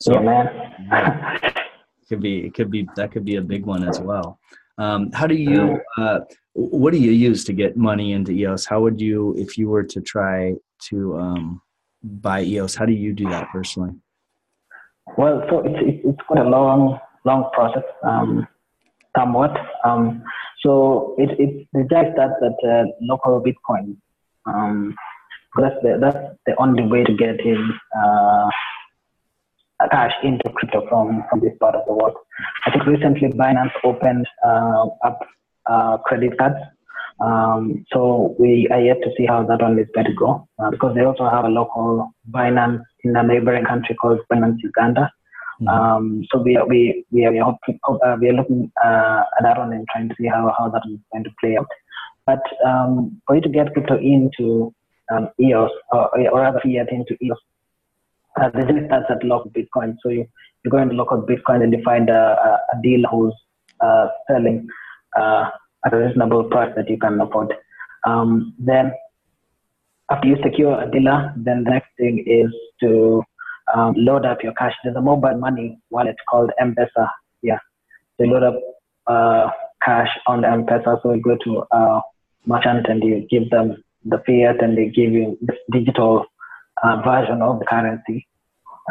so 0.00 0.14
yeah, 0.14 0.72
man. 0.90 1.40
it 1.44 2.08
could 2.08 2.20
be 2.20 2.46
it 2.46 2.54
could 2.54 2.70
be 2.70 2.88
that 2.96 3.12
could 3.12 3.24
be 3.24 3.36
a 3.36 3.42
big 3.42 3.64
one 3.64 3.88
as 3.88 4.00
well. 4.00 4.38
Um, 4.78 5.10
how 5.12 5.26
do 5.26 5.34
you, 5.34 5.80
uh, 5.96 6.20
what 6.52 6.92
do 6.92 6.98
you 6.98 7.12
use 7.12 7.44
to 7.44 7.52
get 7.52 7.76
money 7.76 8.12
into 8.12 8.32
EOS? 8.32 8.66
How 8.66 8.80
would 8.80 9.00
you, 9.00 9.34
if 9.38 9.56
you 9.56 9.68
were 9.68 9.84
to 9.84 10.00
try 10.00 10.54
to 10.88 11.18
um, 11.18 11.62
buy 12.02 12.42
EOS, 12.42 12.74
how 12.74 12.84
do 12.84 12.92
you 12.92 13.12
do 13.12 13.28
that 13.30 13.48
personally? 13.50 13.92
Well, 15.16 15.42
so 15.48 15.60
it's, 15.60 16.02
it's 16.04 16.20
quite 16.26 16.44
a 16.44 16.48
long, 16.48 16.98
long 17.24 17.50
process, 17.52 17.84
um, 18.02 18.46
somewhat. 19.16 19.56
Um, 19.84 20.22
so 20.62 21.14
it, 21.18 21.30
it, 21.38 21.68
just 21.88 22.12
starts 22.14 22.34
at 22.42 22.68
uh, 22.68 22.84
local 23.00 23.42
Bitcoin. 23.42 23.96
Um, 24.46 24.94
that's 25.56 25.76
the, 25.82 25.98
that's 26.00 26.36
the 26.44 26.54
only 26.58 26.86
way 26.86 27.04
to 27.04 27.14
get 27.14 27.40
in 27.40 27.72
uh, 27.96 28.50
cash 29.90 30.12
into 30.22 30.50
crypto 30.54 30.86
from, 30.88 31.24
from 31.30 31.40
this 31.40 31.52
part 31.60 31.74
of 31.74 31.86
the 31.86 31.92
world. 31.92 32.16
I 32.66 32.70
think 32.70 32.84
recently 32.86 33.28
Binance 33.28 33.72
opened 33.84 34.26
uh, 34.44 34.86
up 35.04 35.20
uh, 35.66 35.98
credit 35.98 36.36
cards. 36.38 36.56
Um, 37.20 37.84
so 37.92 38.36
we 38.38 38.68
are 38.70 38.80
yet 38.80 39.00
to 39.02 39.10
see 39.16 39.24
how 39.26 39.42
that 39.44 39.62
one 39.62 39.78
is 39.78 39.88
going 39.94 40.06
to 40.06 40.12
go 40.12 40.46
uh, 40.58 40.70
because 40.70 40.94
they 40.94 41.04
also 41.04 41.28
have 41.28 41.44
a 41.44 41.48
local 41.48 42.14
Binance 42.30 42.82
in 43.04 43.16
a 43.16 43.22
neighboring 43.22 43.64
country 43.64 43.94
called 43.94 44.20
Binance 44.30 44.58
Uganda. 44.62 45.10
Mm-hmm. 45.60 45.68
Um, 45.68 46.24
so 46.30 46.38
we 46.40 46.56
are, 46.56 46.66
we, 46.66 47.06
we 47.10 47.24
are, 47.24 47.32
we 47.32 47.40
are, 47.40 47.44
hoping, 47.44 47.80
uh, 47.88 48.16
we 48.20 48.28
are 48.28 48.34
looking 48.34 48.70
uh, 48.84 49.22
at 49.38 49.42
that 49.42 49.58
one 49.58 49.72
and 49.72 49.86
trying 49.90 50.08
to 50.10 50.14
see 50.20 50.26
how, 50.26 50.54
how 50.58 50.68
that 50.68 50.82
is 50.90 50.98
going 51.12 51.24
to 51.24 51.30
play 51.40 51.56
out. 51.56 51.68
But 52.26 52.42
um, 52.66 53.22
for 53.26 53.36
you 53.36 53.42
to 53.42 53.48
get 53.48 53.72
crypto 53.72 53.96
into 53.98 54.74
um, 55.10 55.30
EOS 55.40 55.70
or, 55.92 56.18
or 56.30 56.40
rather 56.40 56.60
fiat 56.60 56.92
into 56.92 57.16
EOS, 57.22 57.38
uh, 58.38 58.50
the 58.50 58.66
journey 58.66 58.86
starts 58.86 59.06
at 59.08 59.24
local 59.24 59.50
Bitcoin. 59.50 59.96
So 60.02 60.10
you, 60.10 60.26
you 60.64 60.70
go 60.70 60.78
into 60.78 60.94
local 60.94 61.22
Bitcoin 61.22 61.62
and 61.62 61.72
you 61.72 61.82
find 61.82 62.10
a, 62.10 62.58
a, 62.72 62.82
dealer 62.82 63.08
who's 63.08 63.34
uh, 63.80 64.08
selling 64.28 64.68
uh, 65.16 65.48
at 65.86 65.94
a 65.94 65.96
reasonable 65.96 66.44
price 66.44 66.72
that 66.76 66.90
you 66.90 66.98
can 66.98 67.20
afford. 67.20 67.54
Um, 68.06 68.54
then 68.58 68.92
after 70.10 70.28
you 70.28 70.36
secure 70.42 70.80
a 70.80 70.90
dealer, 70.90 71.32
then 71.36 71.64
the 71.64 71.70
next 71.70 71.88
thing 71.96 72.24
is 72.26 72.52
to 72.80 73.22
um, 73.74 73.94
load 73.96 74.26
up 74.26 74.42
your 74.42 74.52
cash. 74.54 74.74
There's 74.84 74.96
a 74.96 75.00
mobile 75.00 75.38
money 75.38 75.78
wallet 75.90 76.16
called 76.28 76.50
M-Pesa. 76.60 77.08
Yeah, 77.42 77.58
so 78.18 78.24
load 78.24 78.42
up 78.42 78.60
uh, 79.06 79.50
cash 79.82 80.08
on 80.26 80.42
the 80.42 80.48
M-Pesa. 80.48 81.02
So 81.02 81.12
you 81.12 81.22
go 81.22 81.36
to 81.44 81.64
a 81.70 82.00
merchant 82.46 82.86
and 82.88 83.02
you 83.02 83.26
give 83.30 83.50
them 83.50 83.82
the 84.04 84.18
fiat 84.26 84.62
and 84.62 84.76
they 84.76 84.86
give 84.86 85.12
you 85.12 85.38
digital 85.72 86.26
uh, 86.82 87.02
version 87.04 87.42
of 87.42 87.58
the 87.58 87.64
currency. 87.66 88.26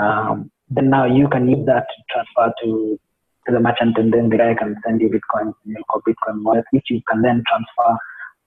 Um, 0.02 0.52
then 0.70 0.90
now 0.90 1.06
you 1.06 1.28
can 1.30 1.48
use 1.48 1.66
that 1.68 1.86
to 1.88 2.04
transfer 2.12 2.54
to, 2.64 3.00
to 3.48 3.54
the 3.54 3.60
merchant 3.60 3.98
and 3.98 4.14
then 4.14 4.30
the 4.30 4.38
guy 4.38 4.54
can 4.56 4.76
send 4.86 5.02
you 5.02 5.10
Bitcoin 5.10 5.54
in 5.66 5.72
your 5.72 6.02
Bitcoin 6.08 6.44
wallet, 6.44 6.66
which 6.72 6.86
you 6.90 7.02
can 7.10 7.22
then 7.22 7.44
transfer 7.48 7.98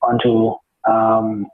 onto 0.02 0.54
um, 0.90 1.46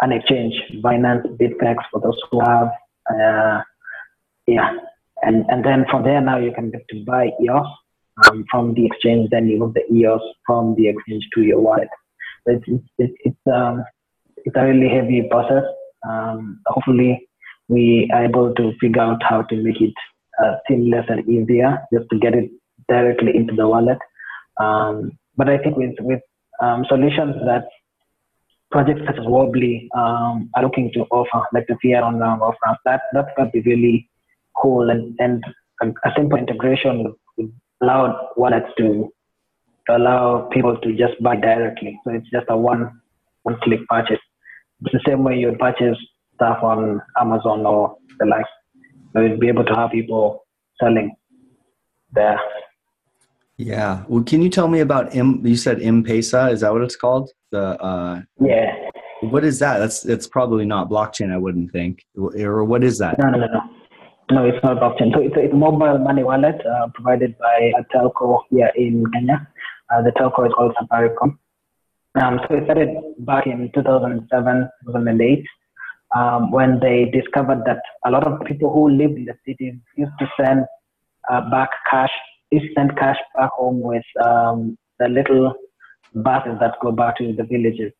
an 0.00 0.12
exchange, 0.12 0.54
Binance, 0.82 1.26
BitPEX 1.36 1.76
for 1.90 2.00
those 2.00 2.18
who 2.30 2.40
have, 2.40 2.70
uh, 3.10 3.62
yeah. 4.46 4.72
And, 5.22 5.44
and 5.48 5.64
then 5.64 5.84
from 5.90 6.02
there 6.02 6.20
now 6.20 6.38
you 6.38 6.52
can 6.52 6.70
get 6.70 6.82
to 6.90 7.04
buy 7.04 7.30
EOS 7.40 7.66
um, 8.28 8.44
from 8.50 8.74
the 8.74 8.86
exchange, 8.86 9.30
then 9.30 9.46
you 9.48 9.58
move 9.58 9.74
the 9.74 9.84
EOS 9.92 10.22
from 10.46 10.74
the 10.76 10.88
exchange 10.88 11.26
to 11.34 11.42
your 11.42 11.60
wallet. 11.60 11.88
It's 12.46 12.64
it's 12.66 12.84
it's, 12.98 13.14
it's 13.24 13.52
um 13.52 13.84
it's 14.44 14.56
a 14.56 14.64
really 14.64 14.88
heavy 14.88 15.28
process. 15.30 15.64
Um, 16.08 16.60
hopefully, 16.66 17.28
we 17.68 18.10
are 18.12 18.24
able 18.24 18.52
to 18.54 18.72
figure 18.80 19.00
out 19.00 19.22
how 19.22 19.42
to 19.42 19.56
make 19.56 19.80
it 19.80 19.94
uh, 20.42 20.56
seamless 20.68 21.06
and 21.08 21.28
easier, 21.28 21.78
just 21.92 22.06
to 22.10 22.18
get 22.18 22.34
it 22.34 22.50
directly 22.88 23.36
into 23.36 23.54
the 23.54 23.68
wallet. 23.68 23.98
Um, 24.60 25.12
but 25.36 25.48
I 25.48 25.58
think 25.58 25.76
with 25.76 25.94
with 26.00 26.20
um, 26.60 26.84
solutions 26.88 27.36
that 27.46 27.64
projects 28.70 29.02
such 29.06 29.18
as 29.18 29.26
Worbli 29.26 29.88
um, 29.96 30.50
are 30.54 30.62
looking 30.62 30.90
to 30.94 31.00
offer, 31.10 31.46
like 31.52 31.66
the 31.66 31.76
Fiat 31.82 32.02
on 32.02 32.22
um, 32.22 32.40
offer, 32.42 32.78
that 32.84 33.00
going 33.12 33.50
to 33.50 33.50
be 33.52 33.60
really 33.60 34.08
cool 34.56 34.90
and 34.90 35.14
and 35.18 35.44
a, 35.82 35.88
a 36.08 36.12
simple 36.16 36.38
integration 36.38 37.14
would 37.36 37.52
allow 37.82 38.30
wallets 38.36 38.68
to, 38.78 39.12
to 39.88 39.96
allow 39.96 40.48
people 40.52 40.76
to 40.78 40.96
just 40.96 41.20
buy 41.22 41.36
directly. 41.36 41.98
So 42.04 42.12
it's 42.12 42.30
just 42.30 42.46
a 42.48 42.56
one 42.56 43.00
one 43.42 43.58
click 43.62 43.80
purchase. 43.88 44.20
It's 44.82 44.92
the 44.92 45.00
same 45.06 45.24
way 45.24 45.38
you 45.38 45.48
would 45.48 45.58
purchase 45.58 45.98
stuff 46.34 46.62
on 46.62 47.00
Amazon 47.20 47.66
or 47.66 47.96
the 48.18 48.26
like. 48.26 48.46
So 49.12 49.20
you'd 49.20 49.40
be 49.40 49.48
able 49.48 49.64
to 49.64 49.74
have 49.74 49.90
people 49.90 50.44
selling 50.80 51.14
there. 52.12 52.40
Yeah. 53.58 54.04
Well, 54.08 54.24
can 54.24 54.42
you 54.42 54.48
tell 54.48 54.68
me 54.68 54.80
about 54.80 55.14
M? 55.14 55.40
You 55.44 55.56
said 55.56 55.82
M-Pesa. 55.82 56.52
Is 56.52 56.60
that 56.60 56.72
what 56.72 56.82
it's 56.82 56.96
called? 56.96 57.30
The 57.50 57.80
uh, 57.82 58.22
Yeah. 58.40 58.74
what 59.20 59.44
is 59.44 59.58
that? 59.58 59.78
That's 59.78 60.04
it's 60.04 60.26
probably 60.26 60.64
not 60.64 60.88
blockchain. 60.90 61.32
I 61.32 61.38
wouldn't 61.38 61.70
think. 61.72 62.04
Or 62.16 62.64
what 62.64 62.82
is 62.82 62.98
that? 62.98 63.18
No, 63.18 63.30
no, 63.30 63.38
no, 63.38 63.46
no. 63.46 63.60
No, 64.30 64.46
it's 64.46 64.62
not 64.64 64.78
blockchain. 64.78 65.12
So 65.12 65.20
it's 65.20 65.36
a, 65.36 65.40
it's 65.40 65.52
a 65.52 65.56
mobile 65.56 65.98
money 65.98 66.22
wallet 66.24 66.60
uh, 66.66 66.88
provided 66.94 67.36
by 67.38 67.72
a 67.78 67.84
telco 67.94 68.40
here 68.50 68.70
in 68.76 69.04
Kenya. 69.12 69.46
Uh, 69.92 70.00
the 70.02 70.10
telco 70.12 70.46
is 70.46 70.52
called 70.54 70.74
Safaricom. 70.80 71.36
Um, 72.20 72.40
so 72.48 72.56
it 72.56 72.64
started 72.64 72.88
back 73.20 73.46
in 73.46 73.70
2007, 73.74 74.68
2008, 74.86 75.44
um, 76.14 76.50
when 76.50 76.78
they 76.80 77.06
discovered 77.06 77.62
that 77.66 77.80
a 78.06 78.10
lot 78.10 78.26
of 78.26 78.40
people 78.46 78.72
who 78.72 78.90
lived 78.90 79.16
in 79.16 79.24
the 79.24 79.34
cities 79.46 79.74
used 79.96 80.12
to 80.18 80.26
send 80.38 80.64
uh, 81.30 81.50
back 81.50 81.70
cash, 81.90 82.10
send 82.74 82.96
cash 82.96 83.18
back 83.36 83.50
home 83.50 83.80
with 83.80 84.04
um, 84.24 84.76
the 84.98 85.08
little 85.08 85.54
buses 86.14 86.56
that 86.60 86.74
go 86.82 86.92
back 86.92 87.16
to 87.18 87.32
the 87.32 87.44
villages. 87.44 87.92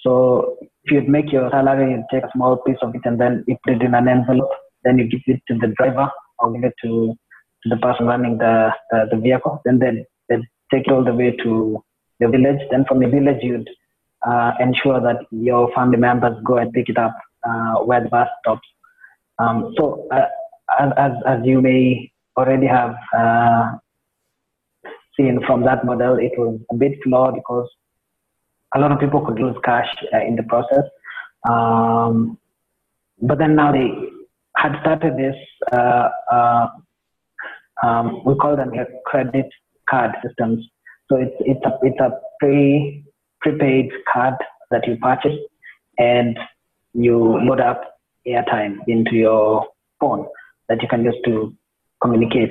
So 0.00 0.56
if 0.84 0.92
you'd 0.92 1.08
make 1.08 1.32
your 1.32 1.50
salary, 1.50 1.92
you 1.92 2.04
take 2.12 2.24
a 2.24 2.30
small 2.34 2.56
piece 2.56 2.76
of 2.82 2.94
it 2.94 3.00
and 3.04 3.20
then 3.20 3.44
you 3.46 3.56
put 3.64 3.74
it 3.74 3.82
in 3.82 3.94
an 3.94 4.08
envelope, 4.08 4.50
then 4.82 4.98
you 4.98 5.08
give 5.08 5.20
it 5.26 5.40
to 5.48 5.54
the 5.58 5.68
driver 5.78 6.10
or 6.38 6.52
give 6.52 6.64
it 6.64 6.74
to, 6.82 7.16
to 7.62 7.68
the 7.68 7.76
person 7.78 8.06
running 8.06 8.36
the, 8.38 8.70
the, 8.90 9.06
the 9.12 9.16
vehicle. 9.16 9.62
Then 9.64 9.78
they, 9.78 10.04
they 10.28 10.36
take 10.72 10.86
it 10.86 10.92
all 10.92 11.04
the 11.04 11.14
way 11.14 11.30
to 11.42 11.82
the 12.20 12.28
village. 12.28 12.60
Then 12.70 12.84
from 12.86 13.00
the 13.00 13.08
village, 13.08 13.38
you'd 13.42 13.68
uh, 14.26 14.52
ensure 14.60 15.00
that 15.00 15.24
your 15.30 15.72
family 15.74 15.96
members 15.96 16.36
go 16.44 16.58
and 16.58 16.72
pick 16.72 16.88
it 16.88 16.98
up 16.98 17.16
uh, 17.48 17.76
where 17.84 18.02
the 18.02 18.08
bus 18.08 18.28
stops. 18.40 18.66
Um, 19.38 19.74
so 19.76 20.06
uh, 20.10 20.26
as, 20.78 20.92
as, 20.96 21.12
as 21.26 21.38
you 21.44 21.60
may 21.60 22.10
already 22.36 22.66
have 22.66 22.94
uh, 23.16 23.72
seen 25.16 25.40
from 25.46 25.62
that 25.64 25.84
model, 25.84 26.18
it 26.18 26.32
was 26.36 26.60
a 26.70 26.74
bit 26.74 26.92
flawed 27.02 27.34
because 27.34 27.68
a 28.74 28.80
lot 28.80 28.92
of 28.92 28.98
people 28.98 29.24
could 29.24 29.38
lose 29.38 29.56
cash 29.64 29.88
uh, 30.12 30.20
in 30.20 30.36
the 30.36 30.42
process. 30.44 30.84
Um, 31.48 32.38
but 33.22 33.38
then 33.38 33.54
now 33.54 33.72
they 33.72 33.90
had 34.56 34.80
started 34.80 35.16
this, 35.16 35.36
uh, 35.72 36.08
uh, 36.30 36.66
um, 37.82 38.22
we 38.24 38.34
call 38.34 38.56
them 38.56 38.72
credit 39.06 39.48
card 39.88 40.12
systems. 40.26 40.64
So 41.08 41.16
it's, 41.16 41.34
it's 41.40 41.64
a, 41.64 41.78
it's 41.82 42.00
a 42.00 42.10
pre, 42.40 43.04
prepaid 43.40 43.90
card 44.12 44.34
that 44.70 44.86
you 44.86 44.96
purchase 44.96 45.38
and 45.98 46.38
you 46.94 47.18
load 47.18 47.60
up 47.60 47.98
airtime 48.26 48.78
into 48.88 49.14
your 49.16 49.66
phone 50.00 50.26
that 50.68 50.80
you 50.80 50.88
can 50.88 51.04
use 51.04 51.16
to 51.26 51.54
communicate, 52.00 52.50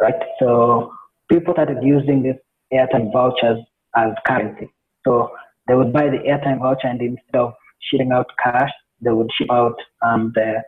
right? 0.00 0.14
So 0.40 0.92
people 1.30 1.54
started 1.54 1.78
using 1.82 2.22
these 2.22 2.40
airtime 2.72 3.12
vouchers 3.12 3.58
as 3.96 4.10
currency. 4.26 4.68
So 5.04 5.30
they 5.68 5.74
would 5.74 5.92
buy 5.92 6.08
the 6.08 6.18
airtime 6.18 6.60
voucher 6.60 6.88
and 6.88 7.00
instead 7.00 7.36
of 7.36 7.54
shipping 7.80 8.12
out 8.12 8.26
cash, 8.42 8.70
they 9.00 9.10
would 9.10 9.30
ship 9.36 9.48
out 9.50 9.76
um, 10.06 10.32
the, 10.34 10.62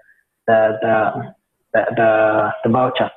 the, 0.46 0.78
the, 0.82 1.34
the, 1.72 1.84
the, 1.96 2.50
the 2.64 2.70
voucher 2.70 3.10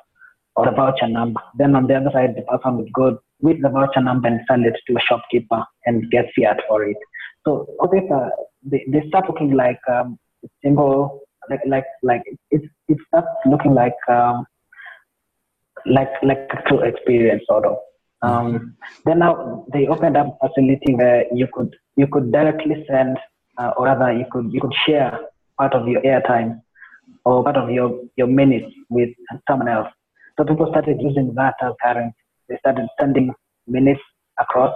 or 0.56 0.64
the 0.66 0.72
voucher 0.72 1.08
number. 1.08 1.40
Then 1.56 1.74
on 1.74 1.86
the 1.86 1.96
other 1.96 2.10
side, 2.12 2.34
the 2.36 2.42
person 2.42 2.76
would 2.78 2.92
go 2.92 3.18
with 3.40 3.60
the 3.62 3.68
voucher 3.68 4.00
number 4.00 4.28
and 4.28 4.40
sell 4.48 4.64
it 4.64 4.74
to 4.86 4.96
a 4.96 5.00
shopkeeper 5.00 5.64
and 5.86 6.10
get 6.10 6.26
fiat 6.36 6.60
for 6.68 6.84
it. 6.84 6.96
So 7.44 7.66
all 7.80 7.88
this, 7.88 8.02
uh, 8.12 8.30
they, 8.62 8.84
they 8.88 9.06
start 9.08 9.28
looking 9.28 9.54
like 9.54 9.78
um, 9.90 10.18
simple, 10.62 11.20
like 11.48 11.60
like 11.66 11.84
like 12.02 12.22
it 12.50 12.62
it 12.88 12.98
starts 13.08 13.28
looking 13.46 13.74
like 13.74 13.96
um, 14.08 14.44
like 15.90 16.10
like 16.22 16.48
true 16.66 16.80
experience 16.80 17.42
sort 17.48 17.64
of. 17.64 17.76
Um, 18.22 18.74
then 19.04 19.20
now 19.20 19.64
they 19.72 19.86
opened 19.86 20.16
up 20.16 20.38
a 20.42 20.48
facility 20.48 20.94
where 20.94 21.24
you 21.32 21.46
could 21.52 21.74
you 21.96 22.06
could 22.06 22.32
directly 22.32 22.84
send 22.90 23.16
uh, 23.58 23.72
or 23.76 23.86
rather 23.86 24.12
you 24.12 24.26
could 24.30 24.52
you 24.52 24.60
could 24.60 24.74
share 24.86 25.18
part 25.56 25.74
of 25.74 25.86
your 25.86 26.00
airtime 26.02 26.60
or 27.24 27.42
part 27.44 27.56
of 27.56 27.70
your 27.70 28.00
your 28.16 28.26
minutes 28.26 28.72
with 28.88 29.10
someone 29.46 29.68
else. 29.68 29.88
So 30.36 30.44
people 30.44 30.68
started 30.70 31.00
using 31.00 31.34
that 31.34 31.54
as 31.62 31.72
currency. 31.82 32.16
They 32.48 32.56
started 32.58 32.88
sending 32.98 33.32
minutes 33.66 34.00
across, 34.40 34.74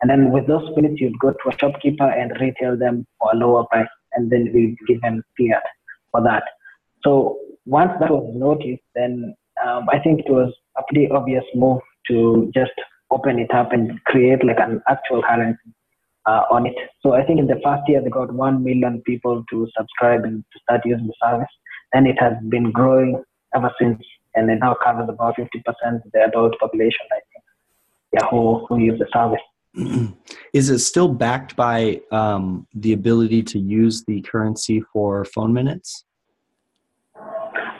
and 0.00 0.10
then 0.10 0.30
with 0.32 0.46
those 0.46 0.74
minutes 0.76 1.00
you'd 1.00 1.18
go 1.18 1.32
to 1.32 1.48
a 1.48 1.58
shopkeeper 1.58 2.08
and 2.08 2.32
retail 2.40 2.76
them 2.76 3.06
for 3.18 3.30
a 3.32 3.36
lower 3.36 3.64
price, 3.66 3.88
and 4.14 4.30
then 4.30 4.50
we'd 4.54 4.76
give 4.86 5.00
them 5.02 5.22
fiat 5.36 5.62
for 6.10 6.22
that. 6.22 6.44
So 7.04 7.38
once 7.66 7.92
that 8.00 8.10
was 8.10 8.32
noticed, 8.34 8.82
then 8.94 9.34
um, 9.66 9.88
I 9.90 9.98
think 9.98 10.20
it 10.20 10.30
was 10.30 10.52
a 10.78 10.82
pretty 10.88 11.10
obvious 11.10 11.44
move 11.54 11.80
to 12.08 12.50
just 12.54 12.72
open 13.10 13.38
it 13.38 13.52
up 13.52 13.72
and 13.72 14.02
create 14.04 14.44
like 14.44 14.58
an 14.58 14.82
actual 14.88 15.22
currency 15.22 15.74
uh, 16.26 16.42
on 16.50 16.66
it. 16.66 16.74
So 17.02 17.14
I 17.14 17.24
think 17.24 17.40
in 17.40 17.46
the 17.46 17.60
first 17.64 17.82
year 17.88 18.02
they 18.02 18.10
got 18.10 18.32
one 18.32 18.62
million 18.62 19.02
people 19.06 19.44
to 19.50 19.68
subscribe 19.76 20.24
and 20.24 20.44
to 20.52 20.58
start 20.62 20.82
using 20.84 21.06
the 21.06 21.14
service. 21.22 21.48
And 21.92 22.06
it 22.06 22.16
has 22.20 22.34
been 22.48 22.70
growing 22.70 23.22
ever 23.54 23.70
since, 23.80 24.00
and 24.34 24.48
it 24.50 24.60
now 24.60 24.76
covers 24.82 25.08
about 25.08 25.36
50% 25.36 25.44
of 25.44 26.12
the 26.12 26.20
adult 26.24 26.58
population, 26.60 27.06
I 27.10 27.20
think, 27.32 27.44
yeah, 28.12 28.28
who, 28.30 28.64
who 28.66 28.78
use 28.78 28.98
the 28.98 29.08
service. 29.12 29.40
Is 30.52 30.70
it 30.70 30.78
still 30.80 31.08
backed 31.08 31.56
by 31.56 32.00
um, 32.12 32.66
the 32.74 32.92
ability 32.92 33.42
to 33.44 33.58
use 33.58 34.04
the 34.04 34.20
currency 34.22 34.82
for 34.92 35.24
phone 35.24 35.52
minutes? 35.52 36.04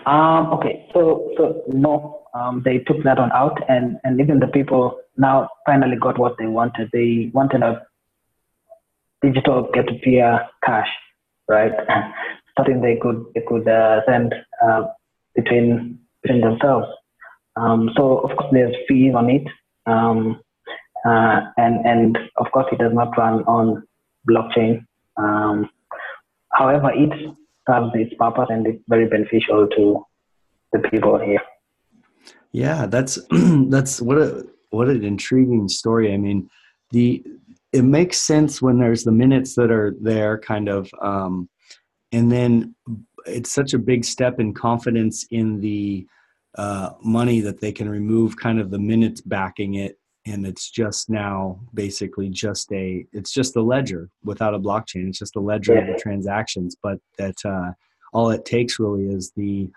Um, 0.07 0.53
okay, 0.55 0.80
so 0.93 1.33
so 1.37 1.63
no, 1.69 2.23
um, 2.35 2.63
they 2.65 2.79
took 2.79 3.03
that 3.05 3.19
one 3.19 3.33
out, 3.33 3.59
and 3.69 3.99
and 4.05 4.21
even 4.21 4.41
the 4.41 4.47
people 4.47 5.01
now 5.17 5.49
finally 5.67 5.97
got 5.97 6.19
what 6.19 6.37
they 6.39 6.47
wanted. 6.47 6.91
They 6.93 7.31
wanted 7.33 7.63
a 7.63 7.83
digital 9.23 9.65
peer-to-peer 9.65 10.49
cash, 10.65 10.89
right? 11.49 11.73
Something 12.57 12.81
they 12.81 12.97
could 12.97 13.25
they 13.35 13.43
could 13.47 13.69
uh, 13.69 14.01
send 14.07 14.35
uh, 14.65 14.87
between 15.35 15.99
between 16.23 16.41
themselves. 16.41 16.89
Um, 17.57 17.91
so 17.97 18.19
of 18.19 18.37
course 18.37 18.51
there's 18.53 18.75
fees 18.89 19.15
on 19.15 19.31
it, 19.31 19.47
um, 19.87 20.41
uh, 21.07 21.41
and 21.57 21.85
and 21.87 22.19
of 22.39 22.47
course 22.53 22.67
it 22.73 22.79
does 22.79 22.93
not 22.95 23.17
run 23.17 23.45
on 23.45 23.83
blockchain. 24.29 24.85
Um, 25.17 25.69
however, 26.53 26.91
it 26.95 27.11
serves 27.69 27.91
its 27.95 28.15
purpose 28.15 28.47
and 28.49 28.67
it's 28.67 28.83
very 28.89 29.07
beneficial 29.07 29.69
to 29.77 30.05
the 30.73 30.79
people 30.79 31.19
here. 31.19 31.41
Yeah, 32.53 32.87
that's 32.87 33.19
that's 33.31 34.01
what 34.01 34.19
a 34.19 34.47
what 34.71 34.89
an 34.89 35.05
intriguing 35.05 35.69
story. 35.69 36.13
I 36.13 36.17
mean, 36.17 36.49
the 36.91 37.25
it 37.73 37.83
makes 37.83 38.19
sense 38.19 38.61
when 38.61 38.79
there's 38.79 39.05
the 39.05 39.13
minutes 39.13 39.55
that 39.55 39.71
are 39.71 39.95
there, 40.01 40.39
kind 40.39 40.69
of, 40.69 40.91
um, 41.01 41.49
and 42.11 42.31
then 42.31 42.75
it's 43.27 43.53
such 43.53 43.75
a 43.75 43.79
big 43.79 44.05
step 44.05 44.41
in 44.41 44.53
confidence 44.53 45.27
in 45.31 45.61
the 45.61 46.07
uh, 46.57 46.91
money 47.03 47.41
that 47.41 47.61
they 47.61 47.71
can 47.71 47.89
remove 47.89 48.37
kind 48.37 48.61
of 48.61 48.71
the 48.71 48.79
minutes 48.79 49.21
backing 49.21 49.75
it 49.75 50.01
and 50.27 50.47
it's 50.47 50.71
just 50.71 51.09
now 51.09 51.59
basically 51.73 52.29
just 52.29 52.71
a 52.73 53.07
it's 53.13 53.33
just 53.33 53.57
a 53.57 53.63
ledger 53.63 54.11
without 54.25 54.55
a 54.55 54.59
blockchain 54.59 55.09
it's 55.09 55.19
just 55.19 55.37
a 55.37 55.41
ledger 55.41 55.77
of 55.77 55.87
the 55.87 55.99
transactions 56.01 56.77
but 56.83 56.99
that 57.19 57.37
uh, 57.45 57.71
all 58.13 58.31
it 58.31 58.45
takes 58.45 58.79
really 58.79 59.07
is 59.07 59.33
the 59.37 59.71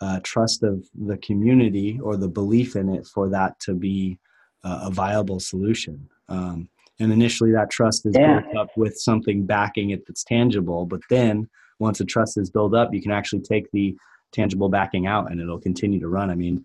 uh, 0.00 0.20
trust 0.22 0.62
of 0.62 0.84
the 1.06 1.16
community 1.18 1.98
or 2.02 2.16
the 2.16 2.28
belief 2.28 2.76
in 2.76 2.88
it 2.88 3.06
for 3.06 3.28
that 3.28 3.58
to 3.60 3.74
be 3.74 4.18
uh, 4.64 4.80
a 4.84 4.90
viable 4.90 5.40
solution 5.40 6.08
um, 6.28 6.68
and 7.00 7.12
initially 7.12 7.52
that 7.52 7.70
trust 7.70 8.06
is 8.06 8.14
Yeah. 8.16 8.40
built 8.40 8.56
up 8.56 8.68
with 8.76 8.96
something 8.98 9.44
backing 9.46 9.90
it 9.90 10.06
that's 10.06 10.24
tangible 10.24 10.86
but 10.86 11.00
then 11.10 11.48
once 11.78 12.00
a 12.00 12.04
trust 12.04 12.38
is 12.38 12.50
built 12.50 12.74
up 12.74 12.92
you 12.92 13.02
can 13.02 13.12
actually 13.12 13.40
take 13.42 13.70
the 13.72 13.96
tangible 14.32 14.68
backing 14.68 15.06
out 15.06 15.30
and 15.30 15.40
it'll 15.40 15.60
continue 15.60 16.00
to 16.00 16.08
run 16.08 16.30
i 16.30 16.34
mean 16.34 16.64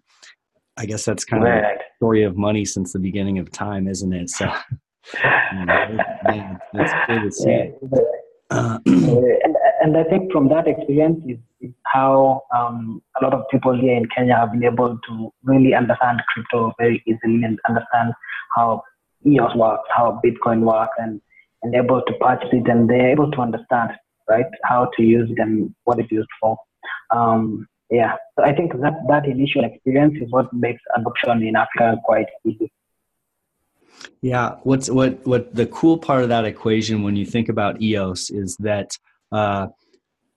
i 0.78 0.86
guess 0.86 1.06
that's 1.06 1.24
kind 1.24 1.44
of 1.44 1.50
the 1.50 1.84
story 1.98 2.24
of 2.24 2.36
money 2.36 2.66
since 2.66 2.92
the 2.92 3.00
beginning 3.00 3.40
of 3.40 3.50
time, 3.52 3.88
isn't 3.88 4.12
it? 4.12 4.30
So, 4.30 4.46
yeah, 5.14 6.58
that's 6.74 6.94
good 7.08 7.22
to 7.22 7.32
see. 7.32 7.72
Uh, 8.50 8.80
and, 9.84 9.98
I 9.98 10.04
think 10.04 10.32
from 10.32 10.50
that 10.50 10.68
experience 10.68 11.24
is, 11.28 11.38
is 11.62 11.72
how 11.86 12.44
um, 12.56 13.02
a 13.20 13.24
lot 13.24 13.34
of 13.34 13.44
people 13.52 13.80
here 13.80 13.96
in 13.96 14.08
Kenya 14.16 14.36
have 14.36 14.52
been 14.52 14.64
able 14.64 14.98
to 15.08 15.34
really 15.44 15.74
understand 15.74 16.22
crypto 16.34 16.74
very 16.80 17.04
easily 17.06 17.44
and 17.44 17.60
understand 17.68 18.14
how 18.56 18.84
EOS 19.26 19.56
works, 19.56 19.84
how 19.96 20.22
Bitcoin 20.26 20.62
works, 20.62 20.94
and, 20.98 21.22
and 21.62 21.76
able 21.76 22.02
to 22.02 22.14
purchase 22.20 22.50
it, 22.52 22.68
and 22.68 22.90
they're 22.90 23.12
able 23.12 23.32
to 23.32 23.42
understand 23.42 23.92
right 24.30 24.46
how 24.64 24.90
to 24.96 25.04
use 25.04 25.30
it 25.30 25.40
and 25.40 25.74
what 25.84 26.00
it's 26.00 26.12
used 26.12 26.30
for. 26.40 26.58
Um, 27.12 27.68
yeah, 27.90 28.16
so 28.36 28.44
I 28.44 28.54
think 28.56 28.74
that 28.82 28.94
that 29.08 29.26
initial 29.26 29.64
experience 29.64 30.16
is 30.22 30.32
what 30.32 30.52
makes 30.54 30.82
adoption 30.98 31.44
in 31.44 31.56
Africa 31.56 31.98
quite 32.04 32.26
easy. 32.46 32.72
Yeah, 34.22 34.56
what's 34.64 34.90
what 34.90 35.26
what 35.28 35.54
the 35.54 35.68
cool 35.68 35.98
part 35.98 36.24
of 36.24 36.30
that 36.30 36.46
equation 36.46 37.04
when 37.04 37.16
you 37.16 37.26
think 37.26 37.50
about 37.50 37.82
EOS 37.82 38.30
is 38.32 38.58
that 38.58 38.98
uh, 39.34 39.68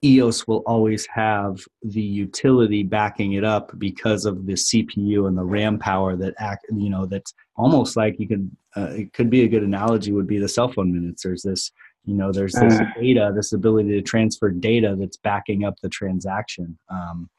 EOS 0.03 0.47
will 0.47 0.63
always 0.65 1.07
have 1.07 1.59
the 1.81 2.01
utility 2.01 2.83
backing 2.83 3.33
it 3.33 3.43
up 3.43 3.71
because 3.79 4.25
of 4.25 4.45
the 4.45 4.53
CPU 4.53 5.27
and 5.27 5.37
the 5.37 5.43
RAM 5.43 5.79
power 5.79 6.15
that 6.15 6.35
act. 6.37 6.65
You 6.71 6.89
know, 6.89 7.05
that's 7.05 7.33
almost 7.55 7.95
like 7.95 8.19
you 8.19 8.27
could. 8.27 8.51
Uh, 8.75 8.91
it 8.91 9.13
could 9.13 9.29
be 9.29 9.43
a 9.43 9.47
good 9.47 9.63
analogy. 9.63 10.11
Would 10.11 10.27
be 10.27 10.37
the 10.37 10.47
cell 10.47 10.71
phone 10.71 10.93
minutes. 10.93 11.23
There's 11.23 11.43
this. 11.43 11.71
You 12.05 12.13
know, 12.13 12.31
there's 12.31 12.53
this 12.53 12.79
uh. 12.79 12.85
data, 12.99 13.31
this 13.35 13.53
ability 13.53 13.89
to 13.89 14.01
transfer 14.01 14.49
data 14.49 14.95
that's 14.97 15.17
backing 15.17 15.65
up 15.65 15.75
the 15.81 15.89
transaction. 15.89 16.77
Um, 16.89 17.29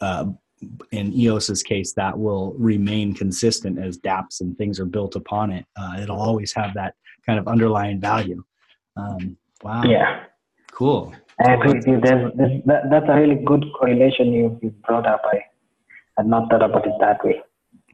uh, 0.00 0.26
in 0.92 1.12
EOS's 1.12 1.62
case, 1.62 1.92
that 1.94 2.16
will 2.16 2.52
remain 2.52 3.14
consistent 3.14 3.78
as 3.78 3.98
DApps 3.98 4.40
and 4.40 4.56
things 4.56 4.78
are 4.78 4.84
built 4.84 5.16
upon 5.16 5.50
it. 5.50 5.64
Uh, 5.76 5.98
it'll 6.00 6.20
always 6.20 6.52
have 6.52 6.74
that 6.74 6.94
kind 7.26 7.38
of 7.38 7.48
underlying 7.48 8.00
value. 8.00 8.44
Um, 8.96 9.36
wow. 9.62 9.82
Yeah. 9.82 10.24
Cool. 10.72 11.12
I 11.46 11.52
agree 11.54 11.74
with 11.74 11.86
you. 11.86 12.00
There's, 12.00 12.32
there's, 12.34 12.62
that, 12.66 12.90
that's 12.90 13.06
a 13.08 13.14
really 13.14 13.36
good 13.44 13.64
correlation 13.78 14.32
you, 14.32 14.58
you 14.62 14.70
brought 14.86 15.06
up. 15.06 15.22
I 15.24 15.44
had 16.16 16.26
not 16.26 16.50
thought 16.50 16.62
about 16.62 16.86
it 16.86 16.92
that 16.98 17.24
way. 17.24 17.40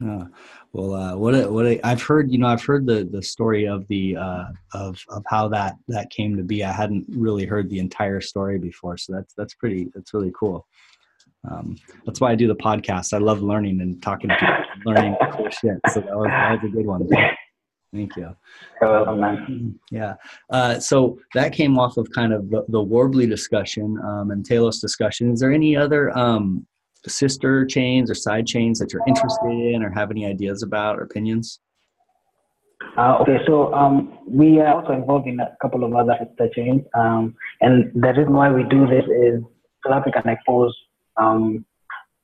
Uh, 0.01 0.25
well, 0.71 0.93
uh, 0.93 1.15
what 1.15 1.35
a, 1.35 1.51
what 1.51 1.65
a, 1.65 1.85
I've 1.85 2.01
heard, 2.01 2.31
you 2.31 2.37
know, 2.37 2.47
I've 2.47 2.63
heard 2.63 2.85
the 2.85 3.03
the 3.11 3.21
story 3.21 3.67
of 3.67 3.85
the 3.89 4.15
uh, 4.15 4.45
of 4.73 4.97
of 5.09 5.23
how 5.27 5.49
that 5.49 5.75
that 5.89 6.09
came 6.09 6.37
to 6.37 6.43
be. 6.43 6.63
I 6.63 6.71
hadn't 6.71 7.05
really 7.09 7.45
heard 7.45 7.69
the 7.69 7.79
entire 7.79 8.21
story 8.21 8.59
before, 8.59 8.95
so 8.97 9.11
that's 9.11 9.33
that's 9.33 9.53
pretty 9.55 9.89
that's 9.93 10.13
really 10.13 10.31
cool. 10.39 10.65
Um, 11.49 11.75
that's 12.05 12.21
why 12.21 12.31
I 12.31 12.35
do 12.35 12.47
the 12.47 12.55
podcast. 12.55 13.13
I 13.13 13.17
love 13.17 13.41
learning 13.41 13.81
and 13.81 14.01
talking 14.01 14.29
to 14.29 14.35
people, 14.35 14.93
learning 14.93 15.15
cool 15.33 15.49
shit. 15.49 15.79
So 15.89 15.99
that 16.01 16.17
was, 16.17 16.27
that 16.27 16.51
was 16.51 16.71
a 16.71 16.75
good 16.75 16.85
one. 16.85 17.09
Thank 17.93 18.15
you. 18.17 18.35
Mm-hmm. 18.81 19.69
Yeah. 19.89 20.15
Uh, 20.49 20.79
so 20.79 21.19
that 21.33 21.53
came 21.53 21.79
off 21.79 21.97
of 21.97 22.07
kind 22.11 22.33
of 22.33 22.49
the, 22.49 22.63
the 22.67 22.83
Worbli 22.83 23.27
discussion 23.27 23.97
um, 24.03 24.31
and 24.31 24.45
Telos 24.45 24.79
discussion. 24.79 25.31
Is 25.31 25.39
there 25.39 25.51
any 25.51 25.75
other 25.75 26.15
um, 26.15 26.67
sister 27.07 27.65
chains 27.65 28.11
or 28.11 28.15
side 28.15 28.45
chains 28.45 28.77
that 28.79 28.93
you're 28.93 29.03
interested 29.07 29.49
in 29.49 29.83
or 29.83 29.89
have 29.89 30.11
any 30.11 30.25
ideas 30.25 30.61
about 30.61 30.99
or 30.99 31.03
opinions? 31.03 31.59
Uh, 32.97 33.17
okay, 33.21 33.39
so 33.45 33.73
um, 33.73 34.19
we 34.27 34.59
are 34.59 34.73
also 34.73 34.93
involved 34.93 35.27
in 35.27 35.39
a 35.39 35.55
couple 35.61 35.83
of 35.83 35.93
other 35.95 36.15
sister 36.19 36.49
chains. 36.55 36.83
Um, 36.93 37.35
and 37.61 37.91
the 37.93 38.13
reason 38.13 38.33
why 38.33 38.51
we 38.51 38.63
do 38.63 38.85
this 38.87 39.05
is 39.05 39.41
so 39.83 39.89
that 39.89 40.05
we 40.05 40.11
can 40.11 40.27
expose 40.27 40.75
um, 41.17 41.65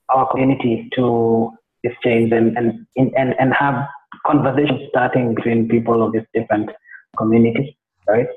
our 0.09 0.29
community 0.29 0.89
to 0.95 1.51
this 1.83 1.93
change 2.03 2.31
and, 2.31 2.57
and, 2.57 2.85
and, 2.95 3.35
and 3.39 3.53
have 3.53 3.87
conversations 4.25 4.81
starting 4.89 5.35
between 5.35 5.67
people 5.67 6.03
of 6.03 6.13
these 6.13 6.25
different 6.33 6.69
communities, 7.17 7.73
right? 8.07 8.27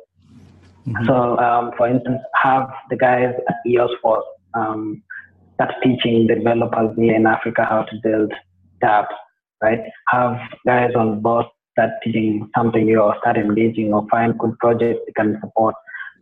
Mm-hmm. 0.87 1.07
So, 1.07 1.39
um, 1.39 1.73
for 1.77 1.89
instance, 1.89 2.21
have 2.35 2.69
the 2.91 2.97
guys 2.97 3.35
at 3.49 3.55
EOS 3.67 3.91
Force 4.03 4.25
um, 4.55 5.03
start 5.55 5.75
teaching 5.83 6.27
developers 6.27 6.97
here 6.97 7.15
in 7.15 7.27
Africa 7.27 7.67
how 7.69 7.83
to 7.83 7.97
build 8.03 8.33
dApps, 8.83 9.15
right? 9.63 9.81
Have 10.09 10.39
guys 10.67 10.93
on 10.95 11.21
board 11.21 11.47
start 11.73 11.91
teaching 12.03 12.51
something 12.57 12.87
new 12.87 13.01
or 13.01 13.15
start 13.21 13.37
engaging 13.37 13.93
or 13.93 14.07
find 14.11 14.39
good 14.39 14.59
projects 14.59 15.01
they 15.07 15.13
can 15.13 15.39
support. 15.41 15.75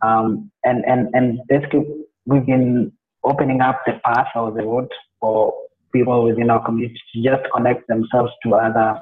Um, 0.03 0.51
and, 0.63 0.85
and, 0.85 1.09
and 1.13 1.39
basically, 1.47 1.85
we've 2.25 2.45
been 2.45 2.91
opening 3.23 3.61
up 3.61 3.81
the 3.85 3.99
path 4.05 4.27
or 4.35 4.51
the 4.51 4.63
road 4.63 4.91
for 5.19 5.53
people 5.93 6.23
within 6.23 6.49
our 6.49 6.63
community 6.63 6.99
to 7.13 7.23
just 7.23 7.51
connect 7.55 7.87
themselves 7.87 8.31
to 8.43 8.53
other 8.53 9.01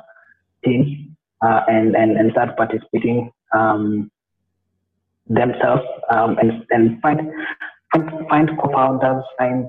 teams 0.66 0.88
uh, 1.46 1.62
and, 1.68 1.96
and, 1.96 2.18
and 2.18 2.32
start 2.32 2.58
participating 2.58 3.32
um, 3.54 4.12
themselves 5.28 5.84
um, 6.10 6.38
and, 6.40 6.66
and 6.72 7.02
find, 7.02 7.22
find, 7.94 8.10
find 8.30 8.50
co-founders, 8.62 9.24
find, 9.38 9.66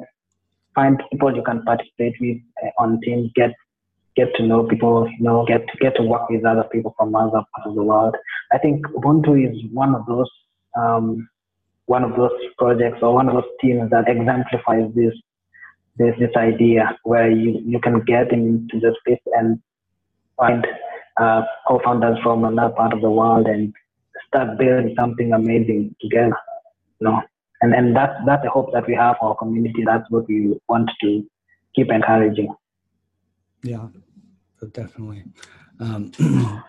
find 0.74 1.02
people 1.10 1.34
you 1.34 1.42
can 1.42 1.62
participate 1.62 2.14
with 2.20 2.38
uh, 2.64 2.82
on 2.82 3.00
teams, 3.02 3.30
get 3.34 3.52
get 4.16 4.34
to 4.34 4.42
know 4.42 4.66
people, 4.66 5.06
you 5.18 5.22
know, 5.22 5.44
get 5.46 5.60
to 5.68 5.78
get 5.78 5.94
to 5.96 6.02
work 6.02 6.28
with 6.30 6.44
other 6.44 6.64
people 6.72 6.94
from 6.96 7.14
other 7.14 7.30
parts 7.32 7.66
of 7.66 7.74
the 7.74 7.82
world. 7.82 8.16
I 8.50 8.58
think 8.58 8.86
Ubuntu 8.86 9.50
is 9.50 9.62
one 9.72 9.94
of 9.94 10.06
those 10.06 10.30
um, 10.76 11.28
one 11.86 12.02
of 12.02 12.16
those 12.16 12.32
projects 12.58 12.98
or 13.02 13.14
one 13.14 13.28
of 13.28 13.34
those 13.34 13.52
teams 13.60 13.90
that 13.90 14.08
exemplifies 14.08 14.90
this 14.94 15.14
this 15.96 16.14
this 16.18 16.34
idea 16.36 16.98
where 17.04 17.30
you, 17.30 17.60
you 17.64 17.80
can 17.80 18.00
get 18.04 18.32
into 18.32 18.80
the 18.80 18.94
space 19.00 19.20
and 19.38 19.60
find 20.36 20.66
uh, 21.20 21.42
co-founders 21.66 22.18
from 22.22 22.44
another 22.44 22.74
part 22.74 22.92
of 22.92 23.00
the 23.00 23.10
world 23.10 23.46
and 23.46 23.72
start 24.28 24.58
building 24.58 24.94
something 24.98 25.32
amazing 25.32 25.94
together. 26.00 26.36
You 27.00 27.08
know, 27.08 27.22
and 27.62 27.74
and 27.74 27.94
that's 27.94 28.14
that's 28.26 28.42
the 28.42 28.50
hope 28.50 28.72
that 28.72 28.86
we 28.86 28.94
have 28.94 29.16
for 29.20 29.30
our 29.30 29.36
community. 29.36 29.84
That's 29.84 30.08
what 30.10 30.26
we 30.28 30.58
want 30.68 30.90
to 31.02 31.26
keep 31.74 31.90
encouraging. 31.90 32.54
Yeah, 33.62 33.88
definitely. 34.72 35.24
Um, 35.80 36.12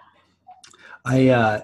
I 1.05 1.29
uh, 1.29 1.61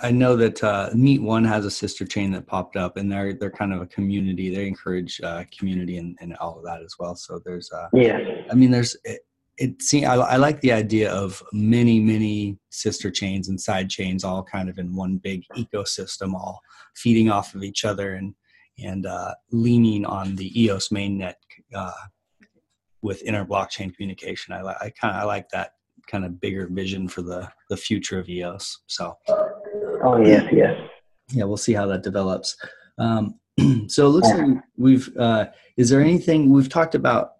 I 0.00 0.10
know 0.10 0.36
that 0.36 0.62
uh, 0.64 0.90
Neat 0.94 1.22
One 1.22 1.44
has 1.44 1.64
a 1.64 1.70
sister 1.70 2.04
chain 2.04 2.32
that 2.32 2.46
popped 2.46 2.76
up, 2.76 2.96
and 2.96 3.10
they're 3.10 3.32
they're 3.34 3.50
kind 3.50 3.72
of 3.72 3.80
a 3.80 3.86
community. 3.86 4.54
They 4.54 4.66
encourage 4.66 5.20
uh, 5.22 5.44
community 5.56 5.98
and, 5.98 6.16
and 6.20 6.36
all 6.38 6.58
of 6.58 6.64
that 6.64 6.82
as 6.82 6.94
well. 6.98 7.14
So 7.14 7.40
there's 7.44 7.70
uh, 7.70 7.88
yeah. 7.92 8.18
I 8.50 8.54
mean, 8.54 8.70
there's 8.70 8.96
it. 9.58 9.82
see, 9.82 10.04
I, 10.04 10.16
I 10.16 10.36
like 10.36 10.60
the 10.60 10.72
idea 10.72 11.12
of 11.12 11.42
many 11.52 12.00
many 12.00 12.58
sister 12.70 13.10
chains 13.10 13.48
and 13.48 13.60
side 13.60 13.90
chains 13.90 14.24
all 14.24 14.42
kind 14.42 14.68
of 14.68 14.78
in 14.78 14.94
one 14.94 15.18
big 15.18 15.44
ecosystem, 15.56 16.34
all 16.34 16.60
feeding 16.96 17.30
off 17.30 17.54
of 17.54 17.62
each 17.62 17.84
other 17.84 18.14
and 18.14 18.34
and 18.82 19.06
uh, 19.06 19.34
leaning 19.50 20.04
on 20.04 20.36
the 20.36 20.62
EOS 20.62 20.88
mainnet 20.88 21.34
uh, 21.74 21.92
with 23.02 23.22
inter 23.22 23.44
blockchain 23.44 23.94
communication. 23.94 24.54
I, 24.54 24.62
like 24.62 24.76
I 24.80 24.90
kind 24.90 25.16
of 25.16 25.22
I 25.22 25.24
like 25.24 25.48
that 25.50 25.72
kind 26.06 26.24
of 26.24 26.40
bigger 26.40 26.68
vision 26.70 27.08
for 27.08 27.22
the 27.22 27.48
the 27.68 27.76
future 27.76 28.18
of 28.18 28.28
EOS. 28.28 28.78
So, 28.86 29.16
oh 29.28 30.22
yes, 30.24 30.48
yes, 30.52 30.78
yeah, 31.30 31.44
we'll 31.44 31.56
see 31.56 31.74
how 31.74 31.86
that 31.86 32.02
develops. 32.02 32.56
Um, 32.98 33.38
so 33.88 34.06
it 34.06 34.10
looks 34.10 34.28
like 34.28 34.58
we've. 34.76 35.16
Uh, 35.16 35.46
is 35.76 35.90
there 35.90 36.00
anything 36.00 36.50
we've 36.50 36.68
talked 36.68 36.94
about? 36.94 37.32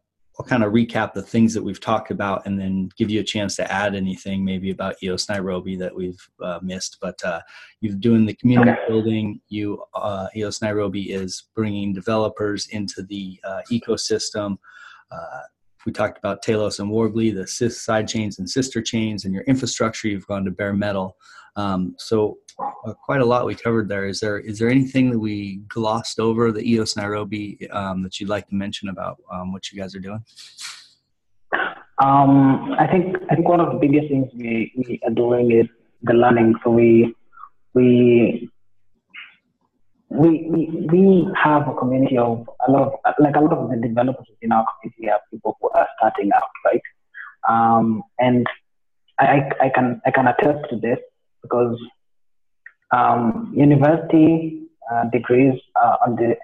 I'll 0.43 0.49
kind 0.49 0.64
of 0.64 0.72
recap 0.72 1.12
the 1.12 1.22
things 1.22 1.55
that 1.55 1.62
we've 1.62 1.78
talked 1.78 2.11
about, 2.11 2.47
and 2.47 2.59
then 2.59 2.88
give 2.97 3.09
you 3.11 3.20
a 3.20 3.24
chance 3.24 3.55
to 3.57 3.72
add 3.72 3.95
anything 3.95 4.45
maybe 4.45 4.72
about 4.72 5.01
EOS 5.01 5.28
Nairobi 5.28 5.76
that 5.76 5.95
we've 5.95 6.20
uh, 6.43 6.59
missed. 6.61 6.99
But 7.01 7.22
uh, 7.24 7.43
you're 7.80 7.95
doing 7.95 8.26
the 8.26 8.34
community 8.34 8.72
okay. 8.72 8.80
building. 8.88 9.40
You 9.51 9.84
uh, 9.95 10.26
EOS 10.34 10.61
Nairobi 10.61 11.12
is 11.12 11.45
bringing 11.55 11.93
developers 11.93 12.66
into 12.70 13.05
the 13.05 13.38
uh, 13.45 13.61
ecosystem. 13.70 14.59
We 15.87 15.93
talked 15.93 16.18
about 16.18 16.43
Telos 16.43 16.78
and 16.78 16.91
Worbli, 16.91 17.35
the 17.35 17.47
side 17.47 18.09
chains 18.09 18.39
and 18.39 18.49
sister 18.49 18.80
chains, 18.80 19.24
and 19.24 19.35
your 19.35 19.43
infrastructure. 19.45 20.09
You've 20.09 20.26
gone 20.26 20.45
to 20.45 20.51
bare 20.51 20.72
metal. 20.72 21.16
Um, 21.57 21.95
so 21.99 22.39
uh, 22.87 22.95
quite 22.95 23.20
a 23.20 23.24
lot 23.24 23.47
we 23.47 23.55
covered 23.55 23.89
there. 23.89 24.07
Is 24.07 24.20
there 24.20 24.39
is 24.39 24.59
there 24.59 24.68
anything 24.68 25.11
that 25.11 25.18
we 25.18 25.57
glossed 25.68 26.20
over 26.20 26.53
the 26.53 26.62
EOS 26.70 26.97
Nairobi 26.97 27.68
um, 27.70 28.03
that 28.03 28.20
you'd 28.20 28.28
like 28.28 28.49
to 28.49 28.55
mention 28.55 28.89
about 28.89 29.18
um, 29.33 29.53
what 29.53 29.70
you 29.70 29.78
guys 29.78 29.95
are 29.95 30.01
doing? 30.01 30.24
Um, 32.03 32.74
I 32.78 32.87
think 32.87 33.16
I 33.30 33.35
think 33.35 33.49
one 33.49 33.61
of 33.61 33.72
the 33.72 33.78
biggest 33.78 34.09
things 34.09 34.28
we, 34.35 34.72
we 34.76 35.01
are 35.05 35.14
doing 35.14 35.53
is 35.53 35.66
the 36.03 36.14
learning. 36.14 36.55
So 36.64 36.70
we 36.70 37.14
we 37.74 38.51
we, 40.14 40.86
we, 40.92 41.28
have 41.42 41.68
a 41.68 41.74
community 41.74 42.18
of 42.18 42.48
a 42.66 42.70
lot 42.70 42.82
of, 42.82 43.14
like 43.18 43.36
a 43.36 43.40
lot 43.40 43.52
of 43.52 43.70
the 43.70 43.76
developers 43.76 44.26
in 44.42 44.52
our 44.52 44.66
community 44.80 45.10
are 45.10 45.20
people 45.30 45.56
who 45.60 45.70
are 45.70 45.88
starting 45.98 46.30
out, 46.34 46.50
right? 46.64 46.82
Um, 47.48 48.02
and 48.18 48.46
I, 49.18 49.50
I 49.60 49.68
can, 49.68 50.00
I 50.04 50.10
can 50.10 50.26
attest 50.26 50.68
to 50.70 50.76
this 50.76 50.98
because 51.42 51.78
um, 52.92 53.52
university 53.56 54.62
uh, 54.92 55.04
degrees 55.10 55.58
uh, 55.82 55.96
on 56.06 56.16
the, 56.16 56.36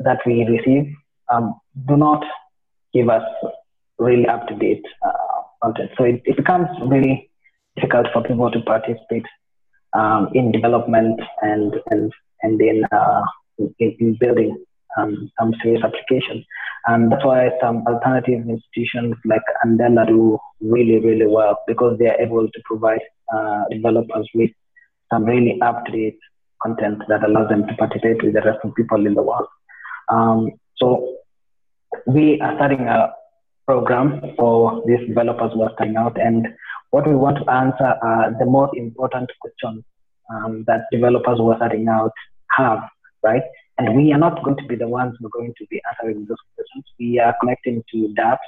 that 0.00 0.18
we 0.26 0.44
receive 0.44 0.92
um, 1.32 1.54
do 1.88 1.96
not 1.96 2.24
give 2.92 3.08
us 3.08 3.22
really 3.98 4.26
up 4.26 4.46
to 4.48 4.54
date 4.56 4.84
uh, 5.06 5.42
content. 5.62 5.90
So 5.96 6.04
it, 6.04 6.22
it 6.24 6.36
becomes 6.36 6.68
really 6.86 7.30
difficult 7.76 8.08
for 8.12 8.22
people 8.22 8.50
to 8.50 8.60
participate 8.60 9.24
um, 9.94 10.28
in 10.34 10.52
development 10.52 11.20
and 11.42 11.74
and 11.90 12.12
and 12.42 12.58
then 12.58 12.84
uh, 12.92 13.22
in, 13.58 13.96
in, 13.98 14.16
building 14.20 14.56
um, 14.96 15.30
some 15.38 15.54
serious 15.62 15.82
applications. 15.84 16.44
And 16.86 17.12
that's 17.12 17.24
why 17.24 17.50
some 17.60 17.84
alternative 17.86 18.48
institutions 18.48 19.14
like 19.24 19.42
Andela 19.64 20.06
do 20.06 20.38
really, 20.60 20.98
really 20.98 21.26
well 21.26 21.58
because 21.66 21.98
they 21.98 22.08
are 22.08 22.20
able 22.20 22.46
to 22.48 22.62
provide 22.64 23.00
uh, 23.32 23.64
developers 23.70 24.28
with 24.34 24.50
some 25.12 25.24
really 25.24 25.60
up-to-date 25.60 26.18
content 26.62 27.02
that 27.08 27.24
allows 27.24 27.48
them 27.48 27.66
to 27.66 27.74
participate 27.74 28.22
with 28.22 28.34
the 28.34 28.42
rest 28.42 28.58
of 28.64 28.74
people 28.74 29.06
in 29.06 29.14
the 29.14 29.22
world. 29.22 29.46
Um, 30.08 30.52
so 30.76 31.16
we 32.06 32.40
are 32.40 32.54
starting 32.56 32.80
a 32.80 33.12
program 33.66 34.20
for 34.36 34.82
these 34.86 35.06
developers 35.06 35.52
who 35.52 35.62
are 35.62 35.72
starting 35.74 35.96
out, 35.96 36.20
and 36.20 36.48
what 36.90 37.06
we 37.06 37.14
want 37.14 37.38
to 37.38 37.50
answer 37.50 37.94
are 38.02 38.34
the 38.38 38.46
most 38.46 38.72
important 38.76 39.30
questions 39.40 39.84
um, 40.32 40.64
that 40.66 40.86
developers 40.90 41.38
who 41.38 41.50
are 41.50 41.56
starting 41.56 41.88
out 41.88 42.12
have, 42.56 42.80
right? 43.22 43.42
And 43.78 43.96
we 43.96 44.12
are 44.12 44.18
not 44.18 44.42
going 44.44 44.56
to 44.56 44.66
be 44.66 44.76
the 44.76 44.88
ones 44.88 45.16
who 45.18 45.26
are 45.26 45.30
going 45.30 45.54
to 45.58 45.66
be 45.70 45.80
answering 45.90 46.26
those 46.26 46.38
questions. 46.54 46.84
We 46.98 47.18
are 47.18 47.34
connecting 47.40 47.82
to 47.92 48.14
dApps 48.18 48.38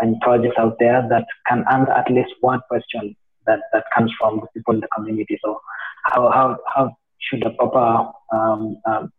and 0.00 0.20
projects 0.20 0.56
out 0.58 0.76
there 0.78 1.06
that 1.08 1.26
can 1.48 1.64
answer 1.70 1.92
at 1.92 2.10
least 2.10 2.30
one 2.40 2.60
question 2.68 3.16
that, 3.46 3.60
that 3.72 3.84
comes 3.94 4.12
from 4.18 4.40
the 4.40 4.46
people 4.54 4.74
in 4.74 4.80
the 4.80 4.88
community. 4.94 5.38
So 5.42 5.60
how, 6.04 6.30
how, 6.30 6.58
how 6.72 6.96
should 7.18 7.44
a 7.44 7.50
proper 7.50 8.10
um, 8.32 8.76
um, 8.86 9.12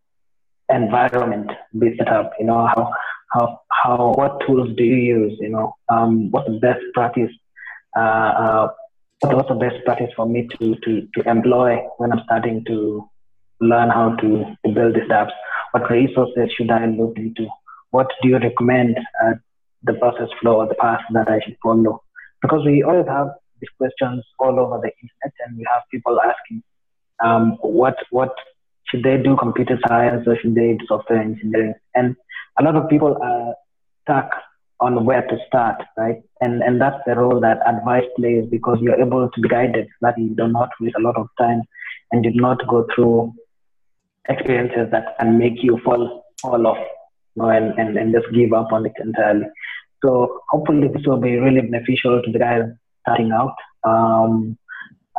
environment 0.70 1.52
be 1.78 1.96
set 1.98 2.10
up? 2.10 2.32
You 2.40 2.46
know, 2.46 2.68
how, 2.68 2.94
how, 3.32 3.62
how, 3.72 4.14
what 4.16 4.42
tools 4.46 4.70
do 4.78 4.84
you 4.84 4.96
use? 4.96 5.38
You 5.40 5.50
know, 5.50 5.76
um, 5.90 6.32
what's 6.32 6.48
the 6.48 6.60
best 6.60 6.82
practice? 6.94 7.32
Uh, 7.98 8.00
uh, 8.00 8.68
what's 9.22 9.50
the 9.50 9.56
best 9.56 9.76
practice 9.86 10.12
for 10.16 10.26
me 10.26 10.48
to, 10.60 10.76
to, 10.76 11.08
to 11.16 11.30
employ 11.30 11.78
when 11.98 12.12
I'm 12.12 12.22
starting 12.26 12.64
to 12.66 13.10
learn 13.62 13.90
how 13.90 14.16
to, 14.16 14.46
to 14.66 14.74
build 14.74 14.96
these 14.96 15.10
apps? 15.10 15.32
What 15.72 15.90
resources 15.90 16.52
should 16.58 16.72
I 16.72 16.86
look 16.88 17.14
into? 17.18 17.48
What 17.92 18.08
do 18.22 18.30
you 18.30 18.40
recommend 18.40 18.98
uh, 19.24 19.34
the 19.84 19.94
process 19.94 20.30
flow 20.42 20.58
or 20.58 20.68
the 20.68 20.76
path 20.76 21.02
that 21.14 21.30
I 21.30 21.40
should 21.44 21.58
follow? 21.64 22.04
Because 22.42 22.66
we 22.66 22.84
always 22.84 23.08
have 23.08 23.28
these 23.60 23.70
questions 23.78 24.26
all 24.40 24.60
over 24.60 24.78
the 24.78 24.92
internet, 25.02 25.34
and 25.46 25.58
we 25.58 25.66
have 25.72 25.84
people 25.92 26.20
asking, 26.20 26.64
um, 27.24 27.58
what 27.62 27.96
what 28.10 28.34
should 28.90 29.04
they 29.04 29.18
do 29.18 29.38
computer 29.38 29.80
science 29.88 30.28
or 30.28 30.38
should 30.42 30.56
they 30.56 30.74
do 30.74 30.86
software 30.88 31.22
engineering? 31.22 31.76
And 31.94 32.16
a 32.60 32.64
lot 32.64 32.76
of 32.76 32.90
people 32.90 33.18
are 33.22 33.54
stuck 34.02 34.32
on 34.80 35.06
where 35.06 35.22
to 35.22 35.38
start, 35.48 35.82
right? 35.98 36.22
And 36.42 36.64
and 36.64 36.82
that's 36.82 37.02
the 37.06 37.16
role 37.16 37.40
that 37.42 37.60
advice 37.68 38.06
plays 38.18 38.46
because 38.50 38.80
you're 38.82 39.00
able 39.00 39.30
to 39.30 39.42
be 39.42 39.48
guided, 39.48 39.88
that 40.02 40.18
you 40.18 40.36
do 40.36 40.48
not 40.48 40.70
waste 40.80 40.96
a 40.98 41.02
lot 41.02 41.16
of 41.18 41.28
time 41.38 41.62
and 42.12 42.24
do 42.24 42.32
not 42.34 42.68
go 42.68 42.88
through 42.94 43.34
experiences 44.30 44.90
that 44.92 45.18
can 45.20 45.38
make 45.38 45.64
you 45.64 45.80
fall 45.84 46.26
fall 46.42 46.68
off 46.68 46.78
you 47.36 47.42
know, 47.42 47.50
and, 47.50 47.78
and, 47.80 47.98
and 47.98 48.14
just 48.14 48.28
give 48.34 48.54
up 48.54 48.72
on 48.72 48.86
it 48.86 48.94
entirely. 49.00 49.46
So 50.04 50.42
hopefully 50.50 50.88
this 50.88 51.06
will 51.06 51.20
be 51.20 51.38
really 51.38 51.62
beneficial 51.62 52.22
to 52.22 52.32
the 52.32 52.40
guys 52.40 52.64
starting 53.02 53.32
out. 53.32 53.56
Um, 53.84 54.58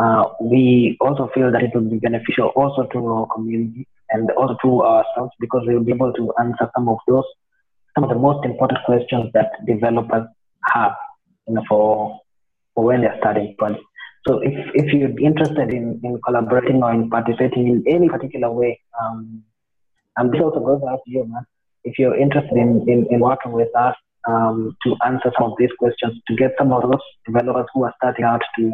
uh, 0.01 0.25
we 0.41 0.97
also 1.01 1.31
feel 1.35 1.53
that 1.53 1.63
it 1.63 1.71
will 1.75 1.89
be 1.89 1.99
beneficial 1.99 2.49
also 2.57 2.85
to 2.93 3.07
our 3.07 3.27
community 3.35 3.87
and 4.11 4.31
also 4.33 4.57
to 4.63 4.83
ourselves 4.83 5.33
because 5.39 5.63
we'll 5.67 5.85
be 5.85 5.93
able 5.93 6.13
to 6.13 6.33
answer 6.41 6.71
some 6.75 6.89
of 6.89 6.99
those, 7.07 7.25
some 7.95 8.05
of 8.05 8.11
the 8.11 8.17
most 8.17 8.45
important 8.45 8.81
questions 8.85 9.31
that 9.35 9.53
developers 9.67 10.27
have 10.65 10.93
you 11.47 11.55
know, 11.55 11.63
for, 11.69 12.21
for 12.75 12.85
when 12.85 13.03
they're 13.03 13.17
starting 13.19 13.55
projects. 13.59 13.85
So 14.27 14.39
if, 14.41 14.55
if 14.75 14.93
you're 14.93 15.19
interested 15.19 15.71
in, 15.71 16.01
in 16.05 16.21
collaborating 16.25 16.83
or 16.83 16.93
in 16.93 17.11
participating 17.11 17.67
in 17.67 17.85
any 17.87 18.09
particular 18.09 18.51
way, 18.53 18.81
um, 19.01 19.43
and 20.17 20.33
this 20.33 20.41
also 20.41 20.61
goes 20.61 20.81
out 20.89 21.01
to 21.05 21.11
you, 21.11 21.25
man. 21.27 21.45
If 21.85 21.99
you're 21.99 22.17
interested 22.17 22.57
in, 22.57 22.89
in, 22.89 23.07
in 23.11 23.21
working 23.21 23.53
with 23.53 23.75
us 23.77 23.97
um, 24.29 24.77
to 24.85 24.95
answer 25.05 25.33
some 25.37 25.51
of 25.51 25.57
these 25.59 25.71
questions, 25.79 26.21
to 26.29 26.37
get 26.37 26.53
some 26.57 26.73
of 26.73 26.83
those 26.83 27.01
developers 27.27 27.67
who 27.75 27.85
are 27.85 27.95
starting 27.97 28.25
out 28.25 28.43
to 28.59 28.73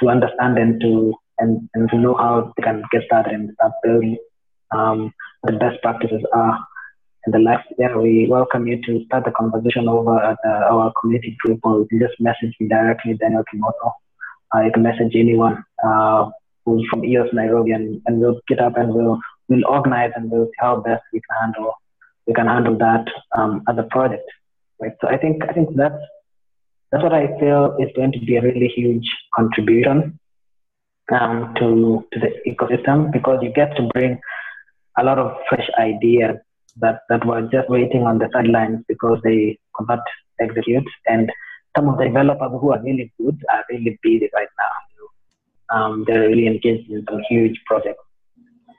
to 0.00 0.08
understand 0.08 0.58
and 0.58 0.80
to 0.80 1.14
and, 1.38 1.68
and 1.74 1.88
to 1.90 1.96
know 1.98 2.14
how 2.14 2.52
they 2.56 2.62
can 2.62 2.82
get 2.92 3.02
started 3.06 3.32
and 3.32 3.50
start 3.54 3.72
building 3.82 4.16
um, 4.70 5.12
the 5.44 5.52
best 5.52 5.80
practices 5.82 6.22
are. 6.32 6.58
And 7.26 7.34
the 7.34 7.38
last, 7.38 7.66
yeah, 7.78 7.96
we 7.96 8.26
welcome 8.28 8.66
you 8.66 8.80
to 8.82 9.04
start 9.06 9.24
the 9.24 9.30
conversation 9.30 9.88
over 9.88 10.22
at 10.22 10.36
uh, 10.46 10.72
our 10.72 10.92
community 11.00 11.36
group, 11.40 11.60
or 11.64 11.80
you 11.80 11.86
can 11.88 12.00
just 12.00 12.20
message 12.20 12.54
me 12.60 12.68
directly, 12.68 13.14
Daniel 13.14 13.42
Kimotho. 13.52 13.92
You 14.62 14.72
can 14.72 14.82
message 14.82 15.12
anyone 15.14 15.64
uh, 15.84 16.30
who's 16.64 16.86
from 16.90 17.04
EOS 17.04 17.30
Nairobi, 17.32 17.72
and, 17.72 18.00
and 18.06 18.20
we'll 18.20 18.40
get 18.48 18.60
up 18.60 18.76
and 18.76 18.94
we'll 18.94 19.18
we'll 19.48 19.66
organize 19.66 20.12
and 20.16 20.30
we'll 20.30 20.46
see 20.46 20.58
how 20.58 20.80
best 20.80 21.02
we 21.12 21.20
can 21.20 21.36
handle 21.40 21.74
we 22.26 22.32
can 22.32 22.46
handle 22.46 22.76
that 22.78 23.06
um, 23.36 23.62
as 23.68 23.76
a 23.78 23.82
project, 23.84 24.28
right? 24.80 24.92
So 25.00 25.08
I 25.08 25.18
think 25.18 25.42
I 25.48 25.52
think 25.52 25.76
that's 25.76 26.02
that's 26.90 27.02
what 27.02 27.12
I 27.12 27.38
feel 27.38 27.76
is 27.80 27.90
going 27.96 28.12
to 28.12 28.20
be 28.20 28.36
a 28.36 28.42
really 28.42 28.68
huge 28.68 29.08
contribution 29.34 30.18
um, 31.12 31.54
to 31.58 32.06
to 32.12 32.20
the 32.20 32.30
ecosystem 32.50 33.12
because 33.12 33.40
you 33.42 33.52
get 33.52 33.76
to 33.76 33.88
bring 33.92 34.20
a 34.98 35.04
lot 35.04 35.18
of 35.18 35.36
fresh 35.48 35.68
ideas 35.78 36.36
that 36.76 37.00
that 37.08 37.24
were 37.26 37.42
just 37.42 37.68
waiting 37.68 38.02
on 38.02 38.18
the 38.18 38.28
sidelines 38.32 38.84
because 38.88 39.18
they 39.24 39.58
could 39.74 39.88
not 39.88 40.00
execute 40.40 40.88
and 41.06 41.30
some 41.76 41.88
of 41.88 41.98
the 41.98 42.04
developers 42.04 42.50
who 42.60 42.72
are 42.72 42.82
really 42.82 43.12
good 43.18 43.42
are 43.52 43.64
really 43.70 43.98
busy 44.02 44.30
right 44.34 44.48
now. 44.58 45.76
Um, 45.76 46.04
they're 46.06 46.28
really 46.28 46.46
engaged 46.46 46.90
in 46.90 47.04
some 47.08 47.22
huge 47.28 47.58
projects, 47.66 48.04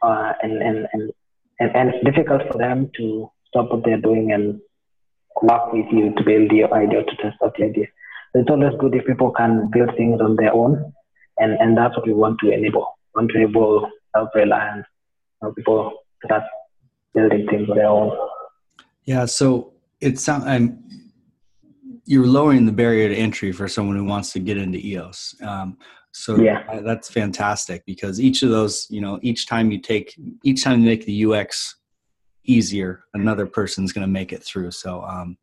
uh, 0.02 0.34
and, 0.44 0.62
and, 0.62 0.88
and, 0.94 1.12
and, 1.60 1.76
and 1.76 1.90
it's 1.90 2.06
difficult 2.06 2.44
for 2.52 2.58
them 2.58 2.90
to 2.98 3.30
stop 3.48 3.72
what 3.72 3.84
they're 3.84 4.00
doing 4.00 4.32
and 4.32 4.62
work 5.42 5.74
with 5.74 5.88
you 5.92 6.14
to 6.16 6.24
build 6.24 6.52
your 6.52 6.74
idea 6.74 7.04
to 7.04 7.16
test 7.18 7.38
out 7.44 7.56
the 7.58 7.66
idea 7.66 7.88
it's 8.36 8.50
always 8.50 8.74
good 8.80 8.94
if 8.96 9.06
people 9.06 9.32
can 9.32 9.70
build 9.72 9.96
things 9.96 10.20
on 10.22 10.36
their 10.36 10.54
own, 10.54 10.94
and 11.38 11.54
and 11.60 11.78
that's 11.78 11.96
what 11.96 12.06
we 12.06 12.14
want 12.14 12.40
to 12.42 12.52
enable. 12.52 12.98
We 13.16 13.22
want 13.22 13.32
to 13.32 13.38
enable 13.38 13.90
self-reliance, 14.14 14.86
you 15.42 15.48
know, 15.48 15.54
people 15.54 15.94
start 16.24 16.44
building 17.14 17.48
things 17.50 17.70
on 17.70 17.78
their 17.78 17.88
own. 17.88 18.18
Yeah, 19.06 19.26
so 19.26 19.74
it 20.02 20.20
sounds 20.20 20.46
I'm 20.46 20.84
you're 22.06 22.28
lowering 22.28 22.66
the 22.66 22.72
barrier 22.72 23.10
to 23.10 23.16
entry 23.16 23.52
for 23.52 23.68
someone 23.68 23.96
who 23.96 24.06
wants 24.06 24.32
to 24.34 24.40
get 24.40 24.58
into 24.58 24.78
EOS. 24.78 25.36
Um, 25.42 25.78
so 26.12 26.38
yeah. 26.38 26.82
that's 26.82 27.10
fantastic 27.10 27.84
because 27.86 28.22
each 28.22 28.42
of 28.42 28.50
those, 28.50 28.88
you 28.90 29.02
know, 29.02 29.20
each 29.22 29.48
time 29.48 29.72
you 29.72 29.80
take, 29.82 30.16
each 30.44 30.64
time 30.64 30.80
you 30.80 30.86
make 30.86 31.06
the 31.06 31.26
UX 31.26 31.76
easier, 32.46 33.04
another 33.14 33.46
person's 33.46 33.92
going 33.92 34.06
to 34.06 34.12
make 34.12 34.32
it 34.32 34.44
through. 34.44 34.72
So 34.72 35.04
um, 35.04 35.38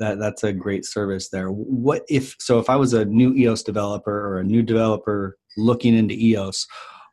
that 0.00 0.18
that's 0.18 0.42
a 0.42 0.52
great 0.52 0.84
service 0.84 1.28
there 1.28 1.52
what 1.52 2.02
if 2.08 2.34
so 2.40 2.58
if 2.58 2.68
i 2.68 2.74
was 2.74 2.94
a 2.94 3.04
new 3.04 3.32
eos 3.34 3.62
developer 3.62 4.26
or 4.28 4.40
a 4.40 4.44
new 4.44 4.62
developer 4.62 5.36
looking 5.56 5.94
into 5.94 6.14
eos 6.14 6.66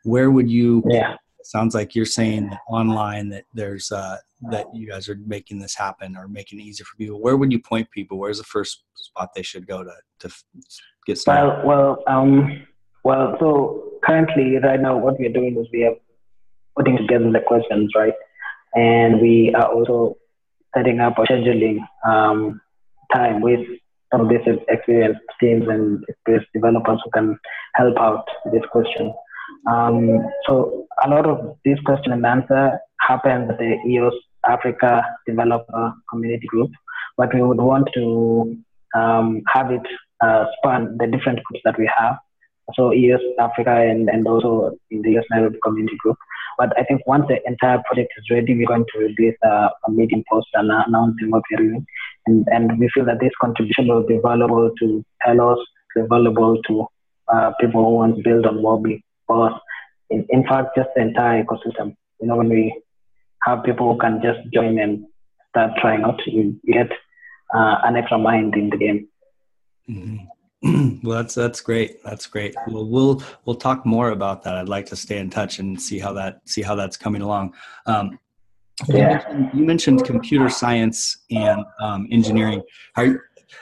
where 0.04 0.32
would 0.32 0.50
you 0.50 0.82
yeah 0.88 1.16
sounds 1.48 1.74
like 1.74 1.96
you're 1.96 2.06
saying 2.06 2.50
that 2.50 2.60
online 2.70 3.30
that 3.30 3.46
there's 3.54 3.92
uh 3.92 4.18
that 4.52 4.68
you 4.74 4.88
guys 4.88 5.10
are 5.10 5.18
making 5.26 5.60
this 5.60 5.76
happen 5.76 6.16
or 6.16 6.28
making 6.28 6.60
it 6.60 6.64
easier 6.64 6.86
for 6.86 6.96
people. 6.98 7.22
Where 7.22 7.38
would 7.38 7.52
you 7.52 7.62
point 7.62 7.90
people? 7.92 8.20
Where's 8.20 8.38
the 8.38 8.44
first 8.44 8.84
spot 8.96 9.34
they 9.34 9.44
should 9.44 9.66
go 9.66 9.84
to 9.84 9.94
to 10.20 10.36
get 11.06 11.18
started? 11.18 11.66
Well 11.66 11.66
well 11.66 12.04
um 12.08 12.66
well 13.04 13.36
so 13.40 13.84
currently 14.04 14.58
right 14.58 14.80
now 14.80 14.98
what 14.98 15.20
we're 15.20 15.32
doing 15.32 15.58
is 15.58 15.68
we 15.72 15.86
are 15.86 15.96
putting 16.78 16.98
together 16.98 17.32
the 17.32 17.40
questions 17.40 17.92
right? 17.96 18.14
And 18.76 19.22
we 19.22 19.54
are 19.56 19.72
also 19.72 20.18
setting 20.76 21.00
up 21.00 21.18
or 21.18 21.26
scheduling 21.26 21.80
um, 22.06 22.62
time 23.14 23.42
with 23.42 23.62
some 24.12 24.22
of 24.22 24.30
these 24.30 24.40
experienced 24.70 25.22
teams 25.40 25.68
and 25.68 26.04
experienced 26.08 26.50
developers 26.54 27.00
who 27.04 27.12
can 27.12 27.40
help 27.76 27.98
out 27.98 28.26
with 28.46 28.54
this 28.54 28.70
question. 28.72 29.14
Um, 29.70 30.26
so 30.48 30.88
a 31.04 31.10
lot 31.10 31.26
of 31.26 31.58
this 31.66 31.80
question 31.86 32.14
and 32.14 32.26
answer 32.26 32.80
happens 33.00 33.50
at 33.50 33.58
the 33.58 33.78
EOS 33.88 34.14
Africa 34.48 35.04
Developer 35.26 35.94
Community 36.10 36.48
Group, 36.48 36.72
but 37.18 37.34
we 37.34 37.42
would 37.42 37.58
want 37.58 37.90
to 37.94 38.58
um, 38.96 39.42
have 39.54 39.72
it 39.72 39.82
uh, 40.22 40.46
span 40.58 40.98
the 41.00 41.08
different 41.08 41.44
groups 41.44 41.62
that 41.66 41.78
we 41.78 41.90
have. 41.98 42.18
So 42.76 42.94
EOS 42.94 43.22
Africa 43.40 43.72
and, 43.72 44.10
and 44.10 44.28
also 44.28 44.78
in 44.92 45.02
the 45.02 45.12
EOS 45.12 45.26
Nairobi 45.32 45.58
Community 45.64 45.96
Group. 46.00 46.18
But 46.58 46.78
I 46.78 46.84
think 46.84 47.06
once 47.06 47.26
the 47.28 47.38
entire 47.46 47.82
project 47.86 48.12
is 48.18 48.26
ready, 48.32 48.56
we're 48.58 48.68
going 48.68 48.86
to 48.94 49.00
release 49.00 49.38
a, 49.44 49.70
a 49.88 49.92
meeting 49.92 50.24
post 50.30 50.48
announcing 50.54 51.30
what 51.30 51.44
we're 51.52 51.58
doing. 51.58 51.86
And, 52.26 52.48
and 52.52 52.80
we 52.80 52.90
feel 52.94 53.06
that 53.06 53.20
this 53.20 53.32
contribution 53.40 53.88
will 53.88 54.06
be 54.06 54.20
valuable 54.22 54.72
to 54.80 55.06
be 55.98 56.08
valuable 56.10 56.62
to 56.68 56.88
uh, 57.34 57.52
people 57.60 57.84
who 57.84 57.96
want 57.96 58.18
to 58.18 58.24
build 58.24 58.46
on 58.46 58.58
Worbli, 58.58 59.02
or 59.28 59.60
in, 60.10 60.26
in 60.30 60.44
fact, 60.46 60.76
just 60.76 60.90
the 60.96 61.02
entire 61.02 61.44
ecosystem. 61.44 61.96
You 62.20 62.28
know, 62.28 62.38
when 62.38 62.50
we 62.50 62.82
have 63.44 63.64
people 63.64 63.94
who 63.94 64.00
can 64.00 64.22
just 64.22 64.40
join 64.54 64.80
and 64.80 65.06
start 65.50 65.72
trying 65.80 66.04
out, 66.04 66.20
you 66.26 66.60
get 66.66 66.92
uh, 67.54 67.78
an 67.84 67.96
extra 67.96 68.18
mind 68.18 68.56
in 68.56 68.70
the 68.70 68.78
game. 68.78 69.08
Mm-hmm. 69.90 71.00
well, 71.04 71.18
that's 71.18 71.36
that's 71.36 71.62
great. 71.62 72.04
That's 72.04 72.26
great. 72.26 72.56
Well, 72.68 72.88
we'll 72.88 73.22
we'll 73.46 73.56
talk 73.56 73.86
more 73.86 74.10
about 74.10 74.44
that. 74.44 74.56
I'd 74.56 74.68
like 74.70 74.88
to 74.88 74.96
stay 74.96 75.20
in 75.20 75.30
touch 75.30 75.60
and 75.60 75.80
see 75.80 76.00
how 76.00 76.14
that 76.14 76.42
see 76.46 76.62
how 76.64 76.76
that's 76.76 76.98
coming 76.98 77.22
along. 77.22 77.54
Um, 77.86 78.18
you, 78.88 78.98
Yeah. 78.98 79.08
mentioned, 79.10 79.50
you 79.54 79.66
mentioned 79.66 80.06
computer 80.06 80.50
science 80.50 81.18
and 81.32 81.64
um, 81.80 82.08
engineering. 82.12 82.62
You, 82.98 83.20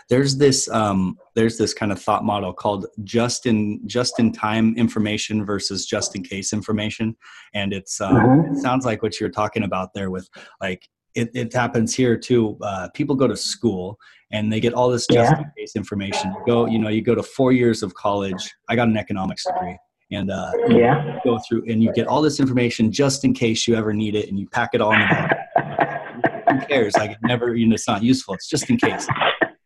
there's 0.09 0.37
this 0.37 0.67
um, 0.69 1.17
there's 1.35 1.57
this 1.57 1.73
kind 1.73 1.91
of 1.91 2.01
thought 2.01 2.23
model 2.23 2.53
called 2.53 2.85
just 3.03 3.45
in 3.45 3.81
just 3.87 4.19
in 4.19 4.31
time 4.31 4.75
information 4.77 5.45
versus 5.45 5.85
just 5.85 6.15
in 6.15 6.23
case 6.23 6.53
information, 6.53 7.15
and 7.53 7.73
it's 7.73 7.99
um, 8.01 8.15
Mhm. 8.15 8.51
it 8.53 8.61
sounds 8.61 8.85
like 8.85 9.01
what 9.03 9.19
you're 9.19 9.29
talking 9.29 9.63
about 9.63 9.93
there 9.93 10.09
with 10.11 10.29
like 10.61 10.87
it, 11.15 11.29
it 11.33 11.53
happens 11.53 11.95
here 11.95 12.17
too. 12.17 12.57
Uh, 12.61 12.89
people 12.93 13.15
go 13.15 13.27
to 13.27 13.37
school 13.37 13.97
and 14.31 14.51
they 14.51 14.59
get 14.59 14.73
all 14.73 14.89
this 14.89 15.07
just 15.07 15.31
Yeah. 15.31 15.39
in 15.39 15.45
case 15.57 15.75
information. 15.77 16.31
You 16.33 16.43
go, 16.45 16.65
you 16.65 16.77
know, 16.77 16.89
you 16.89 17.01
go 17.01 17.15
to 17.15 17.23
four 17.23 17.53
years 17.53 17.83
of 17.83 17.93
college. 17.93 18.53
I 18.67 18.75
got 18.75 18.89
an 18.89 18.97
economics 18.97 19.45
degree, 19.45 19.77
and 20.11 20.29
uh, 20.29 20.51
Yeah. 20.67 21.19
go 21.23 21.39
through 21.47 21.63
and 21.69 21.81
you 21.81 21.93
get 21.93 22.07
all 22.07 22.21
this 22.21 22.39
information 22.41 22.91
just 22.91 23.23
in 23.23 23.33
case 23.33 23.65
you 23.67 23.75
ever 23.75 23.93
need 23.93 24.15
it, 24.15 24.27
and 24.29 24.37
you 24.37 24.47
pack 24.49 24.71
it 24.73 24.81
all 24.81 24.91
in 24.91 24.99
the 24.99 25.05
bag. 25.05 25.31
Who 26.51 26.59
cares? 26.67 26.93
Like 26.97 27.11
it 27.11 27.17
never, 27.23 27.55
you 27.55 27.65
know, 27.67 27.75
it's 27.75 27.87
not 27.87 28.03
useful. 28.03 28.33
It's 28.33 28.47
just 28.49 28.69
in 28.69 28.77
case. 28.77 29.07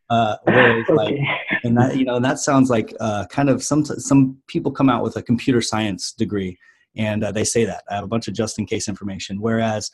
Uh, 0.10 0.38
whereas, 0.44 0.86
like, 0.90 1.16
and 1.64 1.78
that 1.78 1.98
you 1.98 2.06
know, 2.06 2.16
and 2.16 2.26
that 2.26 2.40
sounds 2.40 2.70
like 2.70 2.94
uh, 3.00 3.26
kind 3.28 3.50
of 3.50 3.64
some 3.64 3.86
some 3.86 4.38
people 4.48 4.72
come 4.72 4.90
out 4.90 5.04
with 5.04 5.16
a 5.18 5.22
computer 5.22 5.62
science 5.62 6.12
degree, 6.14 6.58
and 6.98 7.24
uh, 7.24 7.32
they 7.32 7.44
say 7.44 7.66
that 7.66 7.84
I 7.90 7.96
have 7.96 8.04
a 8.04 8.08
bunch 8.08 8.28
of 8.28 8.34
just 8.34 8.58
in 8.60 8.66
case 8.66 8.88
information. 8.88 9.40
Whereas 9.40 9.92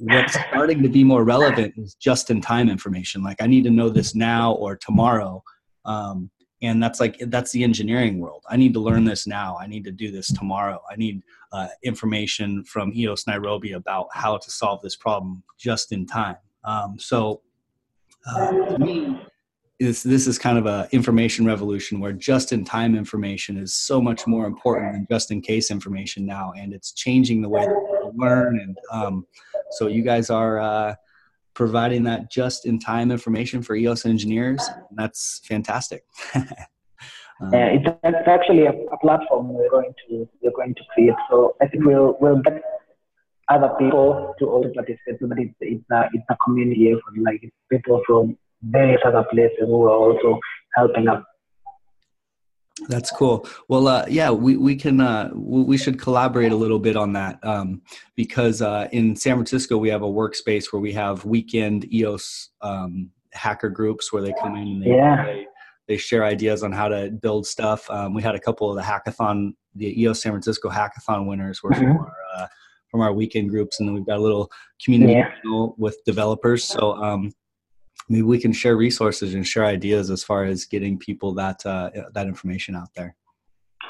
what's 0.00 0.32
starting 0.48 0.82
to 0.82 0.88
be 0.88 1.04
more 1.04 1.24
relevant 1.24 1.74
is 1.76 1.94
just 1.94 2.30
in 2.30 2.40
time 2.40 2.68
information. 2.68 3.22
Like 3.22 3.40
I 3.40 3.46
need 3.46 3.64
to 3.64 3.70
know 3.70 3.88
this 3.88 4.14
now 4.14 4.54
or 4.54 4.76
tomorrow. 4.76 5.42
Um, 5.84 6.30
and 6.62 6.82
that's 6.82 7.00
like 7.00 7.18
that's 7.28 7.52
the 7.52 7.64
engineering 7.64 8.18
world. 8.18 8.44
I 8.50 8.56
need 8.56 8.74
to 8.74 8.80
learn 8.80 9.04
this 9.04 9.26
now. 9.26 9.56
I 9.58 9.66
need 9.66 9.84
to 9.84 9.90
do 9.90 10.10
this 10.10 10.30
tomorrow. 10.32 10.82
I 10.90 10.96
need 10.96 11.22
uh, 11.52 11.68
information 11.82 12.64
from 12.64 12.92
EOS 12.94 13.26
Nairobi 13.26 13.72
about 13.72 14.08
how 14.12 14.36
to 14.36 14.50
solve 14.50 14.82
this 14.82 14.96
problem 14.96 15.42
just 15.58 15.92
in 15.92 16.06
time. 16.06 16.36
Um, 16.64 16.98
so 16.98 17.40
uh, 18.26 18.50
to 18.50 18.78
me, 18.78 19.22
is 19.80 20.02
this 20.02 20.26
is 20.26 20.38
kind 20.38 20.58
of 20.58 20.66
a 20.66 20.86
information 20.92 21.46
revolution 21.46 22.00
where 22.00 22.12
just 22.12 22.52
in 22.52 22.64
time 22.64 22.94
information 22.94 23.56
is 23.56 23.74
so 23.74 24.00
much 24.00 24.26
more 24.26 24.46
important 24.46 24.92
than 24.92 25.06
just 25.10 25.30
in 25.30 25.40
case 25.40 25.70
information 25.70 26.26
now, 26.26 26.52
and 26.56 26.74
it's 26.74 26.92
changing 26.92 27.40
the 27.40 27.48
way 27.48 27.62
that 27.62 27.74
people 27.74 28.12
learn. 28.14 28.60
And 28.60 28.76
um, 28.92 29.26
so 29.72 29.86
you 29.86 30.02
guys 30.02 30.28
are 30.28 30.60
uh, 30.60 30.94
providing 31.54 32.04
that 32.04 32.30
just 32.30 32.66
in 32.66 32.78
time 32.78 33.10
information 33.10 33.62
for 33.62 33.74
EOS 33.74 34.04
engineers. 34.04 34.68
And 34.68 34.98
that's 34.98 35.40
fantastic. 35.44 36.04
Um, 37.42 37.54
Uh, 37.54 37.68
it's, 37.72 37.88
it's 38.04 38.28
actually 38.28 38.66
a, 38.66 38.72
a 38.92 38.98
platform 38.98 39.54
we're 39.54 39.70
going 39.70 39.94
to 40.06 40.28
we're 40.42 40.50
going 40.50 40.74
to 40.74 40.82
create. 40.92 41.14
So 41.30 41.56
I 41.62 41.68
think 41.68 41.86
we'll 41.86 42.18
we'll 42.20 42.42
get 42.42 42.62
other 43.48 43.70
people 43.78 44.34
to 44.38 44.44
also 44.44 44.68
participate. 44.74 45.20
But 45.22 45.38
it's 45.38 45.54
it's 45.60 45.90
a 45.90 46.10
it's 46.12 46.26
a 46.28 46.36
community 46.44 46.92
effort. 46.92 47.16
Like 47.16 47.40
people 47.70 48.02
from 48.06 48.36
various 48.62 49.00
other 49.04 49.24
places 49.30 49.56
who 49.60 49.82
are 49.84 49.90
also 49.90 50.38
helping 50.74 51.08
us. 51.08 51.22
That's 52.88 53.10
cool. 53.10 53.46
Well, 53.68 53.88
uh, 53.88 54.06
yeah, 54.08 54.30
we, 54.30 54.56
we 54.56 54.74
can 54.74 55.00
uh, 55.02 55.30
we 55.34 55.76
should 55.76 56.00
collaborate 56.00 56.50
a 56.52 56.56
little 56.56 56.78
bit 56.78 56.96
on 56.96 57.12
that 57.12 57.38
um, 57.44 57.82
because 58.16 58.62
uh, 58.62 58.88
in 58.90 59.14
San 59.16 59.34
Francisco 59.34 59.76
we 59.76 59.90
have 59.90 60.02
a 60.02 60.06
workspace 60.06 60.72
where 60.72 60.80
we 60.80 60.92
have 60.92 61.24
weekend 61.26 61.92
EOS 61.92 62.50
um, 62.62 63.10
hacker 63.32 63.68
groups 63.68 64.12
where 64.12 64.22
they 64.22 64.32
come 64.40 64.56
in 64.56 64.66
and 64.68 64.82
they, 64.82 64.88
Yeah. 64.90 65.24
they 65.24 65.46
they 65.88 65.96
share 65.96 66.24
ideas 66.24 66.62
on 66.62 66.70
how 66.72 66.86
to 66.88 67.10
build 67.10 67.46
stuff. 67.46 67.90
Um, 67.90 68.14
we 68.14 68.22
had 68.22 68.34
a 68.36 68.40
couple 68.40 68.70
of 68.70 68.76
the 68.76 68.82
hackathon, 68.82 69.54
the 69.74 70.00
EOS 70.00 70.22
San 70.22 70.32
Francisco 70.32 70.70
hackathon 70.70 71.26
winners 71.26 71.62
were 71.62 71.72
from 71.72 71.86
Mhm. 71.86 71.98
our 71.98 72.14
uh, 72.36 72.46
from 72.90 73.00
our 73.02 73.12
weekend 73.12 73.50
groups, 73.50 73.78
and 73.78 73.88
then 73.88 73.94
we've 73.94 74.06
got 74.06 74.18
a 74.18 74.22
little 74.22 74.50
community 74.82 75.12
Yeah. 75.14 75.66
with 75.76 75.98
developers. 76.06 76.64
So 76.64 76.94
um, 76.94 77.30
maybe 78.10 78.22
we 78.22 78.38
can 78.38 78.52
share 78.52 78.76
resources 78.76 79.32
and 79.34 79.46
share 79.46 79.64
ideas 79.64 80.10
as 80.10 80.22
far 80.22 80.44
as 80.44 80.66
getting 80.66 80.98
people 80.98 81.32
that 81.34 81.64
uh, 81.64 81.90
that 82.12 82.26
information 82.26 82.74
out 82.74 82.88
there. 82.94 83.16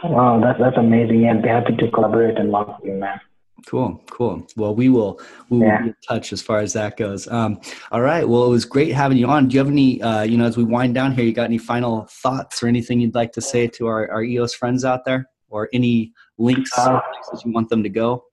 Wow, 0.04 0.40
that's 0.40 0.58
that's 0.60 0.76
amazing. 0.76 1.22
Yeah, 1.22 1.32
I'd 1.32 1.42
be 1.42 1.48
happy 1.48 1.74
to 1.76 1.90
collaborate 1.90 2.38
and 2.38 2.52
work 2.52 2.68
with 2.68 2.86
you, 2.88 2.92
man. 3.00 3.18
Cool, 3.66 4.02
cool. 4.10 4.46
Well, 4.56 4.74
we 4.74 4.88
will 4.88 5.20
we 5.48 5.58
will 5.58 5.66
Yeah. 5.66 5.82
be 5.82 5.88
in 5.88 5.94
touch 6.08 6.32
as 6.32 6.40
far 6.40 6.60
as 6.60 6.72
that 6.74 6.96
goes. 6.96 7.28
Um, 7.28 7.60
all 7.92 8.00
right. 8.00 8.26
Well, 8.26 8.44
it 8.46 8.50
was 8.50 8.64
great 8.64 8.92
having 8.92 9.18
you 9.18 9.26
on. 9.26 9.48
Do 9.48 9.54
you 9.54 9.58
have 9.58 9.68
any, 9.68 10.00
uh, 10.00 10.22
you 10.22 10.38
know, 10.38 10.46
as 10.46 10.56
we 10.56 10.64
wind 10.64 10.94
down 10.94 11.12
here, 11.12 11.24
you 11.24 11.34
got 11.34 11.44
any 11.44 11.58
final 11.58 12.06
thoughts 12.22 12.62
or 12.62 12.68
anything 12.68 13.00
you'd 13.00 13.14
like 13.14 13.32
to 13.32 13.42
say 13.42 13.66
to 13.66 13.86
our, 13.86 14.10
our 14.10 14.22
EOS 14.22 14.54
friends 14.54 14.82
out 14.84 15.04
there, 15.04 15.28
or 15.50 15.68
any 15.74 16.12
links 16.38 16.70
Uh, 16.78 17.00
places 17.12 17.44
you 17.44 17.52
want 17.52 17.68
them 17.68 17.82
to 17.82 17.90
go? 17.90 18.24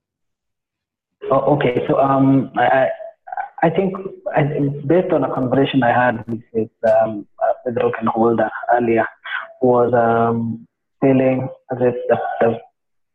Oh, 1.29 1.55
okay. 1.55 1.83
So 1.89 1.99
um, 1.99 2.51
I 2.55 2.87
I- 3.63 3.69
think 3.69 3.95
based 4.87 5.11
on 5.11 5.23
a 5.23 5.33
conversation 5.33 5.83
I 5.83 5.91
had 5.91 6.23
with 6.53 6.69
um, 6.87 7.27
uh, 7.43 7.53
with 7.65 7.75
Roken 7.75 8.07
Holder 8.07 8.49
earlier, 8.73 9.05
was 9.61 9.93
um, 9.93 10.67
feeling 11.01 11.49
if 11.71 11.95
the, 12.09 12.17
the 12.41 12.59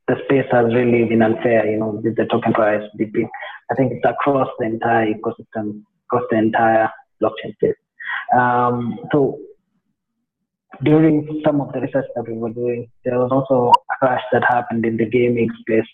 the 0.09 0.17
space 0.25 0.47
has 0.51 0.67
really 0.75 1.05
been 1.05 1.23
unfair. 1.23 1.67
You 1.71 1.79
know, 1.79 2.01
with 2.03 2.17
the 2.17 2.27
token 2.27 2.53
price 2.53 2.83
dipping. 2.99 3.29
I 3.71 3.75
think 3.75 3.93
it's 3.93 4.05
across 4.05 4.49
the 4.59 4.67
entire 4.67 5.07
ecosystem, 5.07 5.83
across 6.07 6.25
the 6.31 6.39
entire 6.39 6.91
blockchain 7.23 7.55
space. 7.55 7.77
Um, 8.37 8.99
so 9.13 9.39
during 10.83 11.43
some 11.45 11.61
of 11.61 11.73
the 11.73 11.81
research 11.81 12.07
that 12.15 12.27
we 12.29 12.35
were 12.35 12.51
doing, 12.51 12.91
there 13.05 13.19
was 13.19 13.31
also 13.31 13.73
a 13.91 13.95
crash 13.99 14.23
that 14.33 14.43
happened 14.49 14.85
in 14.85 14.97
the 14.97 15.07
gaming 15.07 15.49
space. 15.61 15.87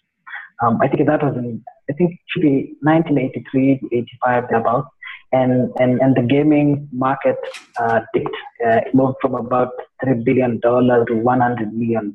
Um, 0.60 0.78
I 0.82 0.88
think 0.88 1.06
that 1.06 1.22
was 1.22 1.36
in, 1.36 1.62
I 1.88 1.92
think 1.92 2.12
it 2.12 2.18
should 2.28 2.42
be 2.42 2.76
1983, 2.82 3.80
85, 3.92 4.44
thereabout. 4.48 4.86
And, 5.30 5.70
and, 5.78 6.00
and 6.00 6.16
the 6.16 6.22
gaming 6.22 6.88
market 6.90 7.36
uh, 7.78 8.00
dipped, 8.14 8.36
uh, 8.66 8.80
moved 8.94 9.16
from 9.20 9.34
about 9.34 9.72
$3 10.04 10.24
billion 10.24 10.60
to 10.60 10.68
$100 10.68 11.72
million. 11.72 12.14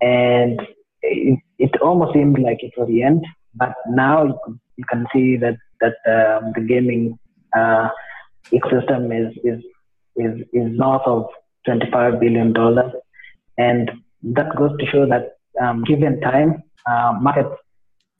And 0.00 0.60
it, 1.02 1.38
it 1.58 1.70
almost 1.80 2.12
seemed 2.14 2.38
like 2.38 2.62
it 2.62 2.72
was 2.76 2.88
the 2.88 3.02
end. 3.02 3.24
But 3.54 3.74
now 3.88 4.24
you 4.24 4.60
you 4.76 4.84
can 4.90 5.06
see 5.12 5.36
that, 5.36 5.56
that 5.80 5.94
um, 6.06 6.52
the 6.54 6.62
gaming 6.62 7.18
uh, 7.56 7.88
ecosystem 8.52 9.12
is, 9.12 9.36
is, 9.44 9.62
is, 10.16 10.40
is 10.52 10.78
north 10.78 11.02
of 11.06 11.26
$25 11.68 12.20
billion. 12.20 12.54
And 13.58 13.90
that 14.22 14.56
goes 14.56 14.72
to 14.78 14.86
show 14.86 15.06
that 15.06 15.36
um, 15.60 15.84
given 15.84 16.20
time, 16.20 16.62
uh, 16.86 17.18
markets 17.20 17.56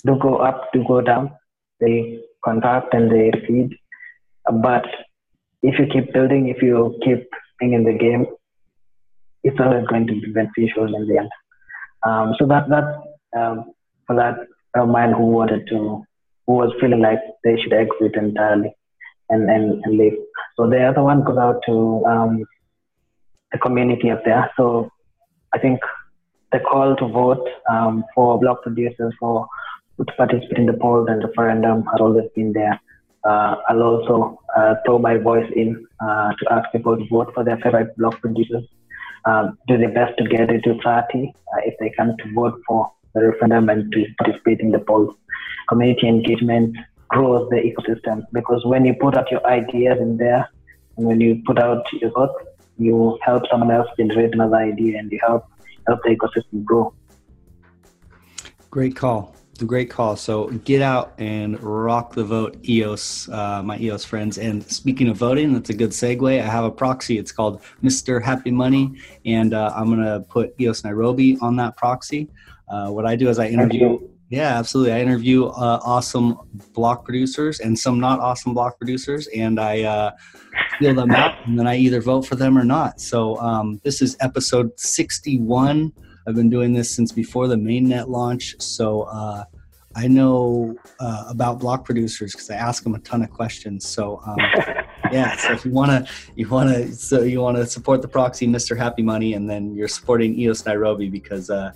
do 0.04 0.18
go 0.20 0.36
up, 0.36 0.72
do 0.72 0.84
go 0.86 1.00
down, 1.00 1.30
they 1.80 2.20
contract 2.44 2.94
and 2.94 3.10
they 3.10 3.30
recede. 3.30 3.76
But 4.50 4.84
if 5.62 5.78
you 5.78 5.86
keep 5.92 6.12
building, 6.12 6.48
if 6.48 6.62
you 6.62 6.98
keep 7.04 7.28
being 7.58 7.72
in 7.72 7.84
the 7.84 7.92
game, 7.92 8.26
it's 9.44 9.58
always 9.60 9.86
going 9.86 10.06
to 10.06 10.14
be 10.14 10.32
beneficial 10.32 10.94
in 10.94 11.06
the 11.06 11.18
end. 11.18 11.30
Um, 12.04 12.34
so 12.38 12.46
that 12.46 12.68
that 12.68 13.38
um, 13.38 13.72
for 14.06 14.16
that 14.16 14.36
man 14.86 15.12
who 15.12 15.26
wanted 15.26 15.66
to, 15.68 16.04
who 16.46 16.52
was 16.52 16.72
feeling 16.80 17.00
like 17.00 17.20
they 17.44 17.56
should 17.60 17.72
exit 17.72 18.16
entirely 18.16 18.74
and, 19.28 19.48
and, 19.50 19.84
and 19.84 19.98
leave. 19.98 20.14
So 20.56 20.68
the 20.68 20.82
other 20.84 21.02
one 21.02 21.24
goes 21.24 21.38
out 21.38 21.62
to 21.66 22.04
um, 22.06 22.44
the 23.52 23.58
community 23.58 24.10
up 24.10 24.24
there. 24.24 24.50
So 24.56 24.90
I 25.52 25.58
think 25.58 25.80
the 26.52 26.60
call 26.60 26.94
to 26.96 27.08
vote 27.08 27.46
um, 27.70 28.04
for 28.14 28.38
block 28.38 28.62
producers 28.62 29.14
for 29.18 29.48
to 29.98 30.12
participate 30.16 30.58
in 30.58 30.66
the 30.66 30.72
polls 30.72 31.06
and 31.08 31.22
referendum 31.22 31.84
has 31.84 32.00
always 32.00 32.28
been 32.34 32.52
there. 32.52 32.80
Uh, 33.24 33.56
I'll 33.68 33.82
also 33.82 34.40
uh, 34.56 34.74
throw 34.84 34.98
my 34.98 35.16
voice 35.16 35.48
in 35.54 35.86
uh, 36.00 36.32
to 36.38 36.52
ask 36.52 36.72
people 36.72 36.96
to 36.96 37.06
vote 37.08 37.32
for 37.34 37.44
their 37.44 37.56
favorite 37.58 37.96
block 37.96 38.20
producers. 38.20 38.64
Um, 39.24 39.56
do 39.68 39.78
their 39.78 39.92
best 39.92 40.18
to 40.18 40.24
get 40.24 40.50
it 40.50 40.64
to 40.64 40.80
30 40.82 40.82
uh, 40.84 41.60
if 41.64 41.78
they 41.78 41.90
can 41.90 42.16
to 42.16 42.32
vote 42.34 42.60
for 42.66 42.90
the 43.14 43.28
referendum 43.28 43.68
and 43.68 43.92
to 43.92 44.06
participate 44.18 44.60
in 44.60 44.72
the 44.72 44.80
polls. 44.80 45.14
Community 45.68 46.08
engagement 46.08 46.76
grows 47.08 47.48
the 47.50 47.56
ecosystem 47.56 48.24
because 48.32 48.64
when 48.64 48.84
you 48.84 48.94
put 48.94 49.16
out 49.16 49.30
your 49.30 49.46
ideas 49.46 49.98
in 50.00 50.16
there 50.16 50.48
and 50.96 51.06
when 51.06 51.20
you 51.20 51.40
put 51.46 51.58
out 51.60 51.84
your 51.92 52.10
vote, 52.10 52.34
you 52.78 53.16
help 53.22 53.44
someone 53.50 53.70
else 53.70 53.86
generate 53.96 54.34
another 54.34 54.56
idea 54.56 54.98
and 54.98 55.12
you 55.12 55.20
help 55.24 55.44
help 55.86 56.00
the 56.02 56.10
ecosystem 56.10 56.64
grow. 56.64 56.94
Great 58.70 58.96
call. 58.96 59.34
The 59.58 59.66
great 59.66 59.90
call. 59.90 60.16
So 60.16 60.48
get 60.64 60.80
out 60.80 61.12
and 61.18 61.62
rock 61.62 62.14
the 62.14 62.24
vote, 62.24 62.56
EOS, 62.66 63.28
uh, 63.28 63.62
my 63.62 63.78
EOS 63.78 64.04
friends. 64.04 64.38
And 64.38 64.64
speaking 64.64 65.08
of 65.08 65.16
voting, 65.16 65.52
that's 65.52 65.70
a 65.70 65.74
good 65.74 65.90
segue. 65.90 66.40
I 66.40 66.46
have 66.46 66.64
a 66.64 66.70
proxy. 66.70 67.18
It's 67.18 67.32
called 67.32 67.60
Mr. 67.82 68.22
Happy 68.22 68.50
Money, 68.50 68.94
and 69.26 69.52
uh, 69.52 69.72
I'm 69.76 69.90
gonna 69.90 70.20
put 70.20 70.54
EOS 70.58 70.84
Nairobi 70.84 71.36
on 71.42 71.56
that 71.56 71.76
proxy. 71.76 72.28
Uh, 72.68 72.88
what 72.88 73.04
I 73.04 73.14
do 73.14 73.28
is 73.28 73.38
I 73.38 73.48
interview. 73.48 73.98
Yeah, 74.32 74.58
absolutely. 74.58 74.94
I 74.94 75.00
interview 75.00 75.44
uh, 75.44 75.78
awesome 75.84 76.38
block 76.72 77.04
producers 77.04 77.60
and 77.60 77.78
some 77.78 78.00
not 78.00 78.18
awesome 78.18 78.54
block 78.54 78.78
producers, 78.78 79.26
and 79.26 79.60
I 79.60 79.82
uh, 79.82 80.12
feel 80.78 80.94
them 80.94 81.10
out, 81.10 81.46
and 81.46 81.58
then 81.58 81.66
I 81.66 81.76
either 81.76 82.00
vote 82.00 82.22
for 82.22 82.34
them 82.34 82.56
or 82.56 82.64
not. 82.64 82.98
So 82.98 83.36
um, 83.40 83.78
this 83.84 84.00
is 84.00 84.16
episode 84.20 84.70
61. 84.80 85.92
I've 86.26 86.34
been 86.34 86.48
doing 86.48 86.72
this 86.72 86.90
since 86.90 87.12
before 87.12 87.46
the 87.46 87.56
mainnet 87.56 88.08
launch, 88.08 88.54
so 88.58 89.02
uh, 89.02 89.44
I 89.94 90.08
know 90.08 90.76
uh, 90.98 91.26
about 91.28 91.60
block 91.60 91.84
producers 91.84 92.32
because 92.32 92.48
I 92.48 92.54
ask 92.54 92.84
them 92.84 92.94
a 92.94 93.00
ton 93.00 93.20
of 93.20 93.28
questions. 93.28 93.86
So 93.86 94.22
um, 94.24 94.38
yeah, 95.12 95.36
so 95.36 95.52
if 95.52 95.66
you 95.66 95.72
wanna 95.72 96.06
you 96.36 96.48
wanna 96.48 96.90
so 96.92 97.20
you 97.20 97.42
wanna 97.42 97.66
support 97.66 98.00
the 98.00 98.08
proxy, 98.08 98.46
Mr. 98.46 98.78
Happy 98.78 99.02
Money, 99.02 99.34
and 99.34 99.50
then 99.50 99.74
you're 99.74 99.88
supporting 99.88 100.38
EOS 100.38 100.64
Nairobi 100.64 101.10
because 101.10 101.50
uh, 101.50 101.72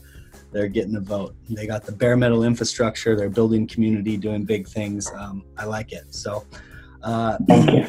they're 0.52 0.68
getting 0.68 0.96
a 0.96 1.00
vote. 1.00 1.34
They 1.50 1.66
got 1.66 1.84
the 1.84 1.92
bare 1.92 2.16
metal 2.16 2.44
infrastructure. 2.44 3.16
They're 3.16 3.28
building 3.28 3.66
community, 3.66 4.16
doing 4.16 4.44
big 4.44 4.66
things. 4.68 5.10
Um, 5.12 5.44
I 5.56 5.64
like 5.64 5.92
it. 5.92 6.14
So. 6.14 6.44
Uh, 7.02 7.38
Thank 7.46 7.70
you. 7.72 7.86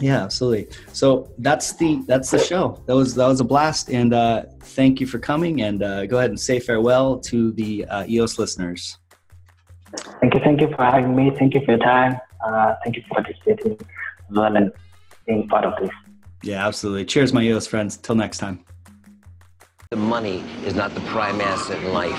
yeah, 0.00 0.22
absolutely. 0.22 0.68
So 0.92 1.30
that's 1.38 1.72
the 1.74 2.02
that's 2.06 2.30
the 2.30 2.38
show. 2.38 2.80
That 2.86 2.94
was 2.94 3.14
that 3.14 3.26
was 3.26 3.40
a 3.40 3.44
blast, 3.44 3.90
and 3.90 4.12
uh, 4.12 4.44
thank 4.60 5.00
you 5.00 5.06
for 5.06 5.18
coming. 5.18 5.62
And 5.62 5.82
uh, 5.82 6.06
go 6.06 6.18
ahead 6.18 6.30
and 6.30 6.38
say 6.38 6.60
farewell 6.60 7.18
to 7.20 7.52
the 7.52 7.86
uh, 7.86 8.06
EOS 8.06 8.38
listeners. 8.38 8.98
Thank 10.20 10.34
you. 10.34 10.40
Thank 10.40 10.60
you 10.60 10.68
for 10.68 10.84
having 10.84 11.16
me. 11.16 11.30
Thank 11.36 11.54
you 11.54 11.64
for 11.64 11.72
your 11.72 11.80
time. 11.80 12.18
Uh, 12.44 12.74
thank 12.84 12.96
you 12.96 13.02
for 13.08 13.22
participating 13.22 13.72
as 13.72 14.36
well 14.36 14.56
and 14.56 14.72
being 15.26 15.48
part 15.48 15.64
of 15.64 15.74
this. 15.80 15.90
Yeah, 16.42 16.66
absolutely. 16.66 17.04
Cheers, 17.04 17.32
my 17.32 17.42
EOS 17.42 17.66
friends. 17.66 17.96
Till 17.96 18.14
next 18.14 18.38
time. 18.38 18.64
The 19.90 19.96
money 19.96 20.44
is 20.64 20.76
not 20.76 20.94
the 20.94 21.00
prime 21.00 21.40
asset 21.40 21.82
in 21.82 21.92
life. 21.92 22.16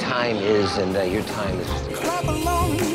Time 0.00 0.36
is, 0.36 0.76
and 0.76 0.94
uh, 0.94 1.00
your 1.00 1.22
time 1.22 1.58
is 1.58 2.91